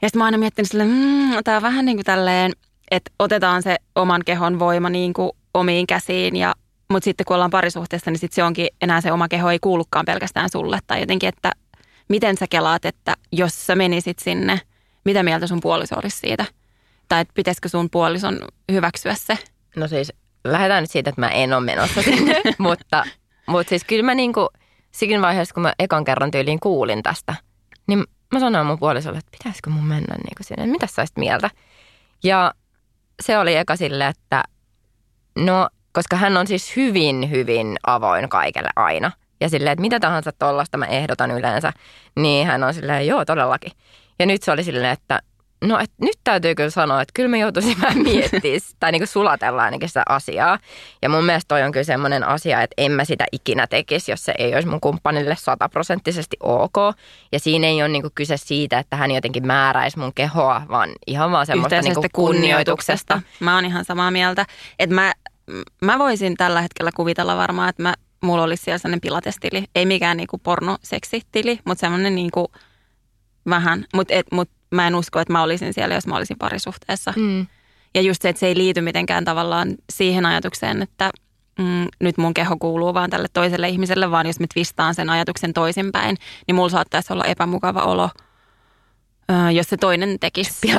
Ja 0.01 0.07
sitten 0.07 0.19
mä 0.19 0.23
oon 0.23 0.27
aina 0.27 0.37
miettinyt 0.37 0.71
silleen, 0.71 0.89
mmm, 0.89 1.43
tää 1.43 1.55
on 1.55 1.61
vähän 1.61 1.85
niin 1.85 1.97
kuin 1.97 2.05
tälleen, 2.05 2.51
että 2.91 3.11
otetaan 3.19 3.63
se 3.63 3.75
oman 3.95 4.21
kehon 4.25 4.59
voima 4.59 4.89
niin 4.89 5.13
kuin 5.13 5.31
omiin 5.53 5.87
käsiin 5.87 6.35
ja 6.35 6.55
mutta 6.89 7.05
sitten 7.05 7.25
kun 7.25 7.33
ollaan 7.33 7.51
parisuhteessa, 7.51 8.11
niin 8.11 8.19
sitten 8.19 8.35
se 8.35 8.43
onkin 8.43 8.67
enää 8.81 9.01
se 9.01 9.11
oma 9.11 9.27
keho 9.27 9.51
ei 9.51 9.59
kuulukaan 9.59 10.05
pelkästään 10.05 10.49
sulle. 10.49 10.79
Tai 10.87 10.99
jotenkin, 10.99 11.29
että 11.29 11.51
miten 12.09 12.37
sä 12.37 12.45
kelaat, 12.49 12.85
että 12.85 13.15
jos 13.31 13.65
sä 13.65 13.75
menisit 13.75 14.19
sinne, 14.19 14.61
mitä 15.05 15.23
mieltä 15.23 15.47
sun 15.47 15.61
puoliso 15.61 15.95
olisi 15.95 16.17
siitä? 16.17 16.45
Tai 17.09 17.21
että 17.21 17.33
pitäisikö 17.33 17.69
sun 17.69 17.89
puolison 17.89 18.39
hyväksyä 18.71 19.15
se? 19.15 19.37
No 19.75 19.87
siis 19.87 20.13
lähdetään 20.51 20.83
nyt 20.83 20.91
siitä, 20.91 21.09
että 21.09 21.21
mä 21.21 21.29
en 21.29 21.53
ole 21.53 21.65
menossa 21.65 22.01
sinne, 22.01 22.41
mutta, 22.57 23.05
mutta 23.47 23.69
siis 23.69 23.83
kyllä 23.83 24.03
mä 24.03 24.15
niinku, 24.15 24.49
siinä 24.91 25.21
vaiheessa, 25.21 25.53
kun 25.53 25.63
mä 25.63 25.73
ekan 25.79 26.03
kerran 26.03 26.31
tyyliin 26.31 26.59
kuulin 26.59 27.03
tästä, 27.03 27.35
niin 27.87 28.03
mä 28.33 28.39
sanoin 28.39 28.67
mun 28.67 28.79
puolisolle, 28.79 29.17
että 29.17 29.37
pitäisikö 29.37 29.69
mun 29.69 29.85
mennä 29.85 30.15
niinku 30.15 30.43
sinne, 30.43 30.65
mitä 30.65 30.87
sä 30.87 31.05
mieltä? 31.15 31.49
Ja 32.23 32.53
se 33.23 33.37
oli 33.37 33.55
eka 33.55 33.75
sille, 33.75 34.07
että 34.07 34.43
no, 35.35 35.69
koska 35.91 36.15
hän 36.15 36.37
on 36.37 36.47
siis 36.47 36.75
hyvin, 36.75 37.29
hyvin 37.31 37.77
avoin 37.87 38.29
kaikelle 38.29 38.69
aina. 38.75 39.11
Ja 39.41 39.49
silleen, 39.49 39.73
että 39.73 39.81
mitä 39.81 39.99
tahansa 39.99 40.31
tollasta 40.31 40.77
mä 40.77 40.85
ehdotan 40.85 41.31
yleensä, 41.31 41.73
niin 42.15 42.47
hän 42.47 42.63
on 42.63 42.73
silleen, 42.73 43.07
joo 43.07 43.25
todellakin. 43.25 43.71
Ja 44.19 44.25
nyt 44.25 44.43
se 44.43 44.51
oli 44.51 44.63
silleen, 44.63 44.93
että 44.93 45.19
No 45.65 45.79
et 45.79 45.91
nyt 46.01 46.19
täytyy 46.23 46.55
kyllä 46.55 46.69
sanoa, 46.69 47.01
että 47.01 47.11
kyllä 47.13 47.29
me 47.29 47.39
joutuisin 47.39 47.81
vähän 47.81 48.03
miettimään 48.03 48.59
tai 48.79 48.91
niin 48.91 49.07
sulatella 49.07 49.63
ainakin 49.63 49.89
sitä 49.89 50.03
asiaa. 50.09 50.59
Ja 51.01 51.09
mun 51.09 51.25
mielestä 51.25 51.47
toi 51.47 51.63
on 51.63 51.71
kyllä 51.71 51.83
semmoinen 51.83 52.23
asia, 52.23 52.61
että 52.61 52.73
en 52.77 52.91
mä 52.91 53.05
sitä 53.05 53.25
ikinä 53.31 53.67
tekisi, 53.67 54.11
jos 54.11 54.25
se 54.25 54.33
ei 54.37 54.53
olisi 54.53 54.67
mun 54.67 54.81
kumppanille 54.81 55.35
sataprosenttisesti 55.39 56.37
ok. 56.43 56.75
Ja 57.31 57.39
siinä 57.39 57.67
ei 57.67 57.81
ole 57.81 57.89
niin 57.89 58.03
kyse 58.15 58.37
siitä, 58.37 58.79
että 58.79 58.95
hän 58.95 59.11
jotenkin 59.11 59.47
määräisi 59.47 59.99
mun 59.99 60.13
kehoa, 60.15 60.61
vaan 60.69 60.89
ihan 61.07 61.31
vaan 61.31 61.45
semmoista 61.45 61.81
niin 61.81 61.95
kuin 61.95 62.09
kunnioituksesta. 62.13 63.21
Mä 63.39 63.55
oon 63.55 63.65
ihan 63.65 63.85
samaa 63.85 64.11
mieltä. 64.11 64.45
Että 64.79 64.95
mä, 64.95 65.13
mä 65.81 65.99
voisin 65.99 66.37
tällä 66.37 66.61
hetkellä 66.61 66.91
kuvitella 66.95 67.37
varmaan, 67.37 67.69
että 67.69 67.83
mä, 67.83 67.93
mulla 68.23 68.43
olisi 68.43 68.63
siellä 68.63 68.77
sellainen 68.77 69.01
pilatestili. 69.01 69.63
Ei 69.75 69.85
mikään 69.85 70.17
niinku 70.17 70.37
pornoseksitili, 70.37 71.59
mutta 71.65 71.79
semmoinen 71.79 72.15
niinku 72.15 72.51
vähän. 73.49 73.85
Mutta 73.93 74.13
mut 74.31 74.49
mä 74.71 74.87
en 74.87 74.95
usko, 74.95 75.19
että 75.19 75.33
mä 75.33 75.43
olisin 75.43 75.73
siellä, 75.73 75.95
jos 75.95 76.07
mä 76.07 76.15
olisin 76.15 76.37
parisuhteessa. 76.37 77.13
Mm. 77.15 77.47
Ja 77.95 78.01
just 78.01 78.21
se, 78.21 78.29
että 78.29 78.39
se 78.39 78.47
ei 78.47 78.57
liity 78.57 78.81
mitenkään 78.81 79.25
tavallaan 79.25 79.75
siihen 79.93 80.25
ajatukseen, 80.25 80.81
että 80.81 81.11
mm, 81.59 81.87
nyt 81.99 82.17
mun 82.17 82.33
keho 82.33 82.55
kuuluu 82.59 82.93
vaan 82.93 83.09
tälle 83.09 83.27
toiselle 83.33 83.69
ihmiselle, 83.69 84.11
vaan 84.11 84.27
jos 84.27 84.39
mä 84.39 84.45
twistaan 84.53 84.95
sen 84.95 85.09
ajatuksen 85.09 85.53
toisinpäin, 85.53 86.17
niin 86.47 86.55
mulla 86.55 86.69
saattaisi 86.69 87.13
olla 87.13 87.25
epämukava 87.25 87.81
olo, 87.81 88.09
jos 89.53 89.67
se 89.69 89.77
toinen 89.77 90.19
tekisi. 90.19 90.67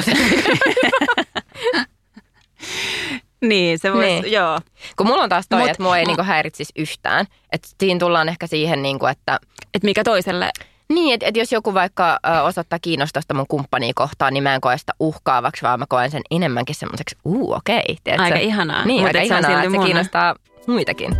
niin, 3.40 3.78
se 3.78 3.92
voisi, 3.92 4.20
Niin. 4.20 4.32
joo. 4.32 4.60
Kun 4.96 5.06
mulla 5.06 5.22
on 5.22 5.28
taas 5.28 5.46
toi, 5.48 5.60
Mut- 5.62 5.70
että 5.70 5.82
mua 5.82 5.98
ei 5.98 6.04
mu- 6.04 6.06
niinku 6.06 6.22
häiritsisi 6.22 6.72
yhtään. 6.76 7.26
Että 7.52 7.68
siinä 7.80 7.98
tullaan 8.00 8.28
ehkä 8.28 8.46
siihen, 8.46 8.82
niinku, 8.82 9.06
että 9.06 9.38
Että 9.74 9.86
mikä 9.86 10.04
toiselle, 10.04 10.50
niin, 10.92 11.14
että 11.14 11.26
et 11.26 11.36
jos 11.36 11.52
joku 11.52 11.74
vaikka 11.74 12.18
ö, 12.26 12.42
osoittaa 12.42 12.78
kiinnostusta 12.78 13.34
mun 13.34 13.46
kumppania 13.48 13.92
kohtaan, 13.94 14.34
niin 14.34 14.42
mä 14.42 14.54
en 14.54 14.60
koe 14.60 14.78
sitä 14.78 14.92
uhkaavaksi, 15.00 15.62
vaan 15.62 15.78
mä 15.78 15.86
koen 15.88 16.10
sen 16.10 16.22
enemmänkin 16.30 16.74
semmoiseksi, 16.74 17.16
uu 17.24 17.52
okei. 17.52 17.98
tiedätkö? 18.04 18.24
Aika 18.24 18.38
ihanaa. 18.38 18.84
Niin, 18.84 19.00
Mut 19.00 19.06
aika 19.06 19.20
ihanaa, 19.20 19.62
että 19.62 19.70
se 19.70 19.84
kiinnostaa 19.84 20.34
muitakin. 20.66 21.16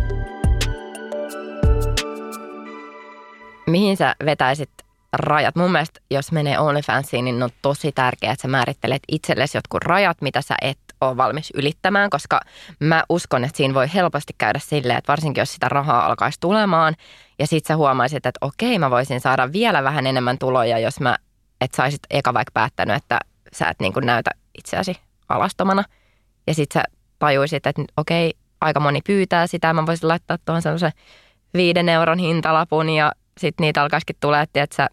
Mihin 3.67 3.97
sä 3.97 4.15
vetäisit 4.25 4.69
rajat? 5.13 5.55
Mun 5.55 5.71
mielestä, 5.71 5.99
jos 6.11 6.31
menee 6.31 6.59
OnlyFansiin, 6.59 7.25
niin 7.25 7.43
on 7.43 7.49
tosi 7.61 7.91
tärkeää, 7.91 8.33
että 8.33 8.41
sä 8.41 8.47
määrittelet 8.47 9.01
itsellesi 9.07 9.57
jotkut 9.57 9.83
rajat, 9.83 10.21
mitä 10.21 10.41
sä 10.41 10.55
et 10.61 10.77
ole 11.01 11.17
valmis 11.17 11.51
ylittämään, 11.55 12.09
koska 12.09 12.41
mä 12.79 13.03
uskon, 13.09 13.43
että 13.43 13.57
siinä 13.57 13.73
voi 13.73 13.87
helposti 13.93 14.33
käydä 14.37 14.59
silleen, 14.59 14.97
että 14.97 15.11
varsinkin 15.11 15.41
jos 15.41 15.53
sitä 15.53 15.69
rahaa 15.69 16.05
alkaisi 16.05 16.39
tulemaan, 16.39 16.95
ja 17.39 17.47
sit 17.47 17.65
sä 17.65 17.75
huomaisit, 17.75 18.25
että 18.25 18.37
okei, 18.41 18.79
mä 18.79 18.89
voisin 18.89 19.21
saada 19.21 19.51
vielä 19.51 19.83
vähän 19.83 20.07
enemmän 20.07 20.37
tuloja, 20.37 20.79
jos 20.79 20.99
mä, 20.99 21.17
et 21.61 21.73
saisit 21.73 21.99
eka 22.09 22.33
vaikka 22.33 22.51
päättänyt, 22.53 22.95
että 22.95 23.19
sä 23.53 23.67
et 23.67 23.79
niin 23.79 23.93
näytä 24.01 24.31
itseäsi 24.57 24.95
alastomana, 25.29 25.83
ja 26.47 26.53
sit 26.53 26.71
sä 26.71 26.83
tajuisit, 27.19 27.67
että 27.67 27.83
okei, 27.97 28.33
aika 28.61 28.79
moni 28.79 29.01
pyytää 29.07 29.47
sitä, 29.47 29.73
mä 29.73 29.85
voisin 29.85 30.07
laittaa 30.07 30.37
tuohon 30.45 30.61
semmoisen 30.61 30.91
viiden 31.53 31.89
euron 31.89 32.19
hintalapun, 32.19 32.89
ja 32.89 33.11
sitten 33.37 33.63
niitä 33.63 33.81
alkaisikin 33.81 34.15
tulee, 34.19 34.45
että 34.53 34.75
sä 34.75 34.87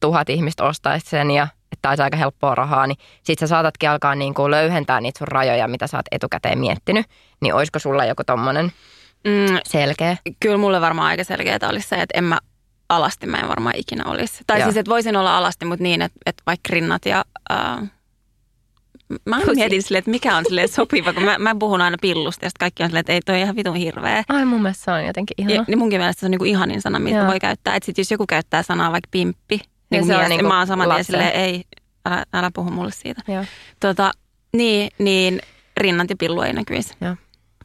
tuhat 0.00 0.30
ihmistä 0.30 0.64
ostaisi 0.64 1.10
sen, 1.10 1.30
ja 1.30 1.48
että 1.72 1.88
olisi 1.88 2.02
aika 2.02 2.16
helppoa 2.16 2.54
rahaa, 2.54 2.86
niin 2.86 2.98
sit 3.22 3.38
sä 3.38 3.46
saatatkin 3.46 3.90
alkaa 3.90 4.14
niin 4.14 4.34
kuin 4.34 4.50
löyhentää 4.50 5.00
niitä 5.00 5.18
sun 5.18 5.28
rajoja, 5.28 5.68
mitä 5.68 5.86
sä 5.86 5.96
oot 5.96 6.06
etukäteen 6.10 6.58
miettinyt, 6.58 7.06
niin 7.40 7.54
olisiko 7.54 7.78
sulla 7.78 8.04
joku 8.04 8.22
tommonen 8.26 8.72
mm, 9.24 9.58
selkeä? 9.64 10.16
kyllä 10.40 10.56
mulle 10.56 10.80
varmaan 10.80 11.08
aika 11.08 11.24
selkeää 11.24 11.58
olisi 11.68 11.88
se, 11.88 11.96
että 11.96 12.18
en 12.18 12.24
mä 12.24 12.38
alasti 12.88 13.26
mä 13.26 13.36
en 13.36 13.48
varmaan 13.48 13.74
ikinä 13.76 14.04
olisi. 14.04 14.44
Tai 14.46 14.58
Joo. 14.58 14.66
siis, 14.66 14.76
että 14.76 14.90
voisin 14.90 15.16
olla 15.16 15.38
alasti, 15.38 15.64
mutta 15.64 15.82
niin, 15.82 16.02
että, 16.02 16.18
että 16.26 16.42
vaikka 16.46 16.68
rinnat 16.70 17.06
ja... 17.06 17.24
Äh, 17.50 17.90
mä 19.24 19.36
Pussy. 19.36 19.54
mietin 19.54 19.82
silleen, 19.82 19.98
että 19.98 20.10
mikä 20.10 20.36
on 20.36 20.44
silleen 20.44 20.68
sopiva, 20.68 21.12
kun 21.12 21.22
mä, 21.22 21.38
mä 21.38 21.54
puhun 21.58 21.80
aina 21.80 21.96
pillusta 22.00 22.46
ja 22.46 22.50
kaikki 22.58 22.82
on 22.82 22.88
silleen, 22.88 23.00
että 23.00 23.12
ei 23.12 23.20
toi 23.20 23.40
ihan 23.40 23.56
vitun 23.56 23.76
hirveä. 23.76 24.24
Ai 24.28 24.44
mun 24.44 24.62
mielestä 24.62 24.84
se 24.84 24.90
on 24.90 25.06
jotenkin 25.06 25.34
ihana. 25.38 25.54
Ja, 25.54 25.64
niin 25.66 25.78
munkin 25.78 26.00
mielestä 26.00 26.20
se 26.20 26.26
on 26.26 26.30
niinku 26.30 26.44
ihanin 26.44 26.82
sana, 26.82 26.98
mitä 26.98 27.26
voi 27.26 27.40
käyttää. 27.40 27.74
Että 27.74 27.86
sit 27.86 27.98
jos 27.98 28.10
joku 28.10 28.26
käyttää 28.26 28.62
sanaa 28.62 28.92
vaikka 28.92 29.08
pimppi, 29.10 29.60
niin, 29.90 30.06
se 30.06 30.12
on 30.12 30.18
mies, 30.18 30.28
niinku 30.28 30.48
mä 30.48 30.58
oon 30.58 30.66
saman 30.66 30.88
tien 30.88 31.04
silleen, 31.04 31.32
ei, 31.32 31.64
älä, 32.06 32.24
älä 32.32 32.50
puhu 32.54 32.70
mulle 32.70 32.92
siitä. 32.92 33.22
Joo. 33.28 33.44
Tota, 33.80 34.10
niin, 34.56 34.90
niin 34.98 35.40
rinnat 35.76 36.10
ja 36.10 36.16
pillu 36.16 36.42
ei 36.42 36.52
näkyisi. 36.52 36.94
Joo. 37.00 37.16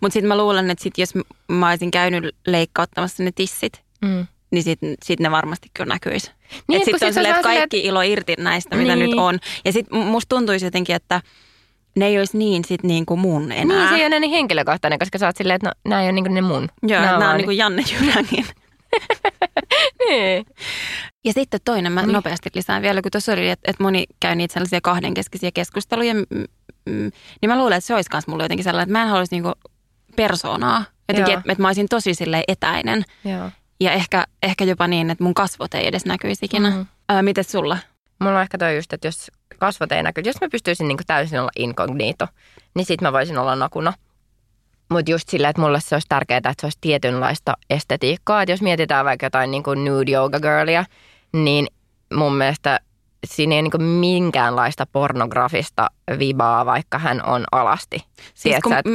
Mutta 0.04 0.14
sitten 0.14 0.28
mä 0.28 0.38
luulen, 0.38 0.70
että 0.72 0.84
sit 0.84 0.98
jos 0.98 1.14
mä 1.48 1.70
olisin 1.70 1.92
käynyt 1.92 2.36
leikkauttamassa 2.48 3.24
ne 3.24 3.32
tissit, 3.36 3.84
Mm. 4.02 4.28
niin 4.52 4.64
sitten 4.64 4.96
sit 5.04 5.20
ne 5.20 5.32
varmasti 5.32 5.70
kyllä 5.74 5.94
näkyisi. 5.94 6.28
Niin, 6.28 6.64
Niin, 6.68 6.82
et 6.82 6.86
kun 6.86 6.86
sitten 6.86 6.94
on 6.94 7.00
sit 7.00 7.00
se 7.00 7.06
on 7.06 7.14
silleen, 7.14 7.36
että 7.36 7.44
kaikki 7.44 7.80
ilo 7.80 8.02
irti 8.02 8.36
näistä, 8.40 8.76
mitä 8.76 8.96
Niin. 8.96 9.10
nyt 9.10 9.20
on. 9.20 9.40
Ja 9.66 9.72
sitten 9.72 10.00
musta 10.00 10.36
tuntuisi 10.36 10.66
jotenkin, 10.66 10.96
että 10.96 11.22
ne 11.96 12.06
ei 12.08 12.20
olisi 12.20 12.38
niin 12.38 12.66
sit 12.66 12.84
niinku 12.84 13.18
mun 13.18 13.52
enää. 13.52 13.78
Niin, 13.78 13.90
se 13.90 13.96
ei 13.96 14.00
ole 14.00 14.06
enää 14.06 14.20
niin 14.20 14.32
henkilökohtainen, 14.32 15.00
koska 15.00 15.18
sä 15.18 15.26
oot 15.26 15.38
silleen, 15.38 15.56
että 15.56 15.68
no, 15.68 15.74
nämä 15.90 16.02
ei 16.02 16.06
ole 16.08 16.12
niin 16.22 16.34
ne 16.34 16.42
mun. 16.42 16.68
Joo, 16.84 17.02
Nää 17.02 17.06
nämä 17.12 17.18
on 17.18 17.24
vaan 17.24 17.38
niinku 17.38 17.52
Janne 17.52 17.84
Jyrängin. 17.92 18.46
Niin. 20.10 20.46
Ja 21.26 21.34
sitten 21.34 21.60
toinen, 21.66 21.92
mä 21.92 22.02
Niin. 22.02 22.14
nopeasti 22.14 22.50
lisään 22.56 22.82
vielä, 22.82 23.02
kun 23.02 23.12
tuossa 23.12 23.34
oli, 23.34 23.50
että, 23.50 23.72
että 23.72 23.84
moni 23.84 24.06
käy 24.20 24.36
niitä 24.36 24.54
sellaisia 24.54 24.82
kahdenkeskisiä 24.82 25.52
keskusteluja, 25.54 26.14
mm, 26.14 26.46
niin 27.42 27.48
mä 27.50 27.58
luulen, 27.58 27.78
että 27.78 27.88
se 27.88 27.96
olisi 27.96 28.10
myös 28.14 28.28
mulle 28.28 28.44
jotenkin 28.44 28.64
sellainen, 28.64 28.84
että 28.84 29.00
mä 29.00 29.02
en 29.04 29.10
haluaisi 29.10 29.36
niinku 29.36 29.52
persoonaa. 30.16 30.84
Jotenkin, 31.10 31.38
että, 31.38 31.52
että 31.52 31.62
mä 31.62 31.68
olisin 31.68 31.88
tosi 31.90 32.14
silleen 32.14 32.44
etäinen. 32.48 33.06
Joo. 33.26 33.50
Ja 33.80 33.92
ehkä, 33.92 34.24
ehkä 34.44 34.64
jopa 34.64 34.88
niin, 34.88 35.10
että 35.10 35.24
mun 35.24 35.34
kasvot 35.34 35.74
ei 35.74 35.88
edes 35.88 36.06
näkyisi 36.06 36.46
ikinä. 36.46 36.70
Mhm. 36.70 36.78
Mm. 36.78 36.86
Ää, 37.10 37.22
mites 37.22 37.52
sulla? 37.52 37.78
Mulla 38.20 38.36
on 38.36 38.42
ehkä 38.42 38.58
toi 38.58 38.76
just, 38.76 38.94
että 38.94 39.08
jos 39.08 39.32
kasvot 39.60 39.92
ei 39.92 40.04
näky, 40.04 40.22
jos 40.26 40.42
mä 40.42 40.48
pystyisin 40.52 40.88
niin 40.88 40.98
täysin 41.08 41.40
olla 41.40 41.52
incognito, 41.56 42.28
niin 42.76 42.86
sit 42.86 43.02
mä 43.02 43.14
voisin 43.14 43.38
olla 43.38 43.56
nakuna. 43.56 43.94
Mutta 44.90 45.12
just 45.12 45.30
sillä, 45.30 45.50
että 45.50 45.62
mulle 45.62 45.82
se 45.82 45.96
olisi 45.96 46.08
tärkeää, 46.10 46.38
että 46.38 46.54
se 46.60 46.66
olisi 46.66 46.78
tietynlaista 46.82 47.54
estetiikkaa. 47.70 48.42
Että 48.42 48.52
jos 48.52 48.62
mietitään 48.62 49.06
vaikka 49.06 49.26
jotain 49.26 49.52
niin 49.52 49.64
kuin 49.64 49.86
nude 49.86 50.12
yoga 50.12 50.40
girlia, 50.40 50.86
niin 51.34 51.68
mun 52.14 52.36
mielestä 52.36 52.80
siinä 53.26 53.56
ei 53.56 53.62
ole 53.62 53.70
niin 53.78 53.84
minkäänlaista 53.90 54.86
pornografista 54.92 55.90
vibaa, 56.20 56.66
vaikka 56.66 56.98
hän 57.00 57.26
on 57.26 57.44
alasti. 57.52 57.98
Siis 58.18 58.42
Tiedätkö, 58.44 58.70
kun 58.70 58.78
että- 58.78 58.90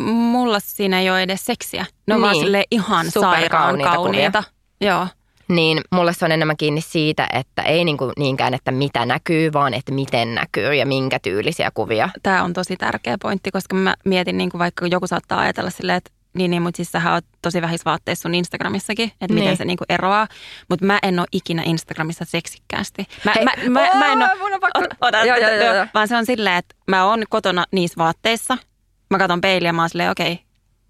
m- 0.00 0.10
mulla 0.10 0.60
siinä 0.60 1.00
ei 1.00 1.10
ole 1.10 1.22
edes 1.22 1.46
seksiä. 1.46 1.86
Ne 2.06 2.14
on 2.14 2.20
vaan 2.20 2.32
Niin. 2.32 2.44
sille 2.44 2.64
ihan 2.70 3.10
sairaan 3.10 3.80
kauniita. 3.82 4.42
Joo. 4.80 5.06
Niin 5.48 5.80
mulle 5.92 6.12
se 6.12 6.24
on 6.24 6.32
enemmän 6.32 6.56
kiinni 6.56 6.80
siitä, 6.80 7.26
että 7.32 7.62
ei 7.62 7.84
niinku 7.84 8.12
niinkään, 8.18 8.54
että 8.54 8.70
mitä 8.72 9.06
näkyy, 9.06 9.52
vaan 9.52 9.74
että 9.74 9.92
miten 9.92 10.34
näkyy 10.34 10.74
ja 10.74 10.86
minkä 10.86 11.18
tyylisiä 11.18 11.70
kuvia. 11.74 12.08
Tämä 12.22 12.42
on 12.42 12.52
tosi 12.52 12.76
tärkeä 12.76 13.16
pointti, 13.22 13.50
koska 13.50 13.76
mä 13.76 13.94
mietin, 14.04 14.38
niin 14.38 14.50
kuin 14.50 14.58
vaikka 14.58 14.86
joku 14.86 15.06
saattaa 15.06 15.40
ajatella 15.40 15.70
silleen, 15.70 15.96
että 15.96 16.10
niin, 16.34 16.50
niin 16.50 16.62
mutta 16.62 16.76
siis 16.76 16.92
sähän 16.92 17.12
oot 17.14 17.24
tosi 17.42 17.62
vähissä 17.62 17.84
vaatteissa 17.84 18.22
sun 18.22 18.34
Instagramissakin, 18.34 19.08
että 19.20 19.26
Niin. 19.34 19.38
miten 19.38 19.56
se 19.56 19.64
niin 19.64 19.76
kuin 19.78 19.86
eroaa. 19.88 20.26
Mutta 20.70 20.86
mä 20.86 20.98
en 21.02 21.18
ole 21.18 21.26
ikinä 21.32 21.62
Instagramissa 21.66 22.24
seksikkäästi. 22.24 23.06
Mä, 23.24 23.32
Hei, 23.36 23.44
mä, 23.44 23.52
mä, 23.68 23.88
mä 23.98 24.12
en 24.12 24.22
oo, 24.22 24.28
mun 24.38 24.52
on 24.54 24.60
pakko- 24.60 24.84
ota, 24.84 24.96
ota, 25.00 25.24
Joo, 25.24 25.36
joo, 25.36 25.50
joo, 25.50 25.74
joo. 25.74 25.86
vaan 25.94 26.08
se 26.08 26.16
on 26.16 26.26
silleen, 26.26 26.56
että 26.56 26.74
mä 26.88 27.04
oon 27.04 27.22
kotona 27.30 27.64
niissä 27.72 27.94
vaatteissa. 27.98 28.58
Mä 29.10 29.18
katson 29.18 29.40
peiliä 29.40 29.68
ja 29.68 29.72
mä 29.72 29.82
oon 29.82 29.88
silleen, 29.88 30.10
okei, 30.10 30.38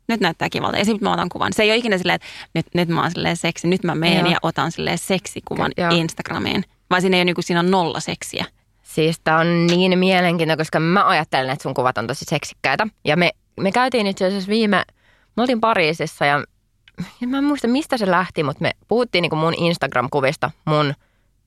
nyt 0.09 0.20
näyttää 0.20 0.49
kivalta. 0.51 0.78
Ja 0.78 0.84
sitten 0.84 1.09
mä 1.09 1.12
otan 1.12 1.28
kuvan. 1.28 1.53
Se 1.53 1.62
ei 1.62 1.70
ole 1.70 1.76
ikinä 1.76 1.99
silleen, 1.99 2.14
että 2.16 2.26
nyt, 2.55 2.66
nyt 2.74 2.88
mä 2.88 3.01
oon 3.01 3.11
silleen 3.11 3.36
seksi. 3.36 3.68
Nyt 3.68 3.84
mä 3.84 3.95
menen 3.95 4.26
ja 4.26 4.38
otan 4.42 4.72
silleen 4.72 4.99
seksikuvan 4.99 5.72
Joo. 5.76 5.90
Instagramiin. 5.90 6.64
Vaan 6.90 7.01
siinä 7.03 7.16
ei 7.16 7.18
ole 7.20 7.24
niin 7.24 7.34
kuin, 7.34 7.45
siinä 7.45 7.61
on 7.61 7.70
nolla 7.70 8.01
seksiä. 8.01 8.45
Siis 8.82 9.20
tää 9.24 9.38
on 9.38 9.66
niin 9.66 9.99
mielenkiintoista, 9.99 10.61
koska 10.61 10.80
mä 10.80 11.09
ajattelen, 11.09 11.51
että 11.51 11.62
sun 11.62 11.74
kuvat 11.74 11.99
on 11.99 12.07
tosi 12.07 12.24
seksikkäitä. 12.28 12.86
Ja 13.05 13.16
me, 13.16 13.30
me 13.61 13.72
käytiin 13.72 14.07
itse 14.07 14.26
asiassa 14.26 14.49
viime, 14.49 14.82
me 15.37 15.43
oltiin 15.43 15.61
Pariisissa 15.61 16.26
ja, 16.26 16.45
ja 17.20 17.26
mä 17.26 17.39
en 17.39 17.45
muista 17.45 17.68
mistä 17.68 17.99
se 17.99 18.11
lähti, 18.11 18.43
mutta 18.43 18.62
me 18.62 18.70
puhuttiin 18.89 19.22
niinku 19.22 19.37
mun 19.37 19.55
Instagram-kuvista 19.55 20.51
mun 20.64 20.95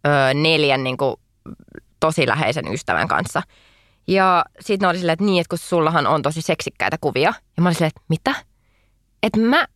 ö, 0.08 0.34
neljän 0.34 0.84
niinku 0.84 1.20
tosi 2.00 2.28
läheisen 2.28 2.74
ystävän 2.74 3.08
kanssa. 3.08 3.42
Ja 4.08 4.46
sitten 4.60 4.86
ne 4.86 4.90
oli 4.90 4.98
silleen, 4.98 5.14
että 5.14 5.26
niin, 5.26 5.42
että 5.42 5.50
kun 5.50 5.58
sullahan 5.58 6.08
on 6.08 6.22
tosi 6.22 6.42
seksikkäitä 6.42 6.98
kuvia. 7.02 7.34
Ja 7.58 7.64
mä 7.64 7.70
olin 7.70 7.76
silleen, 7.76 7.92
että 7.96 8.02
mitä? 8.10 8.36
Että 9.24 9.40
mä, 9.40 9.68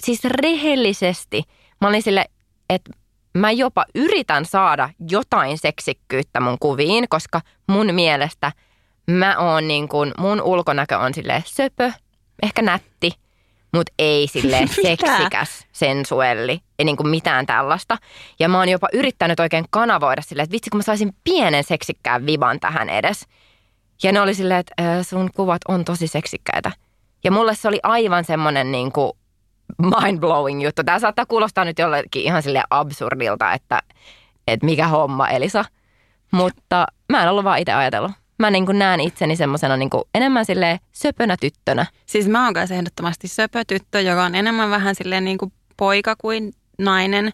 siis 0.00 0.24
rehellisesti, 0.24 1.42
mä 1.80 1.88
olin 1.88 2.02
silleen, 2.02 2.30
että 2.70 2.90
mä 3.34 3.50
jopa 3.50 3.84
yritän 3.94 4.44
saada 4.44 4.90
jotain 5.10 5.58
seksikkyyttä 5.58 6.40
mun 6.40 6.56
kuviin, 6.60 7.08
koska 7.08 7.40
mun 7.68 7.94
mielestä 7.94 8.52
mä 9.10 9.38
oon 9.38 9.68
niin 9.68 9.88
kuin, 9.88 10.12
mun 10.18 10.42
ulkonäkö 10.42 10.98
on 10.98 11.14
silleen 11.14 11.42
söpö, 11.46 11.92
ehkä 12.42 12.62
nätti, 12.62 13.12
mutta 13.74 13.92
ei 13.98 14.26
silleen 14.26 14.68
Mitä? 14.76 14.82
seksikäs, 14.82 15.66
sensuelli, 15.72 16.60
ei 16.78 16.84
niin 16.84 16.96
kuin 16.96 17.08
mitään 17.08 17.46
tällaista. 17.46 17.96
Ja 18.38 18.48
mä 18.48 18.58
oon 18.58 18.68
jopa 18.68 18.88
yrittänyt 18.92 19.40
oikein 19.40 19.64
kanavoida 19.70 20.22
silleen, 20.22 20.44
että 20.44 20.52
vitsi 20.52 20.70
kun 20.70 20.78
mä 20.78 20.82
saisin 20.82 21.12
pienen 21.24 21.64
seksikkään 21.64 22.26
viban 22.26 22.60
tähän 22.60 22.88
edes. 22.88 23.26
Ja 24.02 24.12
ne 24.12 24.20
oli 24.20 24.34
silleen, 24.34 24.60
että 24.60 24.98
"Ö, 24.98 25.04
sun 25.04 25.30
kuvat 25.36 25.60
on 25.68 25.84
tosi 25.84 26.06
seksikkäitä. 26.08 26.72
Ja 27.24 27.30
mulle 27.30 27.54
se 27.54 27.68
oli 27.68 27.80
aivan 27.82 28.24
semmoinen 28.24 28.72
niin 28.72 28.92
kuin 28.92 29.12
mind-blowing 29.82 30.62
juttu. 30.64 30.84
Tämä 30.84 30.98
saattaa 30.98 31.26
kuulostaa 31.26 31.64
nyt 31.64 31.78
jollekin 31.78 32.22
ihan 32.22 32.42
sille 32.42 32.62
absurdilta, 32.70 33.52
että, 33.52 33.82
että 34.48 34.66
mikä 34.66 34.88
homma 34.88 35.28
Elisa. 35.28 35.64
Mutta 36.30 36.86
mä 37.12 37.22
en 37.22 37.28
ollut 37.30 37.44
vaan 37.44 37.58
itse 37.58 37.72
ajatellut. 37.72 38.10
Mä 38.38 38.50
niin 38.50 38.66
kuin 38.66 38.78
näen 38.78 39.00
itseni 39.00 39.36
semmoisena 39.36 39.76
niin 39.76 39.90
kuin 39.90 40.04
enemmän 40.14 40.44
silleen 40.44 40.78
söpönä 40.92 41.36
tyttönä. 41.40 41.86
Siis 42.06 42.28
mä 42.28 42.44
oon 42.44 42.54
kanssa 42.54 42.74
ehdottomasti 42.74 43.28
söpötyttö, 43.28 44.00
joka 44.00 44.24
on 44.24 44.34
enemmän 44.34 44.70
vähän 44.70 44.94
silleen 44.94 45.24
niin 45.24 45.38
kuin 45.38 45.52
poika 45.76 46.16
kuin 46.16 46.52
nainen. 46.78 47.32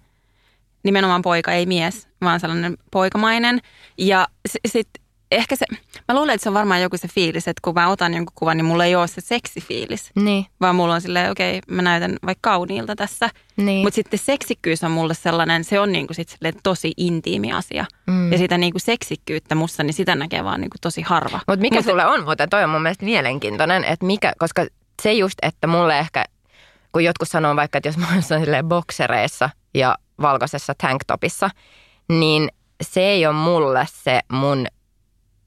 Nimenomaan 0.82 1.22
poika, 1.22 1.52
ei 1.52 1.66
mies, 1.66 2.08
vaan 2.20 2.40
sellainen 2.40 2.76
poikamainen. 2.90 3.60
Ja 3.98 4.28
sitten 4.68 5.03
ehkä 5.30 5.56
se, 5.56 5.66
mä 6.08 6.14
luulen, 6.14 6.34
että 6.34 6.42
se 6.42 6.48
on 6.48 6.54
varmaan 6.54 6.82
joku 6.82 6.96
se 6.96 7.08
fiilis, 7.08 7.48
että 7.48 7.60
kun 7.62 7.74
mä 7.74 7.88
otan 7.88 8.14
jonkun 8.14 8.32
kuvan, 8.34 8.56
niin 8.56 8.64
mulla 8.64 8.84
ei 8.84 8.96
ole 8.96 9.06
se 9.06 9.20
seksifiilis. 9.20 10.10
Niin. 10.16 10.46
Vaan 10.60 10.76
mulla 10.76 10.94
on 10.94 11.00
silleen, 11.00 11.30
okei, 11.30 11.58
okay, 11.58 11.74
mä 11.76 11.82
näytän 11.82 12.16
vaikka 12.26 12.50
kauniilta 12.50 12.96
tässä. 12.96 13.30
Niin. 13.56 13.82
Mutta 13.82 13.94
sitten 13.94 14.18
seksikkyys 14.18 14.84
on 14.84 14.90
mulle 14.90 15.14
sellainen, 15.14 15.64
se 15.64 15.80
on 15.80 15.92
niinku 15.92 16.14
sit 16.14 16.36
tosi 16.62 16.92
intiimi 16.96 17.52
asia. 17.52 17.84
Mm. 18.06 18.32
Ja 18.32 18.38
sitä 18.38 18.58
niinku 18.58 18.78
seksikkyyttä 18.78 19.54
musta, 19.54 19.82
niin 19.82 19.94
sitä 19.94 20.14
näkee 20.14 20.44
vaan 20.44 20.60
niinku 20.60 20.76
tosi 20.80 21.02
harva. 21.02 21.40
Mutta 21.46 21.60
mikä 21.60 21.80
Mut- 21.80 21.84
sulle 21.84 22.06
on 22.06 22.24
muuten, 22.24 22.48
toi 22.48 22.64
on 22.64 22.70
mun 22.70 22.82
mielestä 22.82 23.04
mielenkiintoinen, 23.04 23.84
että 23.84 24.06
mikä, 24.06 24.32
koska 24.38 24.66
se 25.02 25.12
just, 25.12 25.38
että 25.42 25.66
mulle 25.66 25.98
ehkä, 25.98 26.24
kun 26.92 27.04
jotkut 27.04 27.28
sanoo 27.28 27.56
vaikka, 27.56 27.78
että 27.78 27.88
jos 27.88 27.96
mä 27.96 28.06
oon 28.12 28.68
boksereissa 28.68 29.50
ja 29.74 29.94
valkoisessa 30.20 30.74
tanktopissa, 30.82 31.50
niin 32.08 32.48
se 32.82 33.00
ei 33.00 33.26
ole 33.26 33.34
mulle 33.34 33.86
se 34.04 34.20
mun 34.32 34.66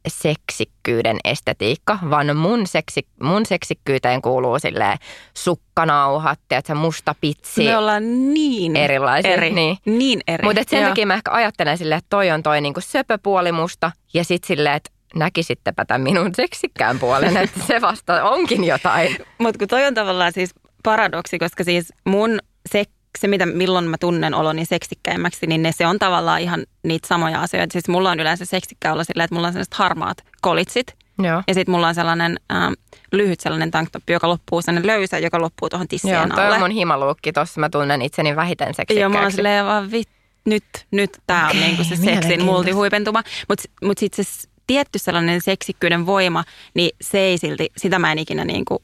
seksikkyyden 0.10 1.18
estetiikka, 1.24 2.00
vaan 2.10 2.38
mun, 2.38 2.68
seksi, 2.68 3.08
mun 3.24 3.46
seksikkyyteen 3.46 4.22
kuuluu 4.22 4.60
silleen 4.60 4.98
sukkanauhat, 5.34 6.40
tiedätkö, 6.48 6.76
musta 6.76 7.16
pitsi. 7.22 7.64
Me 7.64 7.78
ollaan 7.78 8.34
niin 8.34 8.76
Erilaisia, 8.76 9.34
eri. 9.34 9.50
niin. 9.50 9.78
niin 9.86 10.22
eri. 10.28 10.44
Mutta 10.44 10.62
sen 10.68 10.82
Joo. 10.82 10.90
takia 10.90 11.06
mä 11.06 11.14
ehkä 11.14 11.32
ajattelen 11.32 11.78
silleen, 11.78 11.98
että 11.98 12.10
toi 12.10 12.32
on 12.32 12.44
toi 12.44 12.62
niinku 12.62 12.82
söpöpuoli 12.82 13.52
musta 13.52 13.92
ja 14.14 14.24
sit 14.24 14.44
silleen, 14.44 14.76
että 14.76 14.90
näkisittepä 15.16 15.86
tämän 15.86 16.02
minun 16.02 16.36
seksikkään 16.36 17.00
puolen, 17.00 17.38
että 17.44 17.60
se 17.68 17.82
vasta 17.82 18.24
onkin 18.24 18.64
jotain. 18.64 19.18
Mutta 19.38 19.60
kun 19.60 19.68
toi 19.68 19.86
on 19.86 19.94
tavallaan 19.94 20.34
siis 20.34 20.54
paradoksi, 20.84 21.40
koska 21.40 21.64
siis 21.64 21.94
mun 22.06 22.40
se, 22.72 22.84
se 23.22 23.28
mitä, 23.28 23.46
milloin 23.46 23.86
mä 23.86 23.98
tunnen 24.00 24.34
oloni 24.34 24.66
seksikkäimmäksi, 24.66 25.48
niin 25.48 25.64
ne, 25.64 25.72
se 25.72 25.88
on 25.88 26.00
tavallaan 26.00 26.42
ihan 26.42 26.66
niitä 26.84 27.08
samoja 27.08 27.42
asioita. 27.42 27.74
Siis 27.74 27.88
mulla 27.88 28.12
on 28.12 28.20
yleensä 28.20 28.46
seksikkä 28.46 28.94
olla 28.94 29.04
silleen, 29.04 29.26
että 29.26 29.36
mulla 29.36 29.48
on 29.48 29.54
sellaiset 29.54 29.74
harmaat 29.74 30.18
kolitsit. 30.42 30.96
Joo. 31.24 31.44
Ja 31.48 31.54
sitten 31.54 31.72
mulla 31.72 31.88
on 31.88 31.96
sellainen 31.96 32.38
ähm, 32.52 32.74
lyhyt 33.12 33.40
sellainen 33.40 33.72
tanktoppi, 33.72 34.14
joka 34.14 34.30
loppuu, 34.30 34.62
sellainen 34.62 34.88
löysä, 34.88 35.20
joka 35.20 35.42
loppuu 35.42 35.70
tuohon 35.70 35.88
tissien 35.88 36.16
Joo, 36.16 36.28
toi 36.36 36.46
alle. 36.46 36.56
on 36.56 36.62
mun 36.62 36.72
himaluukki 36.72 37.34
tossa. 37.34 37.60
Mä 37.60 37.70
tunnen 37.70 38.02
itseni 38.02 38.36
vähiten 38.36 38.68
Joo, 38.68 39.10
mä 39.10 39.20
oon 39.20 39.32
seksikkääksi. 39.32 39.36
silleen 39.36 39.66
vaan 39.66 39.92
vit, 39.92 40.10
nyt, 40.46 40.64
nyt 40.92 41.18
tää 41.28 41.50
on 41.50 41.60
niinku 41.60 41.84
se 41.84 41.96
seksin 41.96 42.44
multihuipentuma. 42.44 43.24
Mutta 43.50 43.64
mut 43.84 43.98
sitten 43.98 44.26
se 44.26 44.48
tietty 44.68 45.00
sellainen 45.00 45.42
seksikkyyden 45.42 46.06
voima, 46.06 46.44
niin 46.74 46.90
se 47.02 47.20
ei 47.20 47.38
silti, 47.38 47.70
sitä 47.78 48.00
mä 48.00 48.12
en 48.12 48.20
ikinä 48.20 48.46
niinku 48.46 48.82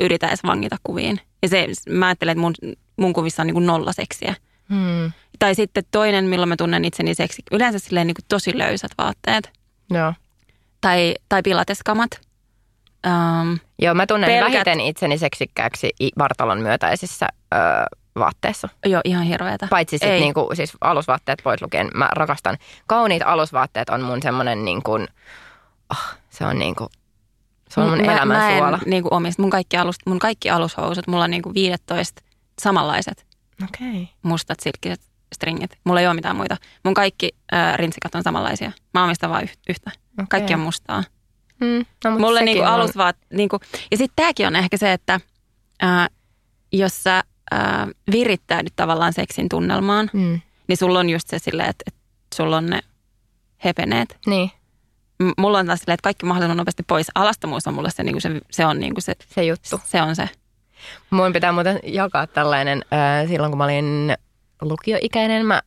yritä 0.00 0.28
edes 0.28 0.44
vangita 0.44 0.76
kuviin. 0.82 1.20
Ja 1.42 1.48
se, 1.48 1.68
mä 1.88 2.06
ajattelen, 2.06 2.32
että 2.32 2.40
mun, 2.40 2.54
mun 2.96 3.12
kuvissa 3.12 3.42
on 3.42 3.46
niinku 3.46 3.60
nolla 3.60 3.92
seksiä. 3.92 4.34
Hmm. 4.68 5.12
Tai 5.38 5.54
sitten 5.54 5.82
toinen, 5.90 6.24
milloin 6.24 6.48
mä 6.48 6.56
tunnen 6.56 6.84
itseni 6.84 7.14
seksi, 7.14 7.42
yleensä 7.52 7.78
silleen 7.78 8.06
niinku 8.06 8.22
tosi 8.28 8.58
löysät 8.58 8.90
vaatteet. 8.98 9.50
Joo. 9.90 10.14
Tai, 10.80 11.14
tai 11.28 11.42
pilateskamat. 11.42 12.10
Um, 13.06 13.58
Joo, 13.78 13.94
mä 13.94 14.06
tunnen 14.06 14.30
Pelkät- 14.30 14.52
vähiten 14.52 14.80
itseni 14.80 15.18
seksikkääksi 15.18 15.90
vartalon 16.18 16.60
myötäisissä 16.60 17.26
öö, 17.54 17.60
vaatteissa. 18.18 18.68
joo, 18.86 19.00
ihan 19.04 19.22
hirveetä. 19.24 19.66
Paitsi 19.70 19.98
sit 19.98 20.08
Ei. 20.08 20.20
niinku, 20.20 20.50
siis 20.54 20.72
alusvaatteet 20.80 21.40
pois 21.44 21.62
lukien. 21.62 21.90
Mä 21.94 22.08
rakastan. 22.16 22.58
Kauniit 22.86 23.22
alusvaatteet 23.26 23.88
on 23.88 24.02
mun 24.02 24.22
semmonen 24.22 24.64
niin 24.64 24.82
kuin, 24.82 25.08
oh, 25.90 26.04
se 26.30 26.44
on 26.46 26.58
niinku, 26.58 26.88
se 27.68 27.80
on 27.80 27.88
mun 27.88 28.06
mä, 28.06 28.12
elämän 28.12 28.36
mä 28.38 28.50
en 28.50 28.58
suola. 28.58 28.78
niinku 28.86 29.08
omista. 29.10 29.42
Mun 29.42 29.50
kaikki, 29.50 29.76
alus, 29.76 29.96
mun 30.06 30.18
kaikki 30.18 30.50
alushousut, 30.50 31.06
mulla 31.06 31.24
on 31.24 31.30
niinku 31.30 31.54
15 31.54 32.22
samanlaiset. 32.60 33.26
Okay. 33.64 34.06
mustat 34.22 34.60
silkkiset 34.60 35.00
stringit. 35.34 35.78
Mulla 35.84 36.00
ei 36.00 36.06
ole 36.06 36.14
mitään 36.14 36.36
muita. 36.36 36.56
Mun 36.84 36.94
kaikki 36.94 37.30
äh, 37.54 37.76
rintsikat 37.78 38.14
on 38.14 38.22
samanlaisia. 38.22 38.72
Mä 38.94 39.04
omistan 39.04 39.30
vain 39.30 39.44
yh- 39.44 39.56
yhtä. 39.68 39.90
Okei. 40.12 40.26
Kaikki 40.28 40.54
on 40.54 40.60
mustaa. 40.60 41.04
Mm, 41.60 41.86
no, 42.04 42.18
Mulle 42.18 42.42
niinku 42.42 42.62
on- 42.62 42.68
alus 42.68 42.96
vaan, 42.96 43.14
niinku, 43.32 43.60
ja 43.90 43.96
sitten 43.96 44.16
tämäkin 44.16 44.46
on 44.46 44.56
ehkä 44.56 44.76
se, 44.76 44.92
että 44.92 45.20
äh, 45.84 46.08
jos 46.72 47.02
sä 47.02 47.18
äh, 47.54 47.60
virittäydyt 48.12 48.72
tavallaan 48.76 49.12
seksin 49.12 49.48
tunnelmaan, 49.48 50.10
Mm, 50.12 50.40
niin 50.68 50.76
sulla 50.76 50.98
on 50.98 51.10
just 51.10 51.28
se 51.28 51.38
silleen, 51.38 51.68
että, 51.70 51.82
että 51.86 52.00
sulla 52.36 52.56
on 52.56 52.66
ne 52.66 52.80
hepeneet. 53.64 54.18
niin, 54.26 54.50
mulla 55.38 55.58
on 55.58 55.66
taas 55.66 55.80
silleen, 55.80 55.94
että 55.94 56.02
kaikki 56.04 56.26
mahdollisimman 56.26 56.56
nopeasti 56.56 56.82
pois. 56.82 57.06
Alastomuus 57.14 57.66
on 57.66 57.74
mulle 57.74 57.90
se, 57.90 58.02
niinku 58.02 58.20
se, 58.20 58.28
se 58.50 58.66
on 58.66 58.78
niinku 58.80 59.00
se, 59.00 59.12
se 59.34 59.44
juttu. 59.44 59.80
se 59.84 60.02
on 60.02 60.16
se. 60.16 60.28
Mun 61.10 61.32
pitää 61.32 61.52
muuten 61.52 61.80
jakaa 61.82 62.26
tällainen, 62.26 62.84
äh, 62.92 63.28
silloin 63.28 63.50
kun 63.50 63.58
mä 63.58 63.64
olin 63.64 64.14
lukioikäinen, 64.62 65.46
mä 65.46 65.62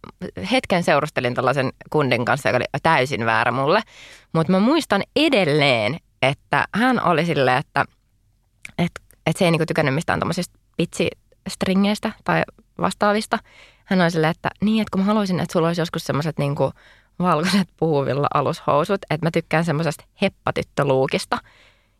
hetken 0.52 0.84
seurustelin 0.84 1.34
tällaisen 1.34 1.74
kundin 1.90 2.26
kanssa, 2.26 2.50
joka 2.50 2.58
oli 2.58 2.66
täysin 2.84 3.26
väärä 3.26 3.52
mulle. 3.52 3.82
Mutta 4.34 4.52
mä 4.52 4.60
muistan 4.60 5.04
edelleen, 5.16 5.98
että 6.22 6.66
hän 6.76 7.04
oli 7.04 7.26
silleen, 7.26 7.58
että 7.58 7.86
et, 8.78 8.92
et 9.26 9.38
se 9.38 9.46
ei 9.46 9.52
niinku 9.52 9.66
tykännyt 9.66 9.96
mistään 9.96 10.20
tommosista 10.20 10.60
pitsistringeistä 10.78 12.12
tai 12.24 12.44
vastaavista. 12.82 13.40
Hän 13.86 14.02
oli 14.02 14.12
silleen, 14.12 14.32
että 14.32 14.50
niin, 14.62 14.82
että 14.82 14.92
kun 14.92 15.02
mä 15.02 15.06
haluaisin, 15.06 15.40
että 15.40 15.54
sulla 15.54 15.68
olisi 15.68 15.82
joskus 15.82 16.04
semmoiset 16.04 16.38
niinku 16.38 16.72
valkoiset 17.20 17.68
puhuvilla 17.78 18.28
alushousut, 18.34 19.02
että 19.10 19.26
mä 19.26 19.32
tykkään 19.32 19.66
semmoisesta 19.66 20.04
heppatyttöluukista. 20.22 21.38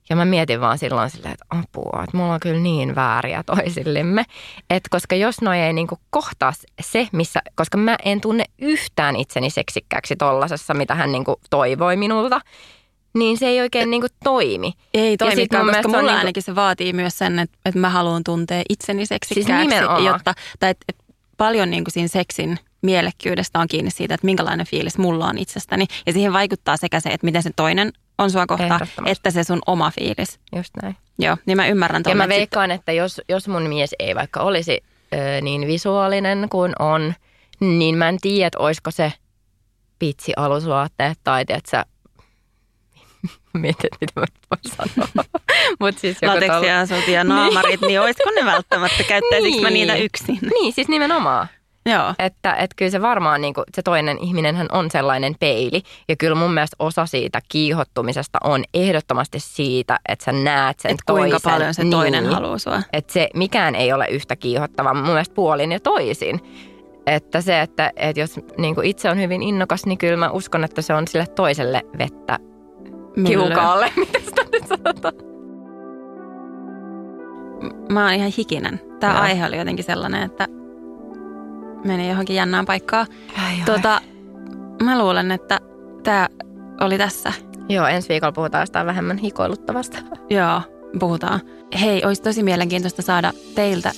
Ja 0.10 0.16
mä 0.16 0.26
mietin 0.26 0.62
vaan 0.62 0.78
silloin 0.78 1.10
silleen, 1.10 1.34
että 1.34 1.46
apua, 1.50 2.04
että 2.04 2.18
mulla 2.18 2.34
on 2.34 2.40
kyllä 2.40 2.60
niin 2.60 2.96
vääriä 2.96 3.44
toisillemme. 3.44 4.24
Että 4.70 4.88
koska 4.92 5.16
jos 5.16 5.42
noi 5.42 5.60
ei 5.60 5.74
niinku 5.74 6.00
kohtaa 6.10 6.54
se, 6.82 7.08
missä, 7.12 7.42
koska 7.56 7.78
mä 7.78 7.98
en 8.06 8.22
tunne 8.22 8.46
yhtään 8.60 9.16
itseni 9.16 9.50
seksikkääksi 9.50 10.16
tollasessa, 10.16 10.74
mitä 10.74 10.96
hän 10.96 11.12
niinku 11.12 11.40
toivoi 11.50 11.96
minulta, 11.96 12.42
niin 13.14 13.38
se 13.38 13.48
ei 13.48 13.62
oikein 13.62 13.90
niinku 13.90 14.08
toimi. 14.24 14.74
Ei 14.94 15.18
toimikaan, 15.18 15.66
mun 15.66 15.74
koska 15.74 15.88
mulla 15.88 16.02
niinku- 16.02 16.18
ainakin 16.18 16.44
se 16.44 16.56
vaatii 16.56 16.94
myös 16.94 17.18
sen, 17.18 17.40
että, 17.40 17.58
että 17.66 17.80
mä 17.80 17.90
haluan 17.90 18.24
tuntea 18.24 18.64
itseni 18.70 19.06
seksikkääksi. 19.06 19.68
nimenomaan. 19.68 20.04
jotta, 20.04 20.34
tai 20.60 20.70
että, 20.70 20.86
että 20.90 21.04
paljon 21.38 21.72
niin 21.72 21.84
kuin 21.84 21.92
siinä 21.92 22.08
seksin 22.08 22.60
mielekkyydestä 22.82 23.60
on 23.60 23.68
kiinni 23.68 23.92
siitä, 23.92 24.14
että 24.14 24.26
minkälainen 24.26 24.66
fiilis 24.66 24.98
mulla 24.98 25.28
on 25.28 25.38
itsestäni. 25.38 25.86
Ja 26.06 26.14
siihen 26.14 26.34
vaikuttaa 26.34 26.78
sekä 26.78 27.00
se, 27.00 27.10
että 27.10 27.26
miten 27.26 27.44
se 27.44 27.50
toinen 27.56 27.92
on 28.18 28.32
sua 28.32 28.42
Ehdottomasti. 28.60 29.02
että 29.06 29.32
se 29.32 29.44
sun 29.44 29.60
oma 29.68 29.92
fiilis. 29.92 30.40
Just 30.56 30.70
näin. 30.82 30.96
Joo, 31.20 31.38
niin 31.46 31.58
mä 31.58 31.68
ymmärrän 31.68 32.00
Ja 32.00 32.04
tuon. 32.04 32.18
mä 32.18 32.24
että 32.24 32.34
sit- 32.34 32.40
veikkaan, 32.40 32.72
että 32.72 32.92
jos, 32.92 33.22
jos 33.30 33.48
mun 33.48 33.64
mies 33.64 33.96
ei 34.00 34.16
vaikka 34.16 34.40
olisi 34.40 34.84
ö, 35.14 35.42
niin 35.42 35.68
visuaalinen 35.68 36.48
kuin 36.50 36.74
on, 36.80 37.14
niin 37.60 37.96
mä 37.98 38.10
en 38.10 38.18
tiedä, 38.22 38.48
että 38.48 38.60
olisiko 38.60 38.92
se 38.92 39.14
pitsi 40.00 40.34
alusvaatteet 40.38 41.20
tai 41.24 41.46
tiedätkö, 41.46 41.84
mietin, 43.54 43.86
että 43.86 43.98
mitä 44.02 44.20
mä 44.20 44.26
voin 44.52 44.76
sanoa. 44.94 45.26
Mut 45.80 45.98
siis 45.98 46.18
lateksiasut 46.22 47.08
ja 47.08 47.24
naamarit, 47.24 47.82
niin 47.88 48.02
olisiko 48.02 48.30
ne 48.32 48.46
välttämättä, 48.46 49.04
käyttäisikö 49.04 49.62
mä 49.62 49.70
Niin. 49.70 49.88
niitä 49.88 49.96
yksin? 50.04 50.40
Niin, 50.42 50.74
siis 50.74 50.88
nimenomaan. 50.88 51.48
Joo. 51.90 52.14
Että, 52.20 52.54
että 52.56 52.76
kyllä 52.76 52.92
se 52.92 53.02
varmaan 53.02 53.42
niin 53.42 53.54
kuin, 53.54 53.64
se 53.74 53.82
toinen 53.82 54.18
ihminenhän 54.18 54.68
on 54.72 54.92
sellainen 54.92 55.36
peili. 55.40 55.82
Ja 56.10 56.16
kyllä 56.16 56.36
mun 56.36 56.54
mielestä 56.54 56.76
osa 56.80 57.06
siitä 57.06 57.42
kiihottumisesta 57.50 58.38
on 58.44 58.64
ehdottomasti 58.74 59.40
siitä, 59.40 60.00
että 60.10 60.26
sä 60.26 60.32
näet 60.32 60.80
sen 60.80 60.92
Et 60.92 60.98
kuinka 61.12 61.40
toisen. 61.40 61.52
paljon 61.52 61.74
se 61.74 61.86
toinen 61.92 62.24
niin. 62.24 62.34
haluaa 62.34 62.58
sua. 62.58 62.82
Että 62.94 63.14
se 63.14 63.30
mikään 63.34 63.76
ei 63.76 63.94
ole 63.94 64.08
yhtä 64.08 64.36
kiihottava 64.36 64.94
mun 64.94 65.04
mielestä 65.04 65.36
puolin 65.36 65.72
ja 65.72 65.80
toisin. 65.80 66.40
Että 67.08 67.42
se, 67.42 67.62
että, 67.62 67.92
että 67.96 68.20
jos 68.20 68.40
niin 68.58 68.76
kuin 68.76 68.88
itse 68.88 69.10
on 69.10 69.22
hyvin 69.22 69.44
innokas, 69.44 69.86
niin 69.86 69.98
kyllä 69.98 70.18
mä 70.18 70.30
uskon, 70.30 70.64
että 70.64 70.82
se 70.82 70.94
on 70.94 71.08
sille 71.08 71.28
toiselle 71.28 71.82
vettä 71.98 72.40
kiukaalle. 73.28 73.92
Miten 74.00 74.22
sitä 74.22 74.42
nyt 74.52 74.68
sanotaan? 74.68 75.14
Mä 77.90 78.04
oon 78.04 78.14
ihan 78.14 78.32
hikinen. 78.38 78.82
Tämä 79.00 79.14
Joo. 79.14 79.22
aihe 79.22 79.46
oli 79.46 79.58
jotenkin 79.58 79.86
sellainen, 79.86 80.24
että 80.24 80.48
meni 81.86 82.10
johonkin 82.10 82.36
jännään 82.36 82.66
paikkaan. 82.66 83.08
Ai. 83.46 83.54
Tota, 83.66 84.02
mä 84.84 85.00
luulen, 85.00 85.32
että 85.32 85.60
tämä 86.04 86.30
oli 86.82 86.98
tässä. 86.98 87.34
Joo, 87.70 87.88
ensi 87.88 88.10
viikolla 88.10 88.32
puhutaan 88.32 88.62
jostain 88.62 88.88
vähemmän 88.88 89.18
hikoiluttavasta. 89.18 89.98
Joo, 90.30 90.62
puhutaan. 91.00 91.40
Hei, 91.82 92.06
olisi 92.06 92.22
tosi 92.22 92.44
mielenkiintoista 92.44 93.02
saada 93.02 93.34
teiltä 93.56 93.92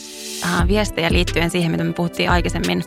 äh, 0.43 0.67
viestejä 0.67 1.11
liittyen 1.11 1.49
siihen, 1.49 1.71
mitä 1.71 1.83
me 1.83 1.93
puhuttiin 1.93 2.29
aikaisemmin 2.29 2.83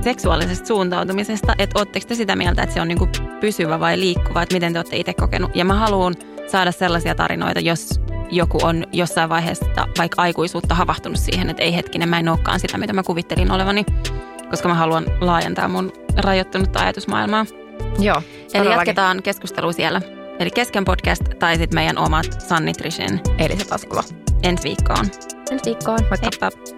seksuaalisesta 0.00 0.66
suuntautumisesta. 0.66 1.54
Että 1.58 1.78
ootteko 1.78 2.06
te 2.06 2.14
sitä 2.14 2.36
mieltä, 2.36 2.62
että 2.62 2.74
se 2.74 2.80
on 2.80 2.88
niinku 2.88 3.08
pysyvä 3.40 3.80
vai 3.80 4.00
liikkuva, 4.00 4.42
että 4.42 4.54
miten 4.54 4.72
te 4.72 4.78
olette 4.78 4.96
itse 4.96 5.14
kokenut. 5.14 5.56
Ja 5.56 5.64
mä 5.64 5.74
haluan 5.74 6.14
saada 6.46 6.72
sellaisia 6.72 7.14
tarinoita, 7.14 7.60
jos 7.60 8.00
joku 8.30 8.58
on 8.62 8.84
jossain 8.92 9.28
vaiheessa 9.28 9.66
vaikka 9.98 10.22
aikuisuutta 10.22 10.74
havahtunut 10.74 11.18
siihen, 11.18 11.50
että 11.50 11.62
ei 11.62 11.74
hetkinen, 11.74 12.08
mä 12.08 12.18
en 12.18 12.28
olekaan 12.28 12.60
sitä, 12.60 12.78
mitä 12.78 12.92
mä 12.92 13.02
kuvittelin 13.02 13.52
olevani. 13.52 13.84
Koska 14.50 14.68
mä 14.68 14.74
haluan 14.74 15.06
laajentaa 15.20 15.68
mun 15.68 15.92
rajoittunutta 16.16 16.80
ajatusmaailmaa. 16.80 17.46
Joo, 17.98 18.22
Eli 18.54 18.70
jatketaan 18.70 19.22
keskustelua 19.22 19.72
siellä. 19.72 20.02
eli 20.38 20.50
Kesken 20.50 20.84
podcast 20.84 21.22
tai 21.38 21.56
sitten 21.56 21.74
meidän 21.74 21.98
omat 21.98 22.42
Sannitrition. 22.48 23.20
Elisa 23.38 23.68
Taskula. 23.68 24.04
Ensi 24.42 24.64
viikkoon. 24.64 25.06
Ensi 25.50 25.64
viikkoon. 25.64 25.98
Moikka. 26.00 26.16
Heippa. 26.22 26.77